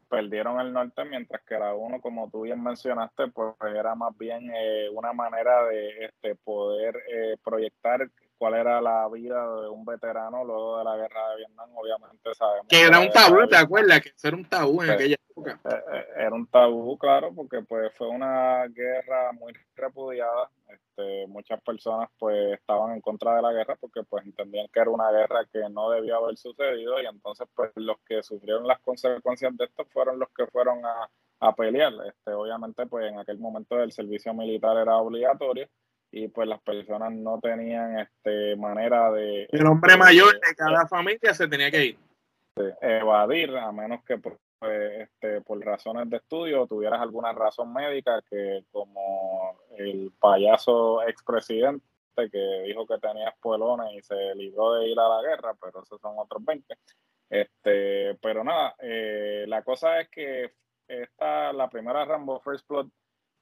perdieron 0.08 0.60
el 0.60 0.72
norte, 0.72 1.04
mientras 1.06 1.42
que 1.44 1.58
la 1.58 1.74
1, 1.74 2.00
como 2.00 2.30
tú 2.30 2.44
bien 2.44 2.62
mencionaste, 2.64 3.28
pues 3.30 3.56
era 3.76 3.96
más 3.96 4.16
bien 4.18 4.52
eh, 4.54 4.88
una 4.92 5.14
manera 5.14 5.66
de 5.66 6.06
este, 6.06 6.36
poder 6.36 6.96
eh, 7.12 7.36
proyectar 7.44 8.08
cuál 8.38 8.56
era 8.56 8.82
la 8.82 9.08
vida 9.10 9.44
de 9.62 9.70
un 9.70 9.86
veterano 9.86 10.44
luego 10.44 10.78
de 10.78 10.84
la 10.84 10.96
guerra 10.96 11.30
de 11.32 11.38
Vietnam, 11.38 11.70
obviamente 11.76 12.34
sabemos. 12.36 12.68
Que 12.68 12.82
era 12.82 13.00
un 13.00 13.10
tabú, 13.10 13.48
¿te 13.48 13.58
acuerdas? 13.58 14.02
Que 14.02 14.12
era 14.24 14.38
un 14.38 14.46
tabú 14.46 14.84
en 14.84 14.90
aquella 14.92 15.16
época. 15.30 15.60
Eh, 15.66 16.06
era 16.18 16.34
un 16.34 16.48
tabú, 16.48 16.98
claro, 16.98 17.34
porque 17.34 17.62
pues 17.62 17.94
fue 17.96 18.08
una 18.08 18.68
guerra 18.68 19.32
muy 19.34 19.54
repudiada 19.76 20.50
este, 20.70 21.28
muchas 21.28 21.62
personas 21.62 22.10
pues 22.18 22.54
estaban 22.54 22.94
en 22.94 23.02
contra 23.02 23.36
de 23.36 23.42
la 23.42 23.54
guerra 23.54 23.76
porque 23.80 24.04
pues 24.04 24.26
entendían 24.26 24.68
que 24.74 24.80
era 24.80 24.90
una 24.90 25.12
guerra 25.12 25.46
que 25.52 25.62
no 25.70 25.92
debía 25.92 26.16
haber 26.16 26.38
sucedido 26.38 27.02
y 27.02 27.06
entonces 27.06 27.48
pues 27.56 27.72
los 27.76 27.98
que 28.00 28.24
sufrieron 28.24 28.68
las 28.68 28.80
consecuencias 28.80 29.56
de 29.56 29.66
esto 29.66 29.86
fueron 29.86 30.20
los 30.20 30.30
que 30.30 30.48
fueron 30.48 30.84
a, 30.86 31.10
a 31.40 31.56
pelear. 31.56 31.94
Este, 32.08 32.32
obviamente 32.32 32.86
pues 32.88 33.12
en 33.12 33.20
aquel 33.20 33.38
momento 33.38 33.82
el 33.82 33.92
servicio 33.92 34.34
militar 34.34 34.76
era 34.78 34.98
obligatorio 34.98 35.70
y 36.18 36.28
pues 36.30 36.48
las 36.48 36.62
personas 36.62 37.12
no 37.14 37.40
tenían 37.40 38.00
este 38.00 38.56
manera 38.56 39.12
de... 39.12 39.48
El 39.52 39.68
hombre 39.68 39.98
mayor 39.98 40.34
de 40.34 40.56
cada 40.56 40.88
familia 40.88 41.34
se 41.34 41.48
tenía 41.48 41.70
que 41.70 41.86
ir. 41.86 42.00
evadir 42.82 43.56
a 43.56 43.72
menos 43.72 44.04
que 44.04 44.18
pues, 44.18 44.36
pues, 44.60 45.02
este, 45.02 45.42
por 45.42 45.64
razones 45.64 46.10
de 46.10 46.18
estudio 46.18 46.66
tuvieras 46.66 47.02
alguna 47.02 47.32
razón 47.34 47.72
médica 47.72 48.22
que 48.30 48.66
como 48.72 49.60
el 49.78 50.12
payaso 50.20 51.04
expresidente 51.08 51.84
que 52.32 52.64
dijo 52.66 52.88
que 52.88 52.98
tenía 52.98 53.30
espuelones 53.30 53.94
y 53.94 54.02
se 54.02 54.34
libró 54.36 54.74
de 54.74 54.88
ir 54.88 55.00
a 55.00 55.08
la 55.08 55.22
guerra, 55.22 55.54
pero 55.62 55.84
esos 55.84 56.02
son 56.02 56.16
otros 56.18 56.44
20. 56.44 56.76
Este, 57.30 58.16
pero 58.22 58.44
nada, 58.44 58.76
eh, 58.80 59.46
la 59.48 59.62
cosa 59.62 60.00
es 60.00 60.10
que 60.10 60.54
esta, 60.88 61.54
la 61.54 61.70
primera 61.70 62.06
Rambo 62.06 62.40
First 62.40 62.68
Blood 62.68 62.88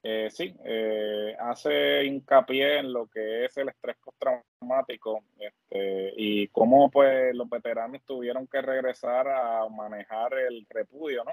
eh, 0.02 0.28
sí, 0.30 0.54
eh, 0.64 1.36
hace 1.38 2.04
hincapié 2.04 2.78
en 2.78 2.92
lo 2.92 3.06
que 3.06 3.44
es 3.44 3.56
el 3.56 3.68
estrés 3.68 3.96
postraumático 3.96 5.22
este, 5.38 6.12
y 6.16 6.48
cómo 6.48 6.90
pues 6.90 7.34
los 7.34 7.48
veteranos 7.48 8.02
tuvieron 8.04 8.46
que 8.46 8.62
regresar 8.62 9.28
a 9.28 9.68
manejar 9.68 10.34
el 10.34 10.66
repudio, 10.68 11.24
¿no? 11.24 11.32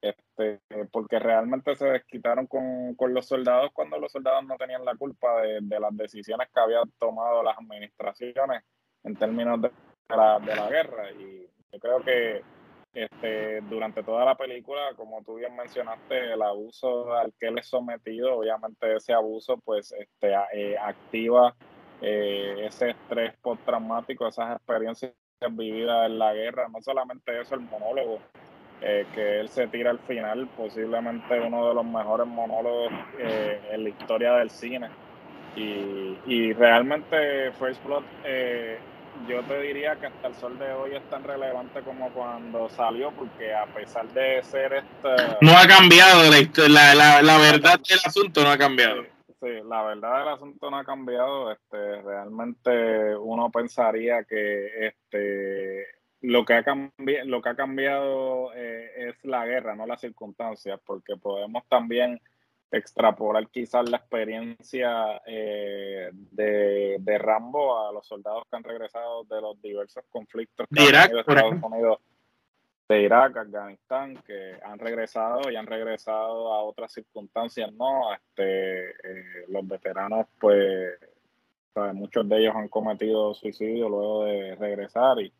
Este, 0.00 0.60
porque 0.92 1.18
realmente 1.18 1.74
se 1.76 1.86
desquitaron 1.86 2.46
con, 2.46 2.94
los 3.14 3.26
soldados 3.26 3.70
cuando 3.72 3.98
los 3.98 4.12
soldados 4.12 4.44
no 4.44 4.56
tenían 4.56 4.84
la 4.84 4.94
culpa 4.96 5.40
de, 5.40 5.80
las 5.80 5.96
decisiones 5.96 6.48
que 6.52 6.60
habían 6.60 6.90
tomado 6.98 7.42
las 7.42 7.56
administraciones 7.56 8.62
en 9.02 9.16
términos 9.16 9.62
de 9.62 9.70
de 10.08 10.56
la 10.56 10.68
guerra. 10.68 11.10
Y 11.12 11.48
yo 11.72 11.78
creo 11.78 12.02
que 12.02 12.42
este, 12.94 13.60
durante 13.62 14.02
toda 14.04 14.24
la 14.24 14.36
película, 14.36 14.92
como 14.96 15.22
tú 15.24 15.34
bien 15.36 15.54
mencionaste, 15.56 16.32
el 16.32 16.42
abuso 16.42 17.12
al 17.14 17.32
que 17.38 17.48
él 17.48 17.58
es 17.58 17.66
sometido, 17.66 18.36
obviamente 18.38 18.96
ese 18.96 19.12
abuso 19.12 19.56
pues 19.64 19.92
este, 19.92 20.32
eh, 20.52 20.76
activa 20.78 21.54
eh, 22.00 22.66
ese 22.66 22.90
estrés 22.90 23.34
postraumático, 23.42 24.28
esas 24.28 24.56
experiencias 24.56 25.12
vividas 25.50 26.06
en 26.06 26.18
la 26.18 26.32
guerra, 26.34 26.68
no 26.68 26.80
solamente 26.80 27.40
eso, 27.40 27.56
el 27.56 27.62
monólogo 27.62 28.20
eh, 28.80 29.06
que 29.12 29.40
él 29.40 29.48
se 29.48 29.66
tira 29.66 29.90
al 29.90 29.98
final, 30.00 30.48
posiblemente 30.56 31.40
uno 31.40 31.68
de 31.68 31.74
los 31.74 31.84
mejores 31.84 32.26
monólogos 32.26 32.92
en 33.18 33.82
la 33.82 33.88
historia 33.88 34.34
del 34.34 34.50
cine. 34.50 34.88
Y, 35.56 36.18
y 36.26 36.52
realmente 36.52 37.52
First 37.52 37.84
Blood 37.84 38.02
yo 39.28 39.42
te 39.44 39.60
diría 39.60 39.96
que 39.96 40.06
hasta 40.06 40.28
el 40.28 40.34
sol 40.34 40.58
de 40.58 40.72
hoy 40.72 40.94
es 40.94 41.08
tan 41.08 41.24
relevante 41.24 41.80
como 41.82 42.10
cuando 42.12 42.68
salió, 42.68 43.10
porque 43.12 43.54
a 43.54 43.66
pesar 43.66 44.06
de 44.12 44.42
ser 44.42 44.74
esta... 44.74 45.38
No 45.40 45.56
ha 45.56 45.66
cambiado, 45.66 46.22
la, 46.68 46.94
la, 46.94 47.22
la, 47.22 47.38
verdad 47.38 47.80
del 47.88 47.98
asunto 48.04 48.42
no 48.42 48.50
ha 48.50 48.58
cambiado. 48.58 49.02
Sí, 49.40 49.50
la 49.68 49.82
verdad 49.82 50.18
del 50.20 50.28
asunto 50.28 50.70
no 50.70 50.78
ha 50.78 50.84
cambiado. 50.84 51.52
Este, 51.52 52.02
realmente 52.02 53.16
uno 53.16 53.50
pensaría 53.50 54.24
que 54.24 54.88
este, 54.88 55.86
lo, 56.20 56.44
que 56.44 56.54
ha 56.54 56.62
cambiado, 56.62 57.26
lo 57.26 57.42
que 57.42 57.48
ha 57.48 57.54
cambiado 57.56 58.52
eh, 58.54 59.08
es 59.08 59.24
la 59.24 59.46
guerra, 59.46 59.74
no 59.74 59.86
las 59.86 60.00
circunstancias, 60.00 60.80
porque 60.84 61.16
podemos 61.16 61.64
también 61.68 62.20
extrapolar 62.76 63.48
quizás 63.48 63.88
la 63.88 63.98
experiencia 63.98 65.20
eh, 65.26 66.10
de, 66.12 67.18
Rambo 67.18 67.86
a 67.86 67.92
los 67.92 68.06
soldados 68.06 68.44
que 68.50 68.56
han 68.56 68.64
regresado 68.64 69.24
de 69.24 69.40
los 69.40 69.60
diversos 69.62 70.04
conflictos 70.10 70.66
de 70.70 70.84
Irak, 70.84 71.12
Estados 71.14 71.62
Unidos, 71.62 71.98
de 72.88 73.02
Irak, 73.02 73.36
Afganistán, 73.36 74.16
que 74.26 74.58
han 74.62 74.78
regresado 74.78 75.50
y 75.50 75.56
han 75.56 75.66
regresado 75.66 76.52
a 76.52 76.62
otras 76.62 76.92
circunstancias, 76.92 77.72
¿no? 77.72 78.12
Este, 78.12 78.90
eh, 78.90 79.44
los 79.48 79.66
veteranos, 79.66 80.26
pues, 80.38 80.98
muchos 81.94 82.28
de 82.28 82.38
ellos 82.38 82.54
han 82.54 82.68
cometido 82.68 83.34
suicidio 83.34 83.88
luego 83.88 84.24
de 84.24 84.54
regresar 84.56 85.20
y, 85.20 85.32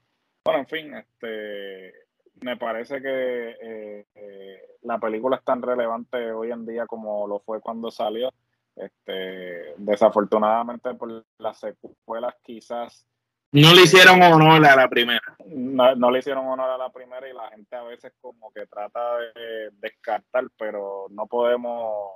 bueno, 0.45 0.61
en 0.61 0.67
fin, 0.67 0.95
este 0.95 2.04
me 2.45 2.59
parece 2.59 3.01
que 3.01 3.57
eh, 3.61 4.07
eh, 4.15 4.63
la 4.83 4.99
película 4.99 5.37
es 5.37 5.45
tan 5.45 5.63
relevante 5.63 6.31
hoy 6.31 6.51
en 6.51 6.67
día 6.67 6.87
como 6.87 7.27
lo 7.27 7.41
fue 7.41 7.61
cuando 7.61 7.91
salió. 7.91 8.31
Este, 8.77 9.75
desafortunadamente 9.79 10.95
por 10.95 11.25
las 11.39 11.61
secuelas 11.61 12.35
quizás 12.43 13.07
no 13.53 13.73
le 13.73 13.83
hicieron 13.83 14.21
honor 14.21 14.67
a 14.67 14.75
la 14.75 14.89
primera. 14.89 15.23
No, 15.47 16.11
le 16.11 16.19
hicieron 16.19 16.45
honor 16.45 16.71
a 16.71 16.77
la 16.77 16.91
primera 16.91 17.29
y 17.29 17.33
la 17.33 17.49
gente 17.51 17.77
a 17.77 17.85
veces 17.85 18.13
como 18.21 18.51
que 18.51 18.67
trata 18.67 19.17
de 19.17 19.71
descartar, 19.79 20.45
pero 20.59 21.07
no 21.11 21.29
podemos, 21.29 22.15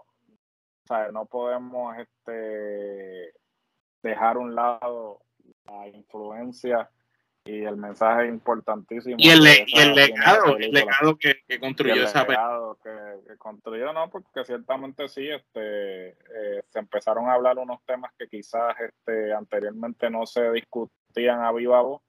no 1.12 1.26
podemos 1.26 1.96
este, 1.96 3.32
dejar 4.02 4.36
un 4.36 4.56
lado 4.56 5.20
la 5.64 5.86
influencia 5.86 6.90
y 7.48 7.64
el 7.64 7.76
mensaje 7.76 8.26
importantísimo. 8.26 9.16
Y 9.18 9.30
el, 9.30 9.42
legado, 9.42 10.58
el 10.58 10.70
legado 10.70 11.16
que, 11.16 11.36
construyó 11.58 12.04
esa 12.04 12.24
legado 12.24 12.78
que, 12.82 12.90
que, 13.26 13.38
construyó, 13.38 13.90
no, 13.94 14.10
porque 14.10 14.44
ciertamente 14.44 15.08
sí, 15.08 15.26
este, 15.30 16.10
eh, 16.10 16.62
se 16.68 16.78
empezaron 16.78 17.26
a 17.26 17.32
hablar 17.32 17.56
unos 17.58 17.82
temas 17.86 18.12
que 18.18 18.28
quizás 18.28 18.74
este, 18.78 19.32
anteriormente 19.32 20.10
no 20.10 20.26
se 20.26 20.50
discutían 20.52 21.40
a 21.42 21.50
viva 21.52 21.80
voz. 21.80 22.02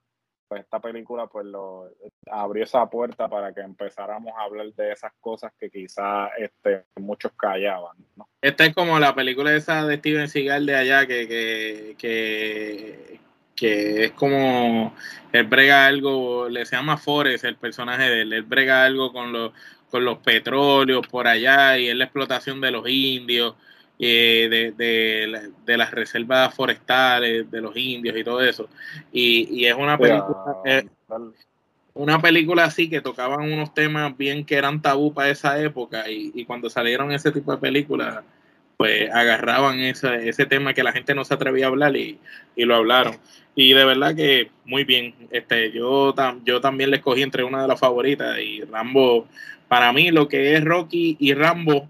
Pues 0.49 0.61
esta 0.61 0.79
película 0.79 1.27
pues 1.27 1.45
lo 1.45 1.91
abrió 2.31 2.63
esa 2.63 2.89
puerta 2.89 3.29
para 3.29 3.53
que 3.53 3.61
empezáramos 3.61 4.33
a 4.35 4.41
hablar 4.41 4.73
de 4.73 4.91
esas 4.91 5.13
cosas 5.21 5.53
que 5.59 5.69
quizás 5.69 6.31
este, 6.37 6.85
muchos 6.95 7.31
callaban. 7.33 7.95
¿no? 8.17 8.27
Esta 8.41 8.65
es 8.65 8.73
como 8.73 8.97
la 8.99 9.13
película 9.13 9.53
esa 9.55 9.85
de 9.85 9.97
Steven 9.97 10.27
Seagal 10.27 10.65
de 10.65 10.75
allá 10.75 11.05
que, 11.05 11.27
que, 11.27 11.95
que 11.99 13.19
que 13.59 14.05
es 14.05 14.11
como 14.11 14.93
él 15.33 15.43
brega 15.45 15.85
algo, 15.85 16.47
le 16.47 16.65
se 16.65 16.75
llama 16.75 16.97
Forrest 16.97 17.43
el 17.43 17.57
personaje 17.57 18.03
de 18.03 18.21
él, 18.21 18.33
él 18.33 18.43
brega 18.43 18.85
algo 18.85 19.11
con 19.11 19.33
los, 19.33 19.51
con 19.89 20.05
los 20.05 20.19
petróleos 20.19 21.05
por 21.07 21.27
allá 21.27 21.77
y 21.77 21.89
es 21.89 21.95
la 21.95 22.05
explotación 22.05 22.61
de 22.61 22.71
los 22.71 22.87
indios, 22.87 23.55
eh, 23.99 24.47
de, 24.49 24.71
de, 24.71 25.51
de, 25.65 25.77
las 25.77 25.91
reservas 25.91 26.53
forestales 26.55 27.51
de 27.51 27.61
los 27.61 27.75
indios 27.75 28.15
y 28.15 28.23
todo 28.23 28.41
eso. 28.41 28.69
Y, 29.11 29.49
y 29.51 29.65
es 29.65 29.75
una 29.75 29.97
película, 29.97 30.37
eh, 30.63 30.87
una 31.93 32.21
película 32.21 32.63
así 32.63 32.89
que 32.89 33.01
tocaban 33.01 33.51
unos 33.51 33.73
temas 33.73 34.15
bien 34.15 34.45
que 34.45 34.55
eran 34.55 34.81
tabú 34.81 35.13
para 35.13 35.29
esa 35.29 35.59
época 35.61 36.09
y, 36.09 36.31
y 36.33 36.45
cuando 36.45 36.69
salieron 36.69 37.11
ese 37.11 37.31
tipo 37.31 37.51
de 37.51 37.57
películas 37.57 38.23
pues 38.79 39.11
agarraban 39.11 39.81
ese, 39.81 40.29
ese 40.29 40.45
tema 40.45 40.73
que 40.73 40.83
la 40.83 40.93
gente 40.93 41.13
no 41.13 41.25
se 41.25 41.33
atrevía 41.33 41.65
a 41.65 41.67
hablar 41.67 41.97
y, 41.97 42.17
y, 42.55 42.63
lo 42.63 42.77
hablaron. 42.77 43.17
Y 43.53 43.73
de 43.73 43.83
verdad 43.83 44.15
que 44.15 44.51
muy 44.63 44.85
bien. 44.85 45.13
Este, 45.31 45.73
yo, 45.73 46.15
yo 46.45 46.61
también 46.61 46.89
le 46.89 46.95
escogí 46.95 47.21
entre 47.21 47.43
una 47.43 47.61
de 47.61 47.67
las 47.67 47.77
favoritas 47.77 48.39
y 48.39 48.61
Rambo, 48.61 49.27
para 49.67 49.91
mí 49.91 50.11
lo 50.11 50.29
que 50.29 50.55
es 50.55 50.63
Rocky 50.63 51.17
y 51.19 51.33
Rambo 51.33 51.89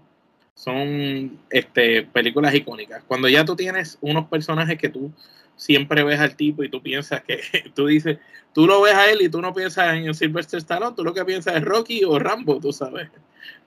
son 0.54 1.38
este, 1.50 2.02
películas 2.02 2.56
icónicas. 2.56 3.04
Cuando 3.06 3.28
ya 3.28 3.44
tú 3.44 3.54
tienes 3.54 3.96
unos 4.00 4.26
personajes 4.26 4.76
que 4.76 4.88
tú 4.88 5.12
siempre 5.54 6.02
ves 6.02 6.18
al 6.18 6.34
tipo 6.34 6.64
y 6.64 6.70
tú 6.70 6.82
piensas 6.82 7.22
que, 7.22 7.40
tú 7.76 7.86
dices, 7.86 8.18
tú 8.52 8.66
lo 8.66 8.80
ves 8.80 8.94
a 8.94 9.08
él 9.08 9.22
y 9.22 9.28
tú 9.28 9.40
no 9.40 9.54
piensas 9.54 9.94
en 9.94 10.12
Sylvester 10.12 10.58
Stallone, 10.58 10.96
tú 10.96 11.04
lo 11.04 11.14
que 11.14 11.24
piensas 11.24 11.54
es 11.54 11.62
Rocky 11.62 12.02
o 12.02 12.18
Rambo, 12.18 12.58
tú 12.58 12.72
sabes, 12.72 13.08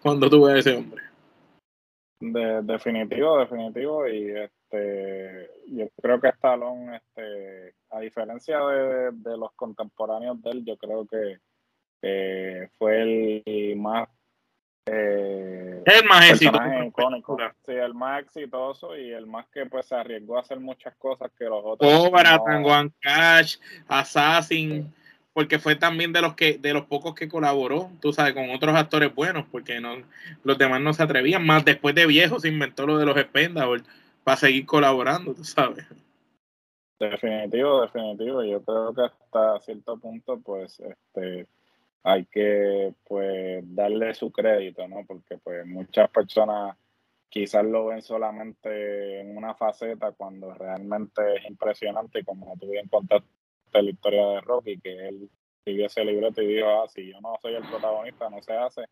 cuando 0.01 0.29
tú 0.29 0.43
ves 0.43 0.55
a 0.55 0.59
ese 0.59 0.75
hombre. 0.75 1.12
De, 2.31 2.61
definitivo, 2.61 3.37
definitivo. 3.37 4.07
Y 4.07 4.31
este 4.31 5.49
yo 5.67 5.87
creo 6.01 6.21
que 6.21 6.29
Stallone, 6.29 6.97
este, 6.97 7.75
a 7.89 7.99
diferencia 7.99 8.59
de, 8.59 9.37
los 9.37 9.51
contemporáneos 9.53 10.41
de 10.41 10.49
él, 10.51 10.65
yo 10.65 10.77
creo 10.77 11.05
que 11.05 11.39
fue 12.77 13.01
el 13.01 13.75
más 13.77 14.07
eh, 14.85 15.81
el 15.85 16.05
más 16.05 16.29
exitoso. 16.29 16.61
Sí, 17.65 17.71
el 17.71 17.93
más 17.93 18.21
exitoso 18.21 18.97
y 18.97 19.11
el 19.11 19.25
más 19.25 19.47
que 19.47 19.65
pues 19.65 19.85
se 19.85 19.95
arriesgó 19.95 20.37
a 20.37 20.41
hacer 20.41 20.59
muchas 20.59 20.93
cosas 20.95 21.31
que 21.37 21.45
los 21.45 21.61
otros. 21.63 22.09
Cobra, 22.09 22.41
Tango 22.43 22.73
Cash, 22.99 23.57
Assassin 23.87 24.93
porque 25.33 25.59
fue 25.59 25.75
también 25.75 26.13
de 26.13 26.21
los 26.21 26.35
que 26.35 26.57
de 26.57 26.73
los 26.73 26.85
pocos 26.85 27.15
que 27.15 27.27
colaboró, 27.27 27.89
tú 27.99 28.13
sabes, 28.13 28.33
con 28.33 28.51
otros 28.51 28.75
actores 28.75 29.13
buenos, 29.13 29.45
porque 29.51 29.79
no 29.81 29.95
los 30.43 30.57
demás 30.57 30.79
no 30.81 30.93
se 30.93 31.03
atrevían, 31.03 31.45
más 31.45 31.65
después 31.65 31.95
de 31.95 32.05
viejo 32.05 32.39
se 32.39 32.49
inventó 32.49 32.85
lo 32.85 32.97
de 32.97 33.05
los 33.05 33.19
Spendables 33.19 33.83
para 34.23 34.37
seguir 34.37 34.65
colaborando, 34.65 35.33
tú 35.33 35.43
sabes. 35.43 35.85
Definitivo, 36.99 37.81
definitivo, 37.81 38.43
yo 38.43 38.63
creo 38.63 38.93
que 38.93 39.01
hasta 39.01 39.59
cierto 39.61 39.97
punto 39.97 40.39
pues 40.39 40.79
este 40.79 41.47
hay 42.03 42.25
que 42.25 42.93
pues 43.05 43.63
darle 43.75 44.13
su 44.13 44.31
crédito, 44.31 44.87
¿no? 44.87 45.03
Porque 45.07 45.37
pues 45.37 45.65
muchas 45.65 46.09
personas 46.09 46.77
quizás 47.29 47.65
lo 47.65 47.87
ven 47.87 48.01
solamente 48.01 49.21
en 49.21 49.35
una 49.35 49.55
faceta 49.55 50.11
cuando 50.11 50.53
realmente 50.53 51.37
es 51.37 51.49
impresionante 51.49 52.23
como 52.23 52.55
tú 52.59 52.69
bien 52.69 52.87
contaste 52.87 53.27
la 53.81 53.89
historia 53.89 54.27
de 54.27 54.41
Rocky, 54.41 54.79
que 54.79 55.07
él 55.07 55.29
escribió 55.59 55.87
ese 55.87 56.05
libreto 56.05 56.41
y 56.41 56.55
dijo, 56.55 56.67
ah, 56.69 56.87
si 56.87 57.11
yo 57.11 57.19
no 57.21 57.35
soy 57.41 57.55
el 57.55 57.63
protagonista, 57.63 58.29
no 58.29 58.41
se 58.41 58.53
hace. 58.53 58.83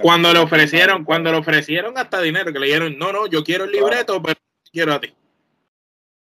Cuando 0.00 0.32
le 0.32 0.38
ofrecieron, 0.38 1.04
cuando 1.04 1.32
le 1.32 1.38
ofrecieron 1.38 1.98
hasta 1.98 2.20
dinero, 2.20 2.52
que 2.52 2.58
le 2.58 2.66
dijeron, 2.66 2.98
no, 2.98 3.12
no, 3.12 3.26
yo 3.26 3.42
quiero 3.42 3.64
el 3.64 3.72
libreto, 3.72 4.22
pero 4.22 4.38
quiero 4.70 4.92
a 4.92 5.00
ti. 5.00 5.12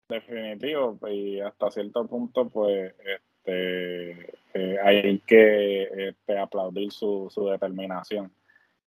Definitivo, 0.09 0.99
y 1.09 1.39
hasta 1.39 1.71
cierto 1.71 2.05
punto, 2.05 2.49
pues, 2.49 2.93
este, 2.99 4.11
eh, 4.53 4.77
hay 4.83 5.19
que 5.19 6.09
este, 6.09 6.37
aplaudir 6.37 6.91
su, 6.91 7.27
su 7.33 7.47
determinación. 7.47 8.31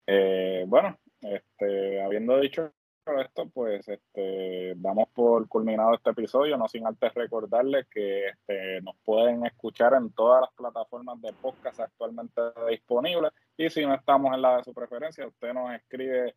Eh, 0.06 0.64
bueno, 0.66 0.98
este, 1.20 2.02
habiendo 2.02 2.38
dicho 2.40 2.72
esto, 3.20 3.48
pues 3.52 3.86
este, 3.88 4.74
damos 4.76 5.08
por 5.10 5.48
culminado 5.48 5.94
este 5.94 6.10
episodio, 6.10 6.56
no 6.56 6.68
sin 6.68 6.86
antes 6.86 7.12
recordarles 7.14 7.86
que 7.88 8.28
este, 8.28 8.80
nos 8.82 8.96
pueden 9.04 9.44
escuchar 9.44 9.94
en 9.94 10.12
todas 10.12 10.42
las 10.42 10.52
plataformas 10.52 11.20
de 11.20 11.32
podcast 11.32 11.80
actualmente 11.80 12.40
disponibles 12.70 13.32
y 13.56 13.68
si 13.70 13.84
no 13.84 13.94
estamos 13.94 14.32
en 14.34 14.42
la 14.42 14.58
de 14.58 14.64
su 14.64 14.72
preferencia, 14.72 15.26
usted 15.26 15.52
nos 15.52 15.74
escribe 15.74 16.34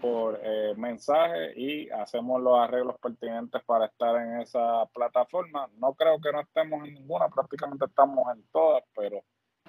por 0.00 0.40
eh, 0.42 0.74
mensaje 0.76 1.52
y 1.56 1.88
hacemos 1.90 2.40
los 2.42 2.58
arreglos 2.58 2.96
pertinentes 3.00 3.62
para 3.64 3.86
estar 3.86 4.16
en 4.16 4.40
esa 4.40 4.84
plataforma. 4.94 5.68
No 5.78 5.94
creo 5.94 6.20
que 6.20 6.32
no 6.32 6.40
estemos 6.40 6.86
en 6.86 6.94
ninguna, 6.94 7.28
prácticamente 7.28 7.86
estamos 7.86 8.26
en 8.34 8.42
todas, 8.52 8.82
pero 8.94 9.22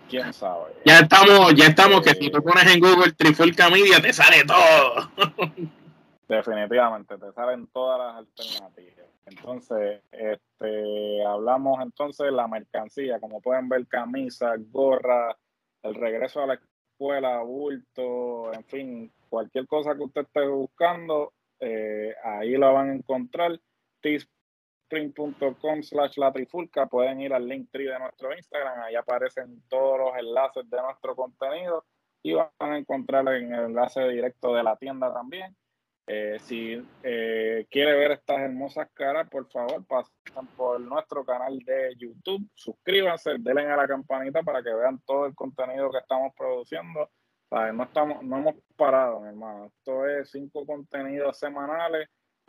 quién 0.10 0.34
sabe. 0.34 0.74
Ya 0.86 1.00
estamos, 1.00 1.54
ya 1.56 1.66
estamos, 1.68 2.02
que 2.02 2.14
si 2.14 2.30
tú 2.30 2.42
pones 2.42 2.74
en 2.74 2.80
Google 2.80 3.14
Trifulca 3.14 3.70
Media 3.70 4.02
te 4.02 4.14
sale 4.14 4.44
todo. 4.46 5.12
Definitivamente, 6.28 7.18
te 7.18 7.32
salen 7.32 7.68
todas 7.68 8.00
las 8.00 8.16
alternativas. 8.18 9.08
Entonces, 9.26 10.02
este, 10.12 11.26
hablamos 11.26 11.80
entonces 11.82 12.26
de 12.26 12.32
la 12.34 12.48
mercancía, 12.50 13.20
como 13.20 13.42
pueden 13.42 13.70
ver, 13.70 13.88
camisas, 13.88 14.60
gorra, 14.70 15.38
el 15.84 15.96
regreso 15.96 16.42
a 16.42 16.48
la 16.48 16.56
escuela, 16.56 17.42
bulto, 17.44 18.54
en 18.54 18.64
fin, 18.66 19.14
cualquier 19.30 19.68
cosa 19.68 19.96
que 19.96 20.04
usted 20.04 20.22
esté 20.22 20.46
buscando, 20.48 21.34
eh, 21.62 22.14
ahí 22.24 22.58
la 22.58 22.72
van 22.72 22.90
a 22.90 22.96
encontrar. 22.96 23.58
teespring.com 24.02 25.82
slash 25.82 26.18
latrifulca, 26.18 26.88
pueden 26.88 27.22
ir 27.22 27.34
al 27.34 27.48
link 27.48 27.70
tree 27.72 27.88
de 27.88 28.00
nuestro 28.00 28.36
Instagram, 28.36 28.82
ahí 28.82 28.96
aparecen 28.96 29.64
todos 29.70 29.98
los 29.98 30.18
enlaces 30.18 30.70
de 30.70 30.82
nuestro 30.82 31.16
contenido 31.16 31.86
y 32.22 32.34
van 32.34 32.50
a 32.60 32.78
encontrar 32.78 33.28
en 33.30 33.54
el 33.54 33.66
enlace 33.66 34.08
directo 34.10 34.54
de 34.54 34.64
la 34.64 34.76
tienda 34.76 35.14
también 35.14 35.56
eh, 36.10 36.38
si 36.40 36.82
eh, 37.04 37.68
quiere 37.70 37.94
ver 37.98 38.12
estas 38.12 38.40
hermosas 38.40 38.88
caras, 38.94 39.28
por 39.30 39.46
favor, 39.52 39.86
pasen 39.86 40.48
por 40.56 40.80
nuestro 40.80 41.26
canal 41.26 41.60
de 41.60 41.96
YouTube, 41.98 42.50
suscríbanse, 42.56 43.36
denle 43.40 43.70
a 43.70 43.76
la 43.76 43.88
campanita 43.88 44.42
para 44.42 44.64
que 44.64 44.74
vean 44.74 45.02
todo 45.06 45.26
el 45.26 45.36
contenido 45.36 45.92
que 45.92 45.98
estamos 45.98 46.34
produciendo. 46.34 47.10
No, 47.52 47.84
estamos, 47.84 48.24
no 48.24 48.38
hemos 48.38 48.56
parado, 48.78 49.26
hermano. 49.26 49.66
Esto 49.66 50.08
es 50.08 50.32
cinco 50.32 50.66
contenidos 50.66 51.38
semanales 51.38 52.08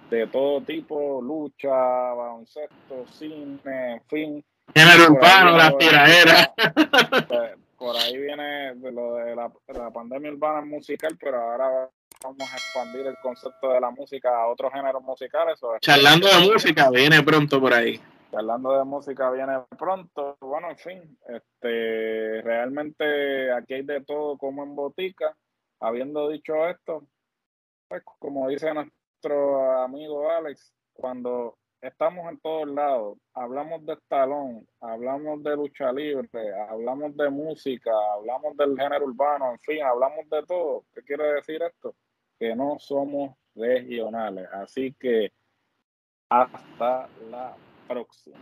de 0.09 0.29
todo 0.29 0.61
tipo, 0.61 1.21
lucha, 1.21 1.69
baloncesto, 1.69 3.07
cine, 3.13 3.95
en 3.95 4.03
fin. 4.09 4.45
Género 4.73 5.13
urbano, 5.13 5.57
la 5.57 5.77
tiradera. 5.77 6.55
Por 7.77 7.97
ahí 7.97 8.19
viene 8.19 8.75
lo 8.77 9.15
de 9.15 9.35
la, 9.35 9.53
la 9.69 9.91
pandemia 9.91 10.33
urbana 10.33 10.61
musical, 10.65 11.17
pero 11.21 11.41
ahora 11.41 11.89
vamos 12.23 12.53
a 12.53 12.57
expandir 12.57 13.07
el 13.07 13.16
concepto 13.19 13.71
de 13.71 13.81
la 13.81 13.91
música 13.91 14.43
a 14.43 14.49
otros 14.49 14.73
géneros 14.73 15.03
musicales. 15.03 15.61
Charlando 15.81 16.29
de 16.29 16.53
música 16.53 16.91
viene 16.91 17.23
pronto 17.23 17.61
por 17.61 17.73
ahí. 17.73 18.01
Charlando 18.31 18.73
de 18.73 18.85
música 18.85 19.31
viene 19.31 19.61
pronto. 19.79 20.37
Bueno, 20.41 20.71
en 20.71 20.79
fin, 20.79 21.19
este, 21.29 22.43
realmente 22.43 23.53
aquí 23.53 23.75
hay 23.75 23.83
de 23.83 24.03
todo 24.05 24.37
como 24.37 24.62
en 24.62 24.75
botica. 24.75 25.37
Habiendo 25.81 26.29
dicho 26.29 26.66
esto, 26.66 27.07
pues 27.89 28.03
como 28.19 28.49
dice 28.49 28.73
nuestro 28.75 29.83
amigo 29.83 30.31
Alex, 30.31 30.75
cuando 30.93 31.57
estamos 31.81 32.29
en 32.31 32.41
todos 32.41 32.69
lados. 32.69 33.19
Hablamos 33.35 33.87
de 33.87 33.93
estalón, 33.93 34.66
hablamos 34.81 35.43
de 35.45 35.57
lucha 35.57 35.93
libre, 35.93 36.29
hablamos 36.69 37.16
de 37.16 37.31
música, 37.31 37.93
hablamos 38.14 38.57
del 38.57 38.77
género 38.77 39.07
urbano, 39.07 39.53
en 39.53 39.59
fin, 39.61 39.83
hablamos 39.83 40.29
de 40.29 40.43
todo. 40.43 40.85
¿Qué 40.93 41.03
quiere 41.03 41.35
decir 41.35 41.62
esto? 41.62 41.95
Que 42.39 42.55
no 42.55 42.78
somos 42.78 43.36
regionales. 43.55 44.49
Así 44.53 44.95
que 44.99 45.32
hasta 46.30 47.09
la 47.30 47.57
próxima. 47.86 48.36